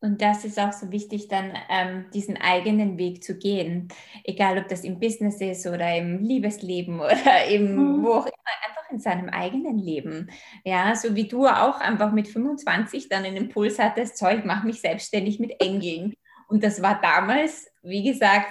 und 0.00 0.22
das 0.22 0.44
ist 0.44 0.58
auch 0.58 0.72
so 0.72 0.90
wichtig, 0.90 1.28
dann 1.28 1.52
ähm, 1.68 2.06
diesen 2.12 2.36
eigenen 2.36 2.96
Weg 2.96 3.22
zu 3.22 3.36
gehen. 3.36 3.88
Egal, 4.24 4.58
ob 4.58 4.68
das 4.68 4.84
im 4.84 5.00
Business 5.00 5.40
ist 5.40 5.66
oder 5.66 5.96
im 5.96 6.22
Liebesleben 6.22 7.00
oder 7.00 7.46
eben 7.48 7.74
mhm. 7.74 8.04
wo 8.04 8.12
auch 8.14 8.26
immer, 8.26 8.75
einfach 8.86 8.90
in 8.90 8.98
seinem 8.98 9.28
eigenen 9.28 9.78
Leben. 9.78 10.30
Ja, 10.64 10.94
so 10.94 11.14
wie 11.14 11.28
du 11.28 11.46
auch 11.46 11.80
einfach 11.80 12.12
mit 12.12 12.28
25 12.28 13.08
dann 13.08 13.24
einen 13.24 13.36
Impuls 13.36 13.78
hattest, 13.78 14.18
so, 14.18 14.28
ich 14.28 14.44
mache 14.44 14.66
mich 14.66 14.80
selbstständig 14.80 15.40
mit 15.40 15.60
Engeln. 15.60 16.14
Und 16.48 16.62
das 16.62 16.82
war 16.82 17.00
damals, 17.00 17.66
wie 17.82 18.04
gesagt, 18.04 18.48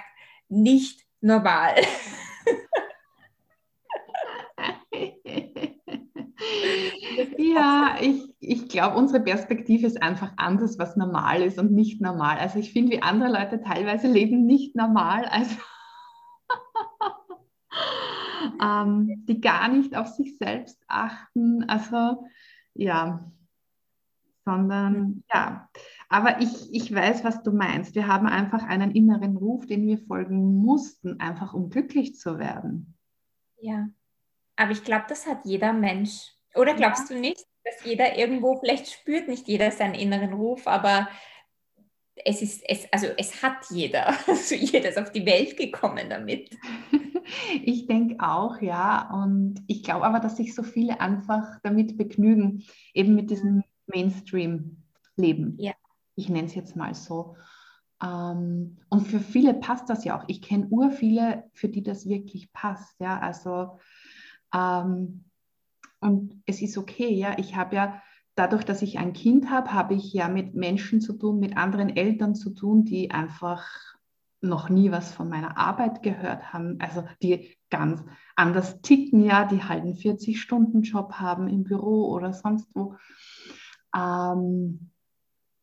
nicht 0.50 1.02
normal. 1.22 1.76
ja, 7.38 7.96
ich, 8.02 8.36
ich 8.40 8.68
glaube, 8.68 8.98
unsere 8.98 9.24
Perspektive 9.24 9.88
ist 9.88 10.04
einfach 10.04 10.34
anders, 10.36 10.78
was 10.78 10.98
normal 10.98 11.42
ist 11.42 11.58
und 11.58 11.72
nicht 11.72 12.02
normal. 12.02 12.38
Also 12.38 12.60
ich 12.60 12.74
finde, 12.74 12.92
wie 12.92 13.02
andere 13.02 13.30
Leute 13.30 13.62
teilweise 13.62 14.08
leben, 14.08 14.46
nicht 14.46 14.76
normal. 14.76 15.24
Also 15.26 15.56
ähm, 18.62 19.26
die 19.28 19.42
gar 19.42 19.68
nicht 19.68 19.96
auf 19.96 20.08
sich 20.08 20.38
selbst 20.38 20.84
achten. 20.88 21.64
Also 21.70 22.26
ja, 22.74 23.32
sondern 24.46 25.24
ja. 25.34 25.70
Aber 26.08 26.40
ich, 26.40 26.74
ich 26.74 26.94
weiß, 26.94 27.24
was 27.24 27.42
du 27.44 27.52
meinst. 27.52 27.96
Wir 27.96 28.08
haben 28.08 28.28
einfach 28.28 28.64
einen 28.64 28.92
inneren 28.92 29.36
Ruf, 29.38 29.66
den 29.66 29.88
wir 29.88 29.98
folgen 29.98 30.58
mussten, 30.58 31.20
einfach 31.20 31.54
um 31.54 31.70
glücklich 31.70 32.16
zu 32.16 32.38
werden. 32.38 32.96
Ja, 33.60 33.90
aber 34.56 34.72
ich 34.72 34.84
glaube, 34.84 35.06
das 35.10 35.26
hat 35.26 35.46
jeder 35.46 35.74
Mensch. 35.74 36.32
Oder 36.54 36.74
glaubst 36.74 37.10
ja. 37.10 37.16
du 37.16 37.22
nicht, 37.22 37.44
dass 37.64 37.84
jeder 37.84 38.18
irgendwo, 38.18 38.58
vielleicht 38.58 38.88
spürt 38.92 39.28
nicht 39.28 39.48
jeder 39.48 39.72
seinen 39.72 39.96
inneren 39.96 40.34
Ruf, 40.34 40.68
aber 40.68 41.10
es 42.24 42.42
ist, 42.42 42.64
es, 42.68 42.88
also 42.94 43.08
es 43.18 43.42
hat 43.44 43.66
jeder. 43.70 44.16
Also 44.28 44.56
jeder 44.56 44.90
ist 44.90 44.98
auf 44.98 45.12
die 45.12 45.26
Welt 45.26 45.58
gekommen 45.58 46.10
damit. 46.10 46.56
Ich 47.64 47.88
denke 47.88 48.18
auch, 48.20 48.62
ja. 48.62 49.12
Und 49.14 49.64
ich 49.68 49.84
glaube 49.84 50.06
aber, 50.06 50.20
dass 50.20 50.38
sich 50.38 50.54
so 50.54 50.64
viele 50.64 51.02
einfach 51.02 51.60
damit 51.64 51.98
begnügen, 51.98 52.64
eben 52.94 53.16
mit 53.16 53.30
diesem 53.30 53.64
Mainstream-Leben. 53.88 55.56
Ja. 55.60 55.74
Ich 56.16 56.30
nenne 56.30 56.48
es 56.48 56.56
jetzt 56.56 56.76
mal 56.76 56.94
so. 56.94 57.36
Ähm, 58.04 58.78
und 58.90 59.08
für 59.08 59.20
viele 59.20 59.54
passt 59.54 59.90
das 59.90 60.06
ja 60.06 60.20
auch. 60.20 60.24
Ich 60.28 60.42
kenne 60.42 60.68
ur 60.70 60.92
viele, 60.92 61.46
für 61.54 61.70
die 61.70 61.84
das 61.84 62.08
wirklich 62.08 62.52
passt. 62.54 63.00
Ja, 63.00 63.20
also 63.20 63.80
ähm, 64.54 65.26
und 66.00 66.42
es 66.46 66.62
ist 66.62 66.78
okay, 66.78 67.14
ja. 67.14 67.38
Ich 67.38 67.56
habe 67.56 67.76
ja 67.76 68.02
dadurch, 68.36 68.64
dass 68.64 68.82
ich 68.82 69.00
ein 69.00 69.14
Kind 69.14 69.50
habe, 69.50 69.74
habe 69.74 69.96
ich 69.96 70.14
ja 70.14 70.28
mit 70.28 70.56
Menschen 70.56 71.02
zu 71.02 71.14
tun, 71.14 71.40
mit 71.40 71.58
anderen 71.58 71.96
Eltern 71.96 72.36
zu 72.36 72.52
tun, 72.52 72.86
die 72.86 73.12
einfach 73.12 73.66
noch 74.48 74.70
nie 74.70 74.92
was 74.92 75.12
von 75.12 75.30
meiner 75.30 75.58
Arbeit 75.58 76.04
gehört 76.04 76.54
haben, 76.54 76.78
also 76.80 77.04
die 77.22 77.58
ganz 77.70 78.04
anders 78.36 78.82
ticken, 78.82 79.24
ja, 79.24 79.46
die 79.46 79.64
halt 79.64 79.84
einen 79.84 79.96
40-Stunden-Job 79.96 81.14
haben 81.14 81.48
im 81.48 81.64
Büro 81.64 82.12
oder 82.12 82.34
sonst 82.34 82.70
wo. 82.74 82.96
Ähm, 83.96 84.92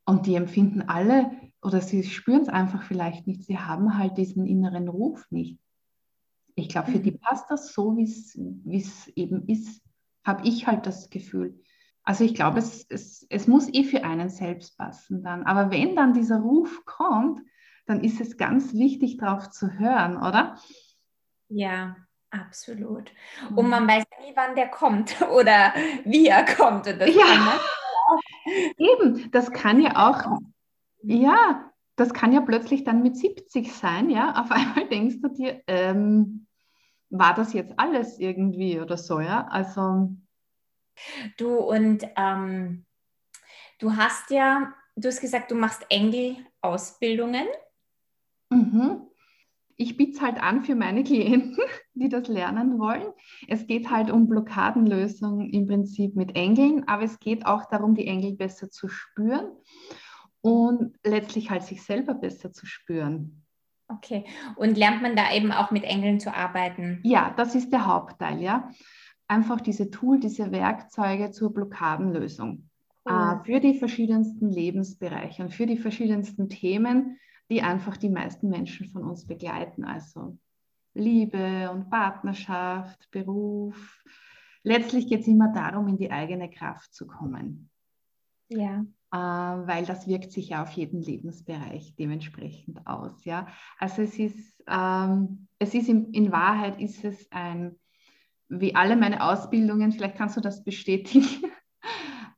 und 0.04 0.26
die 0.26 0.34
empfinden 0.34 0.82
alle, 0.82 1.30
oder 1.62 1.80
sie 1.80 2.02
spüren 2.02 2.42
es 2.42 2.48
einfach 2.48 2.82
vielleicht 2.82 3.26
nicht, 3.26 3.44
sie 3.44 3.58
haben 3.58 3.96
halt 3.96 4.18
diesen 4.18 4.46
inneren 4.46 4.88
Ruf 4.88 5.24
nicht. 5.30 5.58
Ich 6.54 6.68
glaube, 6.68 6.90
für 6.90 6.98
die 6.98 7.12
mhm. 7.12 7.20
passt 7.20 7.50
das 7.50 7.72
so, 7.72 7.96
wie 7.96 8.04
es 8.04 9.08
eben 9.08 9.48
ist, 9.48 9.80
habe 10.24 10.46
ich 10.46 10.66
halt 10.66 10.86
das 10.86 11.08
Gefühl. 11.08 11.60
Also 12.04 12.24
ich 12.24 12.34
glaube, 12.34 12.58
es, 12.58 12.84
es, 12.88 13.26
es 13.30 13.46
muss 13.46 13.72
eh 13.72 13.84
für 13.84 14.04
einen 14.04 14.28
selbst 14.28 14.76
passen 14.76 15.22
dann. 15.22 15.44
Aber 15.44 15.70
wenn 15.70 15.94
dann 15.94 16.14
dieser 16.14 16.40
Ruf 16.40 16.84
kommt, 16.84 17.40
dann 17.86 18.02
ist 18.02 18.20
es 18.20 18.36
ganz 18.36 18.74
wichtig, 18.74 19.18
darauf 19.18 19.50
zu 19.50 19.78
hören, 19.78 20.16
oder? 20.16 20.58
Ja, 21.48 21.96
absolut. 22.30 23.12
Und 23.54 23.68
man 23.68 23.86
weiß 23.86 24.04
nie, 24.20 24.32
wann 24.34 24.54
der 24.54 24.68
kommt 24.68 25.20
oder 25.30 25.72
wie 26.04 26.28
er 26.28 26.44
kommt. 26.44 26.86
Und 26.86 26.98
das 27.00 27.14
ja, 27.14 27.60
eben, 28.78 29.30
das 29.30 29.50
kann 29.52 29.80
ja 29.80 30.08
auch, 30.08 30.38
ja, 31.02 31.70
das 31.96 32.14
kann 32.14 32.32
ja 32.32 32.40
plötzlich 32.40 32.84
dann 32.84 33.02
mit 33.02 33.16
70 33.16 33.72
sein, 33.72 34.10
ja. 34.10 34.40
Auf 34.40 34.50
einmal 34.50 34.88
denkst 34.88 35.16
du 35.22 35.28
dir, 35.28 35.62
ähm, 35.66 36.46
war 37.10 37.34
das 37.34 37.52
jetzt 37.52 37.74
alles 37.78 38.18
irgendwie 38.18 38.80
oder 38.80 38.96
so, 38.96 39.20
ja? 39.20 39.46
Also. 39.48 40.16
Du 41.36 41.56
und 41.56 42.06
ähm, 42.16 42.84
du 43.78 43.96
hast 43.96 44.30
ja, 44.30 44.72
du 44.96 45.08
hast 45.08 45.20
gesagt, 45.20 45.50
du 45.50 45.54
machst 45.54 45.84
Engel-Ausbildungen. 45.90 47.46
Mhm. 48.52 49.02
Ich 49.76 49.96
biete 49.96 50.12
es 50.12 50.20
halt 50.20 50.40
an 50.40 50.62
für 50.62 50.74
meine 50.74 51.02
Klienten, 51.02 51.56
die 51.94 52.08
das 52.08 52.28
lernen 52.28 52.78
wollen. 52.78 53.12
Es 53.48 53.66
geht 53.66 53.90
halt 53.90 54.10
um 54.10 54.28
Blockadenlösung 54.28 55.50
im 55.50 55.66
Prinzip 55.66 56.14
mit 56.14 56.36
Engeln, 56.36 56.86
aber 56.86 57.02
es 57.02 57.18
geht 57.18 57.46
auch 57.46 57.64
darum, 57.64 57.94
die 57.94 58.06
Engel 58.06 58.36
besser 58.36 58.70
zu 58.70 58.88
spüren 58.88 59.50
und 60.40 60.96
letztlich 61.04 61.50
halt 61.50 61.62
sich 61.62 61.82
selber 61.82 62.14
besser 62.14 62.52
zu 62.52 62.66
spüren. 62.66 63.44
Okay, 63.88 64.24
und 64.56 64.78
lernt 64.78 65.02
man 65.02 65.16
da 65.16 65.32
eben 65.32 65.52
auch 65.52 65.70
mit 65.70 65.84
Engeln 65.84 66.20
zu 66.20 66.34
arbeiten? 66.34 67.00
Ja, 67.02 67.34
das 67.36 67.54
ist 67.54 67.70
der 67.70 67.86
Hauptteil, 67.86 68.40
ja. 68.40 68.70
Einfach 69.28 69.60
diese 69.60 69.90
Tool, 69.90 70.20
diese 70.20 70.50
Werkzeuge 70.50 71.30
zur 71.30 71.52
Blockadenlösung 71.52 72.68
cool. 73.06 73.12
äh, 73.12 73.44
für 73.44 73.60
die 73.60 73.78
verschiedensten 73.78 74.50
Lebensbereiche 74.50 75.42
und 75.42 75.52
für 75.52 75.66
die 75.66 75.76
verschiedensten 75.76 76.48
Themen, 76.48 77.18
die 77.50 77.62
einfach 77.62 77.96
die 77.96 78.08
meisten 78.08 78.48
Menschen 78.48 78.88
von 78.88 79.04
uns 79.04 79.26
begleiten. 79.26 79.84
Also 79.84 80.38
Liebe 80.94 81.70
und 81.70 81.90
Partnerschaft, 81.90 83.10
Beruf. 83.10 84.04
Letztlich 84.62 85.08
geht 85.08 85.20
es 85.20 85.26
immer 85.26 85.52
darum, 85.52 85.88
in 85.88 85.96
die 85.96 86.10
eigene 86.10 86.50
Kraft 86.50 86.94
zu 86.94 87.06
kommen. 87.06 87.68
Ja. 88.48 88.84
äh, 89.12 89.16
weil 89.16 89.84
das 89.84 90.06
wirkt 90.06 90.32
sich 90.32 90.50
ja 90.50 90.62
auf 90.62 90.72
jeden 90.72 91.02
Lebensbereich 91.02 91.94
dementsprechend 91.96 92.86
aus. 92.86 93.24
Ja? 93.24 93.46
Also 93.78 94.02
es 94.02 94.18
ist, 94.18 94.62
ähm, 94.66 95.48
es 95.58 95.74
ist 95.74 95.88
in, 95.88 96.12
in 96.12 96.32
Wahrheit 96.32 96.80
ist 96.80 97.04
es 97.04 97.30
ein, 97.30 97.78
wie 98.48 98.74
alle 98.74 98.96
meine 98.96 99.22
Ausbildungen, 99.22 99.92
vielleicht 99.92 100.16
kannst 100.16 100.36
du 100.36 100.40
das 100.40 100.64
bestätigen, 100.64 101.50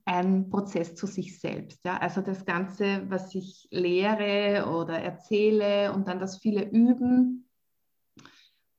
ein 0.04 0.50
Prozess 0.50 0.94
zu 0.94 1.06
sich 1.06 1.40
selbst. 1.40 1.84
Ja? 1.84 1.96
Also 1.96 2.20
das 2.20 2.44
Ganze, 2.44 3.08
was 3.08 3.34
ich 3.34 3.68
lehre 3.70 4.68
oder 4.68 4.98
erzähle 4.98 5.92
und 5.92 6.08
dann 6.08 6.18
das 6.18 6.38
viele 6.38 6.68
Üben, 6.68 7.48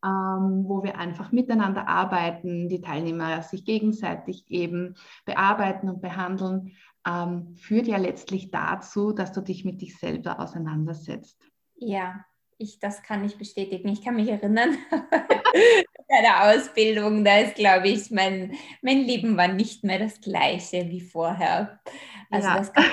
ähm, 0.03 0.65
wo 0.67 0.83
wir 0.83 0.99
einfach 0.99 1.31
miteinander 1.31 1.87
arbeiten, 1.87 2.69
die 2.69 2.81
Teilnehmer 2.81 3.41
sich 3.41 3.65
gegenseitig 3.65 4.45
eben 4.49 4.95
bearbeiten 5.25 5.89
und 5.89 6.01
behandeln, 6.01 6.73
ähm, 7.07 7.55
führt 7.55 7.87
ja 7.87 7.97
letztlich 7.97 8.51
dazu, 8.51 9.11
dass 9.11 9.31
du 9.31 9.41
dich 9.41 9.65
mit 9.65 9.81
dich 9.81 9.97
selber 9.97 10.39
auseinandersetzt. 10.39 11.41
Ja, 11.75 12.25
ich, 12.57 12.79
das 12.79 13.03
kann 13.03 13.25
ich 13.25 13.37
bestätigen. 13.37 13.89
Ich 13.89 14.03
kann 14.03 14.15
mich 14.15 14.29
erinnern, 14.29 14.77
deiner 16.07 16.43
Ausbildung, 16.43 17.23
da 17.23 17.39
ist, 17.39 17.55
glaube 17.55 17.89
ich, 17.89 18.11
mein, 18.11 18.55
mein 18.81 19.01
Leben 19.01 19.37
war 19.37 19.47
nicht 19.47 19.83
mehr 19.83 19.99
das 19.99 20.21
gleiche 20.21 20.89
wie 20.89 21.01
vorher. 21.01 21.79
Also 22.29 22.47
ja. 22.47 22.57
das 22.57 22.73
kann 22.73 22.85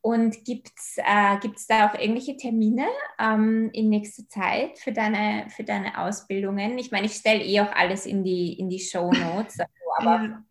Und 0.00 0.44
gibt 0.44 0.70
es 0.76 0.96
äh, 0.98 1.38
da 1.68 1.88
auch 1.88 1.94
irgendwelche 1.98 2.36
Termine 2.36 2.86
ähm, 3.18 3.70
in 3.72 3.88
nächster 3.88 4.28
Zeit 4.28 4.78
für 4.78 4.92
deine, 4.92 5.48
für 5.50 5.64
deine 5.64 5.98
Ausbildungen? 5.98 6.78
Ich 6.78 6.90
meine, 6.90 7.06
ich 7.06 7.14
stelle 7.14 7.44
eh 7.44 7.60
auch 7.60 7.72
alles 7.72 8.06
in 8.06 8.22
die, 8.22 8.58
in 8.58 8.70
die 8.70 8.80
Show 8.80 9.10
Notes, 9.12 9.58
also, 9.60 9.70
aber 9.96 10.44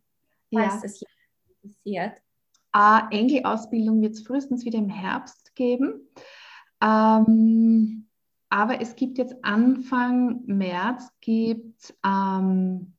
falls 0.53 0.73
ja. 0.73 0.79
das 0.81 1.01
interessiert. 1.63 2.21
Äh, 2.75 3.17
Engel-Ausbildung 3.17 4.01
wird 4.01 4.13
es 4.13 4.25
frühestens 4.25 4.65
wieder 4.65 4.79
im 4.79 4.89
Herbst 4.89 5.55
geben. 5.55 6.09
Ähm, 6.81 8.06
aber 8.49 8.81
es 8.81 8.95
gibt 8.95 9.17
jetzt 9.17 9.35
Anfang 9.43 10.41
März 10.45 11.11
gibt 11.19 11.93
ähm, 12.05 12.93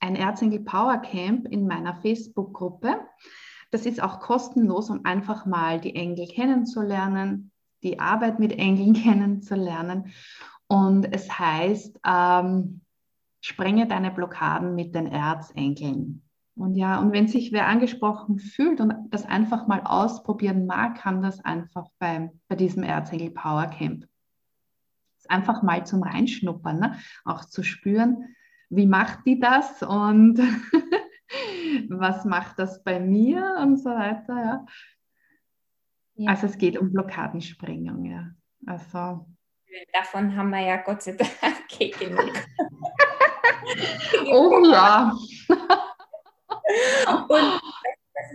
ein 0.00 0.16
Erzengel 0.16 0.60
Power 0.60 0.98
Camp 0.98 1.46
in 1.48 1.66
meiner 1.66 1.94
Facebook-Gruppe. 1.94 3.00
Das 3.70 3.86
ist 3.86 4.02
auch 4.02 4.20
kostenlos, 4.20 4.90
um 4.90 5.04
einfach 5.04 5.46
mal 5.46 5.80
die 5.80 5.94
Engel 5.94 6.26
kennenzulernen, 6.26 7.52
die 7.82 8.00
Arbeit 8.00 8.38
mit 8.38 8.52
Engeln 8.52 8.92
kennenzulernen. 9.02 10.12
Und 10.66 11.12
es 11.12 11.38
heißt, 11.38 11.98
ähm, 12.06 12.82
sprenge 13.40 13.86
deine 13.86 14.10
Blockaden 14.10 14.74
mit 14.74 14.94
den 14.94 15.06
Erzengeln. 15.06 16.22
Und 16.54 16.74
ja, 16.74 17.00
und 17.00 17.12
wenn 17.12 17.28
sich 17.28 17.50
wer 17.50 17.66
angesprochen 17.66 18.38
fühlt 18.38 18.80
und 18.82 18.94
das 19.10 19.24
einfach 19.24 19.66
mal 19.66 19.80
ausprobieren 19.84 20.66
mag, 20.66 20.96
kann 20.96 21.22
das 21.22 21.40
einfach 21.40 21.86
bei, 21.98 22.30
bei 22.48 22.56
diesem 22.56 22.82
Erzengel 22.82 23.30
Power 23.30 23.66
Camp 23.68 24.06
einfach 25.30 25.62
mal 25.62 25.86
zum 25.86 26.02
Reinschnuppern, 26.02 26.78
ne? 26.78 26.98
auch 27.24 27.44
zu 27.44 27.62
spüren, 27.62 28.34
wie 28.70 28.86
macht 28.86 29.20
die 29.26 29.38
das 29.38 29.82
und 29.82 30.38
was 31.88 32.24
macht 32.24 32.58
das 32.58 32.82
bei 32.82 33.00
mir 33.00 33.56
und 33.60 33.78
so 33.78 33.90
weiter. 33.90 34.36
Ja. 34.36 34.66
ja. 36.14 36.30
Also 36.30 36.46
es 36.46 36.58
geht 36.58 36.78
um 36.78 36.92
Blockadensprengung, 36.92 38.04
ja. 38.04 38.30
Also 38.66 39.26
davon 39.92 40.36
haben 40.36 40.50
wir 40.50 40.60
ja 40.60 40.76
Gott 40.78 41.02
sei 41.02 41.12
Dank 41.12 41.68
genug. 41.98 42.32
oh 44.26 44.64
ja. 44.70 45.12
und 47.28 47.60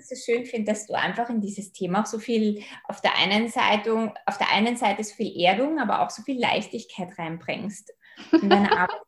so 0.07 0.15
schön 0.15 0.45
finde, 0.45 0.71
dass 0.71 0.87
du 0.87 0.93
einfach 0.93 1.29
in 1.29 1.41
dieses 1.41 1.71
Thema 1.71 2.01
auch 2.01 2.05
so 2.05 2.19
viel 2.19 2.63
auf 2.85 3.01
der 3.01 3.17
einen 3.17 3.49
Seite, 3.49 4.13
auf 4.25 4.37
der 4.37 4.51
einen 4.51 4.77
Seite 4.77 5.03
so 5.03 5.15
viel 5.15 5.39
Erdung, 5.41 5.79
aber 5.79 6.01
auch 6.01 6.09
so 6.09 6.21
viel 6.23 6.39
Leichtigkeit 6.39 7.17
reinbringst. 7.17 7.93
In 8.41 8.49
deiner 8.49 8.71
Arbeit 8.77 9.01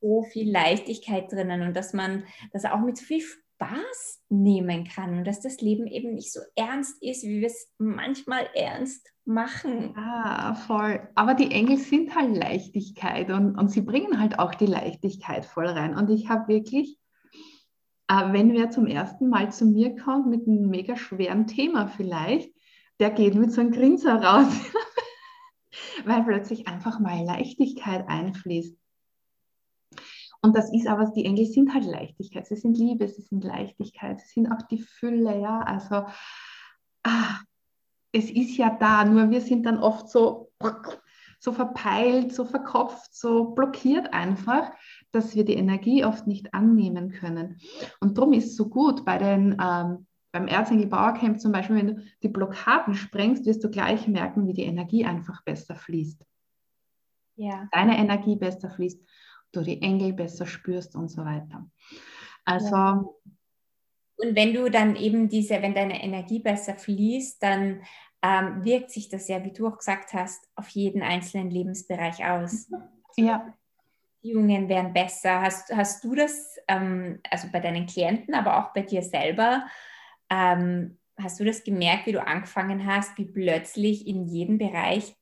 so 0.00 0.22
viel 0.22 0.50
Leichtigkeit 0.50 1.30
drinnen 1.30 1.62
und 1.62 1.76
dass 1.76 1.92
man 1.92 2.24
das 2.52 2.64
auch 2.64 2.80
mit 2.80 2.96
so 2.96 3.04
viel 3.04 3.22
Spaß 3.22 4.22
nehmen 4.28 4.84
kann 4.84 5.18
und 5.18 5.26
dass 5.26 5.40
das 5.40 5.60
Leben 5.60 5.86
eben 5.86 6.14
nicht 6.14 6.32
so 6.32 6.40
ernst 6.54 7.02
ist, 7.02 7.24
wie 7.24 7.40
wir 7.40 7.48
es 7.48 7.68
manchmal 7.78 8.48
ernst 8.54 9.12
machen. 9.24 9.94
Ah, 9.96 10.54
voll. 10.54 11.08
Aber 11.14 11.34
die 11.34 11.50
Engel 11.50 11.76
sind 11.76 12.14
halt 12.14 12.36
Leichtigkeit 12.36 13.30
und, 13.30 13.56
und 13.56 13.68
sie 13.70 13.82
bringen 13.82 14.20
halt 14.20 14.38
auch 14.38 14.54
die 14.54 14.66
Leichtigkeit 14.66 15.44
voll 15.44 15.66
rein. 15.66 15.96
Und 15.96 16.08
ich 16.10 16.28
habe 16.28 16.48
wirklich 16.48 16.98
wenn 18.08 18.52
wer 18.54 18.70
zum 18.70 18.86
ersten 18.86 19.28
Mal 19.28 19.52
zu 19.52 19.66
mir 19.66 19.94
kommt 19.96 20.28
mit 20.28 20.46
einem 20.46 20.68
mega 20.70 20.96
schweren 20.96 21.46
Thema 21.46 21.88
vielleicht, 21.88 22.52
der 23.00 23.10
geht 23.10 23.34
mit 23.34 23.52
so 23.52 23.60
einem 23.60 23.70
Grinser 23.70 24.22
raus, 24.22 24.52
weil 26.04 26.24
plötzlich 26.24 26.66
einfach 26.66 26.98
mal 27.00 27.22
Leichtigkeit 27.24 28.08
einfließt. 28.08 28.76
Und 30.40 30.56
das 30.56 30.72
ist 30.72 30.86
aber, 30.86 31.12
die 31.14 31.24
Engel 31.24 31.46
sind 31.46 31.74
halt 31.74 31.84
Leichtigkeit, 31.84 32.46
sie 32.46 32.56
sind 32.56 32.78
Liebe, 32.78 33.08
sie 33.08 33.22
sind 33.22 33.44
Leichtigkeit, 33.44 34.20
sie 34.20 34.28
sind 34.40 34.52
auch 34.52 34.62
die 34.68 34.78
Fülle, 34.78 35.40
ja, 35.40 35.60
also 35.60 36.06
ah, 37.02 37.40
es 38.12 38.30
ist 38.30 38.56
ja 38.56 38.70
da, 38.70 39.04
nur 39.04 39.30
wir 39.30 39.40
sind 39.40 39.64
dann 39.66 39.78
oft 39.78 40.08
so, 40.08 40.52
so 41.40 41.52
verpeilt, 41.52 42.32
so 42.32 42.44
verkopft, 42.44 43.14
so 43.14 43.50
blockiert 43.50 44.12
einfach, 44.12 44.70
dass 45.12 45.34
wir 45.34 45.44
die 45.44 45.54
Energie 45.54 46.04
oft 46.04 46.26
nicht 46.26 46.54
annehmen 46.54 47.10
können. 47.10 47.58
Und 48.00 48.18
darum 48.18 48.32
ist 48.32 48.46
es 48.46 48.56
so 48.56 48.68
gut 48.68 49.04
bei 49.04 49.18
den, 49.18 49.56
ähm, 49.62 50.06
beim 50.32 50.46
Erzengel 50.46 50.86
Bauercamp 50.86 51.40
zum 51.40 51.52
Beispiel, 51.52 51.76
wenn 51.76 51.86
du 51.86 52.02
die 52.22 52.28
Blockaden 52.28 52.94
sprengst, 52.94 53.46
wirst 53.46 53.64
du 53.64 53.70
gleich 53.70 54.06
merken, 54.06 54.46
wie 54.46 54.52
die 54.52 54.64
Energie 54.64 55.04
einfach 55.04 55.42
besser 55.44 55.74
fließt. 55.74 56.24
Ja. 57.36 57.68
Deine 57.72 57.96
Energie 57.96 58.36
besser 58.36 58.68
fließt, 58.70 59.00
du 59.52 59.62
die 59.62 59.80
Engel 59.80 60.12
besser 60.12 60.46
spürst 60.46 60.94
und 60.96 61.08
so 61.08 61.24
weiter. 61.24 61.68
Also. 62.44 62.74
Ja. 62.74 63.04
Und 64.20 64.34
wenn 64.34 64.52
du 64.52 64.68
dann 64.68 64.96
eben 64.96 65.28
diese, 65.28 65.62
wenn 65.62 65.74
deine 65.74 66.02
Energie 66.02 66.40
besser 66.40 66.74
fließt, 66.74 67.40
dann 67.40 67.82
ähm, 68.20 68.64
wirkt 68.64 68.90
sich 68.90 69.08
das 69.08 69.28
ja, 69.28 69.44
wie 69.44 69.52
du 69.52 69.68
auch 69.68 69.78
gesagt 69.78 70.12
hast, 70.12 70.44
auf 70.56 70.68
jeden 70.70 71.02
einzelnen 71.02 71.50
Lebensbereich 71.50 72.24
aus. 72.24 72.68
Ja. 73.16 73.54
Beziehungen 74.20 74.68
werden 74.68 74.92
besser. 74.92 75.40
Hast, 75.40 75.74
hast 75.74 76.04
du 76.04 76.14
das, 76.14 76.56
ähm, 76.68 77.20
also 77.30 77.48
bei 77.52 77.60
deinen 77.60 77.86
Klienten, 77.86 78.34
aber 78.34 78.58
auch 78.58 78.72
bei 78.72 78.82
dir 78.82 79.02
selber, 79.02 79.66
ähm, 80.30 80.98
hast 81.16 81.40
du 81.40 81.44
das 81.44 81.64
gemerkt, 81.64 82.06
wie 82.06 82.12
du 82.12 82.24
angefangen 82.24 82.86
hast, 82.86 83.16
wie 83.18 83.26
plötzlich 83.26 84.06
in 84.06 84.24
jedem 84.26 84.58
Bereich 84.58 85.16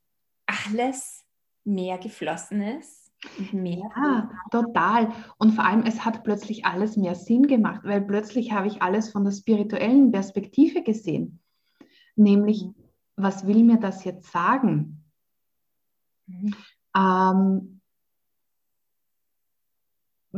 alles 0.47 1.25
mehr 1.65 1.99
geflossen 1.99 2.61
ist? 2.61 3.13
Mehr 3.53 3.91
ja, 3.97 4.31
total. 4.51 5.13
Und 5.39 5.53
vor 5.53 5.65
allem, 5.65 5.83
es 5.83 6.05
hat 6.05 6.23
plötzlich 6.23 6.65
alles 6.67 6.97
mehr 6.97 7.15
Sinn 7.15 7.47
gemacht, 7.47 7.81
weil 7.85 8.03
plötzlich 8.03 8.53
habe 8.53 8.67
ich 8.67 8.83
alles 8.83 9.11
von 9.11 9.25
der 9.25 9.33
spirituellen 9.33 10.13
Perspektive 10.13 10.83
gesehen. 10.83 11.41
Nämlich, 12.15 12.65
mhm. 12.65 12.75
was 13.17 13.47
will 13.47 13.65
mir 13.65 13.79
das 13.79 14.05
jetzt 14.05 14.31
sagen? 14.31 15.05
Mhm. 16.27 16.55
Ähm, 16.95 17.76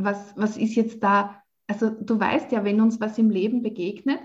was, 0.05 0.37
was 0.37 0.57
ist 0.57 0.75
jetzt 0.75 1.03
da, 1.03 1.43
also 1.67 1.91
du 1.91 2.19
weißt 2.19 2.53
ja, 2.53 2.65
wenn 2.65 2.81
uns 2.81 3.01
was 3.01 3.19
im 3.19 3.31
Leben 3.31 3.63
begegnet, 3.63 4.21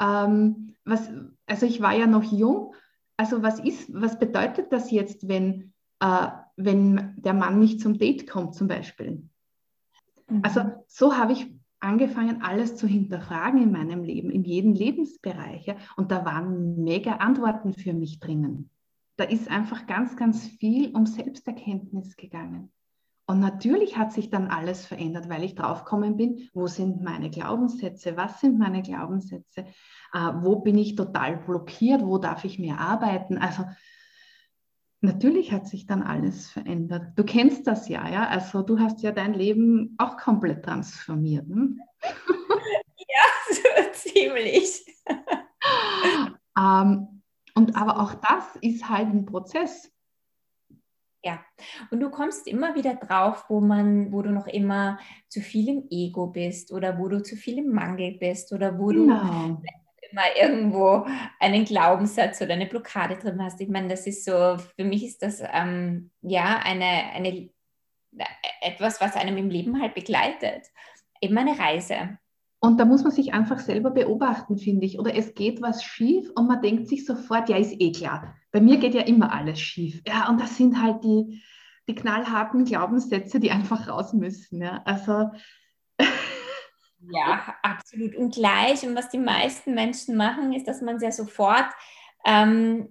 ähm, 0.00 0.74
was, 0.84 1.10
also 1.46 1.66
ich 1.66 1.80
war 1.80 1.94
ja 1.94 2.06
noch 2.06 2.24
jung, 2.24 2.74
also 3.16 3.42
was 3.42 3.60
ist, 3.60 3.92
was 3.92 4.18
bedeutet 4.18 4.72
das 4.72 4.90
jetzt, 4.90 5.28
wenn, 5.28 5.72
äh, 6.00 6.28
wenn 6.56 7.14
der 7.16 7.34
Mann 7.34 7.58
nicht 7.58 7.80
zum 7.80 7.98
Date 7.98 8.26
kommt 8.26 8.54
zum 8.54 8.68
Beispiel? 8.68 9.28
Mhm. 10.28 10.40
Also 10.42 10.60
so 10.86 11.16
habe 11.16 11.32
ich 11.32 11.52
angefangen, 11.80 12.42
alles 12.42 12.76
zu 12.76 12.86
hinterfragen 12.86 13.62
in 13.62 13.72
meinem 13.72 14.02
Leben, 14.02 14.30
in 14.30 14.44
jedem 14.44 14.72
Lebensbereich. 14.72 15.66
Ja? 15.66 15.76
Und 15.96 16.10
da 16.10 16.24
waren 16.24 16.82
mega 16.82 17.16
Antworten 17.16 17.72
für 17.72 17.92
mich 17.92 18.18
drinnen. 18.18 18.70
Da 19.16 19.24
ist 19.24 19.50
einfach 19.50 19.86
ganz, 19.86 20.16
ganz 20.16 20.46
viel 20.46 20.94
um 20.94 21.06
Selbsterkenntnis 21.06 22.16
gegangen. 22.16 22.70
Und 23.28 23.40
natürlich 23.40 23.96
hat 23.96 24.12
sich 24.12 24.30
dann 24.30 24.48
alles 24.48 24.86
verändert, 24.86 25.28
weil 25.28 25.42
ich 25.42 25.56
draufgekommen 25.56 26.16
bin, 26.16 26.48
wo 26.54 26.68
sind 26.68 27.02
meine 27.02 27.28
Glaubenssätze, 27.28 28.16
was 28.16 28.40
sind 28.40 28.56
meine 28.56 28.82
Glaubenssätze, 28.82 29.66
äh, 30.12 30.32
wo 30.40 30.60
bin 30.60 30.78
ich 30.78 30.94
total 30.94 31.36
blockiert, 31.38 32.04
wo 32.04 32.18
darf 32.18 32.44
ich 32.44 32.60
mehr 32.60 32.78
arbeiten. 32.78 33.38
Also 33.38 33.64
natürlich 35.00 35.50
hat 35.50 35.66
sich 35.66 35.86
dann 35.86 36.02
alles 36.02 36.48
verändert. 36.48 37.14
Du 37.16 37.24
kennst 37.24 37.66
das 37.66 37.88
ja, 37.88 38.08
ja? 38.08 38.28
Also 38.28 38.62
du 38.62 38.78
hast 38.78 39.02
ja 39.02 39.10
dein 39.10 39.34
Leben 39.34 39.96
auch 39.98 40.16
komplett 40.16 40.64
transformiert. 40.64 41.46
Hm? 41.48 41.80
Ja, 43.08 43.54
so 43.54 43.92
ziemlich. 43.92 44.84
ähm, 46.58 47.22
und 47.54 47.76
aber 47.76 48.00
auch 48.00 48.14
das 48.14 48.56
ist 48.60 48.88
halt 48.88 49.08
ein 49.08 49.24
Prozess. 49.24 49.90
Ja, 51.26 51.44
und 51.90 51.98
du 51.98 52.08
kommst 52.08 52.46
immer 52.46 52.76
wieder 52.76 52.94
drauf, 52.94 53.46
wo 53.48 53.60
man, 53.60 54.12
wo 54.12 54.22
du 54.22 54.30
noch 54.30 54.46
immer 54.46 55.00
zu 55.28 55.40
viel 55.40 55.68
im 55.68 55.88
Ego 55.90 56.28
bist 56.28 56.70
oder 56.70 57.00
wo 57.00 57.08
du 57.08 57.20
zu 57.20 57.34
viel 57.34 57.58
im 57.58 57.72
Mangel 57.72 58.12
bist 58.12 58.52
oder 58.52 58.78
wo 58.78 58.86
genau. 58.86 59.18
du 59.18 59.62
immer 60.12 60.36
irgendwo 60.40 61.04
einen 61.40 61.64
Glaubenssatz 61.64 62.40
oder 62.42 62.52
eine 62.52 62.66
Blockade 62.66 63.16
drin 63.16 63.42
hast. 63.42 63.60
Ich 63.60 63.68
meine, 63.68 63.88
das 63.88 64.06
ist 64.06 64.24
so, 64.24 64.56
für 64.76 64.84
mich 64.84 65.04
ist 65.04 65.20
das 65.20 65.42
ähm, 65.52 66.12
ja 66.22 66.60
eine, 66.62 66.84
eine, 66.84 67.50
etwas, 68.60 69.00
was 69.00 69.16
einem 69.16 69.36
im 69.36 69.50
Leben 69.50 69.82
halt 69.82 69.96
begleitet. 69.96 70.70
Eben 71.20 71.36
eine 71.36 71.58
Reise. 71.58 72.18
Und 72.66 72.80
da 72.80 72.84
muss 72.84 73.04
man 73.04 73.12
sich 73.12 73.32
einfach 73.32 73.60
selber 73.60 73.90
beobachten, 73.90 74.58
finde 74.58 74.86
ich. 74.86 74.98
Oder 74.98 75.14
es 75.14 75.34
geht 75.34 75.62
was 75.62 75.84
schief 75.84 76.30
und 76.34 76.48
man 76.48 76.60
denkt 76.62 76.88
sich 76.88 77.06
sofort, 77.06 77.48
ja, 77.48 77.56
ist 77.56 77.80
eh 77.80 77.92
klar. 77.92 78.34
Bei 78.50 78.60
mir 78.60 78.78
geht 78.78 78.92
ja 78.92 79.02
immer 79.02 79.32
alles 79.32 79.60
schief. 79.60 80.02
Ja, 80.04 80.28
und 80.28 80.40
das 80.40 80.56
sind 80.56 80.82
halt 80.82 81.04
die, 81.04 81.42
die 81.88 81.94
knallharten 81.94 82.64
Glaubenssätze, 82.64 83.38
die 83.38 83.52
einfach 83.52 83.86
raus 83.86 84.12
müssen. 84.14 84.62
Ja. 84.62 84.82
Also 84.84 85.30
ja, 87.12 87.54
absolut. 87.62 88.16
Und 88.16 88.34
gleich, 88.34 88.84
und 88.84 88.96
was 88.96 89.10
die 89.10 89.18
meisten 89.18 89.72
Menschen 89.74 90.16
machen, 90.16 90.52
ist, 90.52 90.66
dass 90.66 90.82
man 90.82 90.98
ja 90.98 91.12
sofort 91.12 91.68
ähm, 92.24 92.88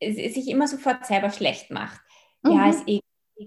sich 0.00 0.48
immer 0.48 0.68
sofort 0.68 1.04
selber 1.04 1.30
schlecht 1.30 1.72
macht. 1.72 2.00
Mhm. 2.44 2.52
Ja, 2.52 2.68
ist 2.68 2.84
eh 2.86 3.00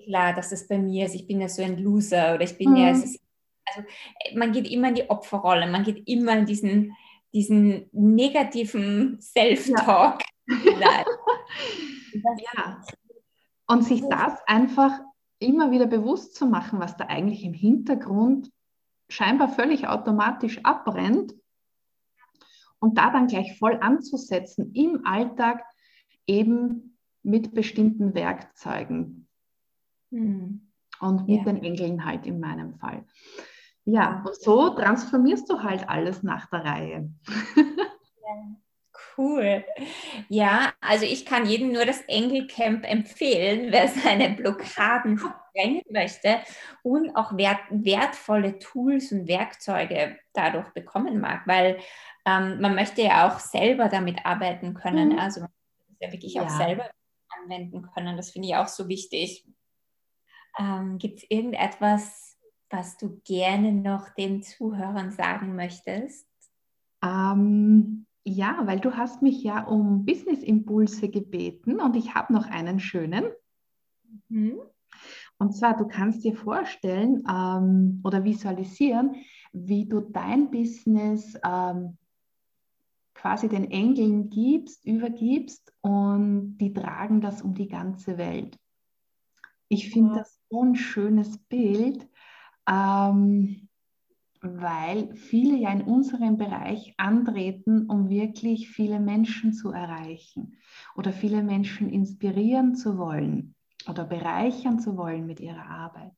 klar, 0.08 0.34
dass 0.34 0.52
es 0.52 0.68
bei 0.68 0.78
mir 0.78 1.06
ist, 1.06 1.16
ich 1.16 1.26
bin 1.26 1.40
ja 1.40 1.48
so 1.48 1.62
ein 1.62 1.78
Loser 1.78 2.36
oder 2.36 2.44
ich 2.44 2.58
bin 2.58 2.72
mhm. 2.72 2.76
ja, 2.76 2.90
ist, 2.90 3.23
also 3.66 3.88
man 4.36 4.52
geht 4.52 4.70
immer 4.70 4.90
in 4.90 4.96
die 4.96 5.10
Opferrolle, 5.10 5.68
man 5.68 5.84
geht 5.84 6.08
immer 6.08 6.38
in 6.38 6.46
diesen, 6.46 6.96
diesen 7.34 7.90
negativen 7.92 9.20
Self-Talk. 9.22 10.22
Ja. 10.48 11.06
ja. 12.56 12.82
Und 13.68 13.84
sich 13.84 14.02
das 14.10 14.40
einfach 14.46 15.00
immer 15.40 15.72
wieder 15.72 15.88
bewusst 15.88 16.36
zu 16.36 16.46
machen, 16.46 16.80
was 16.80 16.98
da 16.98 17.06
eigentlich 17.06 17.44
im 17.44 17.54
Hintergrund 17.54 18.52
scheinbar 19.10 19.50
völlig 19.50 19.88
automatisch 19.88 20.60
abbrennt 20.64 21.34
und 22.80 22.98
da 22.98 23.12
dann 23.12 23.28
gleich 23.28 23.58
voll 23.58 23.78
anzusetzen 23.80 24.74
im 24.74 25.06
Alltag 25.06 25.64
eben 26.28 26.98
mit 27.22 27.54
bestimmten 27.54 28.14
Werkzeugen 28.14 29.28
hm. 30.12 30.70
und 31.00 31.28
mit 31.28 31.38
ja. 31.38 31.44
den 31.46 31.64
Engeln 31.64 32.06
halt 32.06 32.26
in 32.26 32.40
meinem 32.40 32.76
Fall. 32.76 33.06
Ja, 33.86 34.24
und 34.26 34.36
so 34.36 34.70
transformierst 34.70 35.50
du 35.50 35.62
halt 35.62 35.90
alles 35.90 36.24
nach 36.24 36.50
der 36.50 36.64
Reihe. 36.64 37.10
Cool. 39.18 39.64
Ja, 40.30 40.74
also 40.82 41.06
ich 41.06 41.26
kann 41.26 41.46
jedem 41.46 41.72
nur 41.72 41.86
das 41.86 42.02
Engelcamp 42.08 42.84
empfehlen, 42.90 43.68
wer 43.72 43.88
seine 43.88 44.32
Blockaden 44.32 45.20
sprengen 45.20 45.84
möchte 45.90 46.40
und 46.82 47.16
auch 47.16 47.38
wert, 47.38 47.60
wertvolle 47.70 48.58
Tools 48.60 49.12
und 49.12 49.28
Werkzeuge 49.28 50.18
dadurch 50.34 50.70
bekommen 50.70 51.20
mag, 51.20 51.46
weil 51.46 51.78
ähm, 52.26 52.60
man 52.60 52.76
möchte 52.76 53.02
ja 53.02 53.28
auch 53.28 53.40
selber 53.40 53.90
damit 53.90 54.26
arbeiten 54.26 54.74
können. 54.74 55.10
Mhm. 55.10 55.20
Also 55.20 55.42
man 55.42 55.50
muss 55.90 55.98
ja 56.00 56.12
wirklich 56.12 56.34
ja. 56.36 56.44
auch 56.44 56.50
selber 56.50 56.90
anwenden 57.42 57.84
können. 57.94 58.18
Das 58.18 58.32
finde 58.32 58.48
ich 58.48 58.56
auch 58.56 58.68
so 58.68 58.88
wichtig. 58.88 59.46
Ähm, 60.58 60.98
Gibt 60.98 61.20
es 61.20 61.26
irgendetwas, 61.30 62.33
was 62.74 62.98
du 62.98 63.22
gerne 63.24 63.72
noch 63.72 64.10
den 64.10 64.42
Zuhörern 64.42 65.12
sagen 65.12 65.56
möchtest? 65.56 66.28
Ähm, 67.04 68.06
ja, 68.26 68.62
weil 68.66 68.80
du 68.80 68.98
hast 68.98 69.22
mich 69.22 69.44
ja 69.44 69.64
um 69.64 70.06
Business-Impulse 70.06 71.10
gebeten 71.10 71.80
und 71.80 71.96
ich 71.96 72.16
habe 72.16 72.34
noch 72.34 72.48
einen 72.48 72.80
schönen. 72.80 73.26
Mhm. 74.30 74.60
Und 75.38 75.56
zwar, 75.56 75.78
du 75.78 75.88
kannst 75.88 76.24
dir 76.24 76.36
vorstellen 76.36 77.24
ähm, 77.30 78.02
oder 78.04 78.24
visualisieren, 78.24 79.16
wie 79.52 79.86
du 79.86 80.00
dein 80.02 80.50
Business 80.50 81.38
ähm, 81.46 81.98
quasi 83.14 83.50
den 83.50 83.70
Engeln 83.70 84.30
gibst, 84.30 84.86
übergibst 84.86 85.74
und 85.82 86.58
die 86.58 86.74
tragen 86.74 87.22
das 87.22 87.42
um 87.42 87.54
die 87.54 87.68
ganze 87.68 88.18
Welt. 88.18 88.58
Ich 89.68 89.90
finde 89.90 90.16
das 90.20 90.40
so 90.50 90.64
ein 90.64 90.76
schönes 90.76 91.38
Bild. 91.38 92.08
Ähm, 92.70 93.70
weil 94.44 95.16
viele 95.16 95.56
ja 95.58 95.72
in 95.72 95.84
unserem 95.84 96.38
Bereich 96.38 96.94
antreten, 96.98 97.90
um 97.90 98.10
wirklich 98.10 98.70
viele 98.70 99.00
Menschen 99.00 99.54
zu 99.54 99.72
erreichen 99.72 100.58
oder 100.96 101.14
viele 101.14 101.42
Menschen 101.44 101.90
inspirieren 101.90 102.76
zu 102.76 102.98
wollen 102.98 103.56
oder 103.88 104.04
bereichern 104.04 104.80
zu 104.80 104.98
wollen 104.98 105.26
mit 105.26 105.40
ihrer 105.40 105.66
Arbeit. 105.66 106.12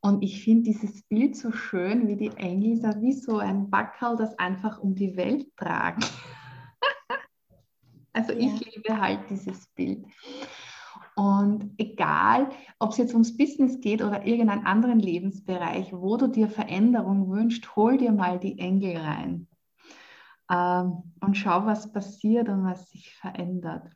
Und 0.00 0.22
ich 0.22 0.42
finde 0.42 0.64
dieses 0.64 1.02
Bild 1.04 1.36
so 1.36 1.52
schön, 1.52 2.08
wie 2.08 2.16
die 2.16 2.36
Engel 2.36 2.80
da 2.80 3.00
wie 3.00 3.12
so 3.12 3.38
ein 3.38 3.70
Backerl, 3.70 4.16
das 4.16 4.36
einfach 4.38 4.80
um 4.80 4.94
die 4.94 5.16
Welt 5.16 5.46
tragen. 5.56 6.04
also 8.12 8.32
ja. 8.32 8.38
ich 8.38 8.74
liebe 8.74 9.00
halt 9.00 9.30
dieses 9.30 9.66
Bild. 9.68 10.04
Und 11.14 11.74
egal, 11.78 12.50
ob 12.78 12.92
es 12.92 12.98
jetzt 12.98 13.12
ums 13.12 13.36
Business 13.36 13.80
geht 13.80 14.02
oder 14.02 14.26
irgendeinen 14.26 14.64
anderen 14.64 14.98
Lebensbereich, 14.98 15.92
wo 15.92 16.16
du 16.16 16.26
dir 16.26 16.48
Veränderung 16.48 17.30
wünschst, 17.30 17.76
hol 17.76 17.98
dir 17.98 18.12
mal 18.12 18.38
die 18.38 18.58
Engel 18.58 18.96
rein 18.96 19.46
ähm, 20.50 21.02
und 21.20 21.34
schau, 21.34 21.64
was 21.66 21.92
passiert 21.92 22.48
und 22.48 22.64
was 22.64 22.90
sich 22.90 23.14
verändert. 23.14 23.90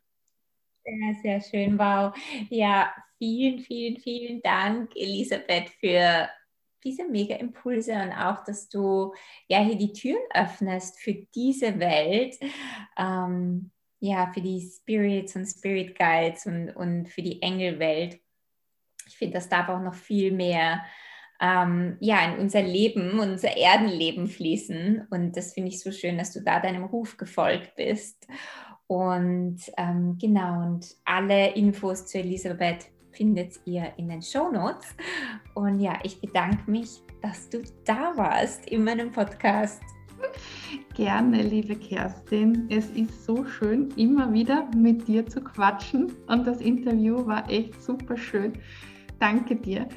Sehr, 0.83 1.15
sehr 1.21 1.41
schön. 1.41 1.77
Wow. 1.77 2.15
Ja, 2.49 2.93
vielen, 3.17 3.59
vielen, 3.59 3.97
vielen 3.97 4.41
Dank, 4.41 4.91
Elisabeth, 4.95 5.69
für 5.79 6.29
diese 6.83 7.07
mega 7.07 7.35
Impulse 7.35 7.93
und 7.93 8.13
auch, 8.13 8.43
dass 8.45 8.69
du 8.69 9.13
ja 9.47 9.59
hier 9.59 9.75
die 9.75 9.91
Türen 9.91 10.23
öffnest 10.33 10.99
für 10.99 11.13
diese 11.35 11.79
Welt. 11.79 12.37
Ähm, 12.97 13.71
ja, 13.99 14.31
für 14.33 14.41
die 14.41 14.61
Spirits 14.61 15.35
und 15.35 15.45
Spirit 15.45 15.97
Guides 15.97 16.45
und, 16.45 16.69
und 16.69 17.07
für 17.09 17.21
die 17.21 17.41
Engelwelt. 17.41 18.19
Ich 19.07 19.17
finde, 19.17 19.35
das 19.35 19.49
darf 19.49 19.69
auch 19.69 19.81
noch 19.81 19.95
viel 19.95 20.31
mehr 20.31 20.83
ähm, 21.39 21.97
ja, 21.99 22.25
in 22.25 22.39
unser 22.39 22.61
Leben, 22.61 23.19
unser 23.19 23.55
Erdenleben 23.55 24.27
fließen. 24.27 25.07
Und 25.09 25.37
das 25.37 25.53
finde 25.53 25.69
ich 25.69 25.81
so 25.81 25.91
schön, 25.91 26.17
dass 26.17 26.33
du 26.33 26.41
da 26.41 26.59
deinem 26.59 26.83
Ruf 26.83 27.17
gefolgt 27.17 27.75
bist. 27.75 28.27
Und 28.87 29.59
ähm, 29.77 30.17
genau, 30.19 30.61
und 30.61 30.87
alle 31.05 31.53
Infos 31.55 32.05
zu 32.05 32.19
Elisabeth 32.19 32.89
findet 33.11 33.59
ihr 33.65 33.93
in 33.97 34.09
den 34.09 34.21
Show 34.21 34.49
Notes. 34.49 34.95
Und 35.55 35.79
ja, 35.79 35.99
ich 36.03 36.21
bedanke 36.21 36.69
mich, 36.69 37.01
dass 37.21 37.49
du 37.49 37.61
da 37.85 38.13
warst 38.15 38.67
in 38.69 38.83
meinem 38.83 39.11
Podcast. 39.11 39.81
Gerne, 40.95 41.43
liebe 41.43 41.75
Kerstin. 41.75 42.67
Es 42.69 42.89
ist 42.91 43.25
so 43.25 43.45
schön, 43.45 43.89
immer 43.95 44.31
wieder 44.33 44.69
mit 44.75 45.07
dir 45.07 45.25
zu 45.25 45.41
quatschen 45.41 46.13
und 46.27 46.45
das 46.45 46.61
Interview 46.61 47.25
war 47.25 47.49
echt 47.49 47.81
super 47.81 48.17
schön. 48.17 48.53
Danke 49.19 49.55
dir. 49.55 49.87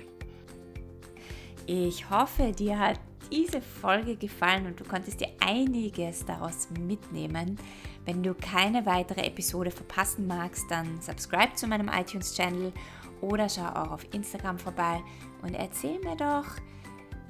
Ich 1.66 2.08
hoffe, 2.10 2.52
dir 2.52 2.78
hat 2.78 3.00
diese 3.30 3.60
Folge 3.60 4.16
gefallen 4.16 4.66
und 4.66 4.80
du 4.80 4.84
konntest 4.84 5.20
dir 5.20 5.28
einiges 5.40 6.24
daraus 6.24 6.68
mitnehmen. 6.86 7.56
Wenn 8.04 8.22
du 8.22 8.34
keine 8.34 8.84
weitere 8.86 9.20
Episode 9.22 9.70
verpassen 9.70 10.26
magst, 10.26 10.70
dann 10.70 11.00
subscribe 11.00 11.54
zu 11.54 11.66
meinem 11.66 11.88
iTunes-Channel 11.88 12.72
oder 13.20 13.48
schau 13.48 13.66
auch 13.66 13.92
auf 13.92 14.06
Instagram 14.12 14.58
vorbei 14.58 15.00
und 15.42 15.54
erzähl 15.54 16.00
mir 16.00 16.16
doch, 16.16 16.46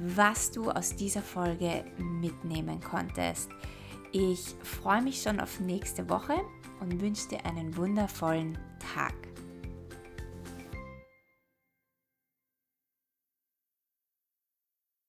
was 0.01 0.51
du 0.51 0.70
aus 0.70 0.96
dieser 0.96 1.20
Folge 1.20 1.84
mitnehmen 1.98 2.80
konntest. 2.80 3.51
Ich 4.12 4.57
freue 4.62 5.03
mich 5.03 5.22
schon 5.22 5.38
auf 5.40 5.61
nächste 5.61 6.09
Woche 6.09 6.40
und 6.80 7.01
wünsche 7.01 7.28
dir 7.28 7.44
einen 7.44 7.76
wundervollen 7.76 8.59
Tag. 8.94 9.30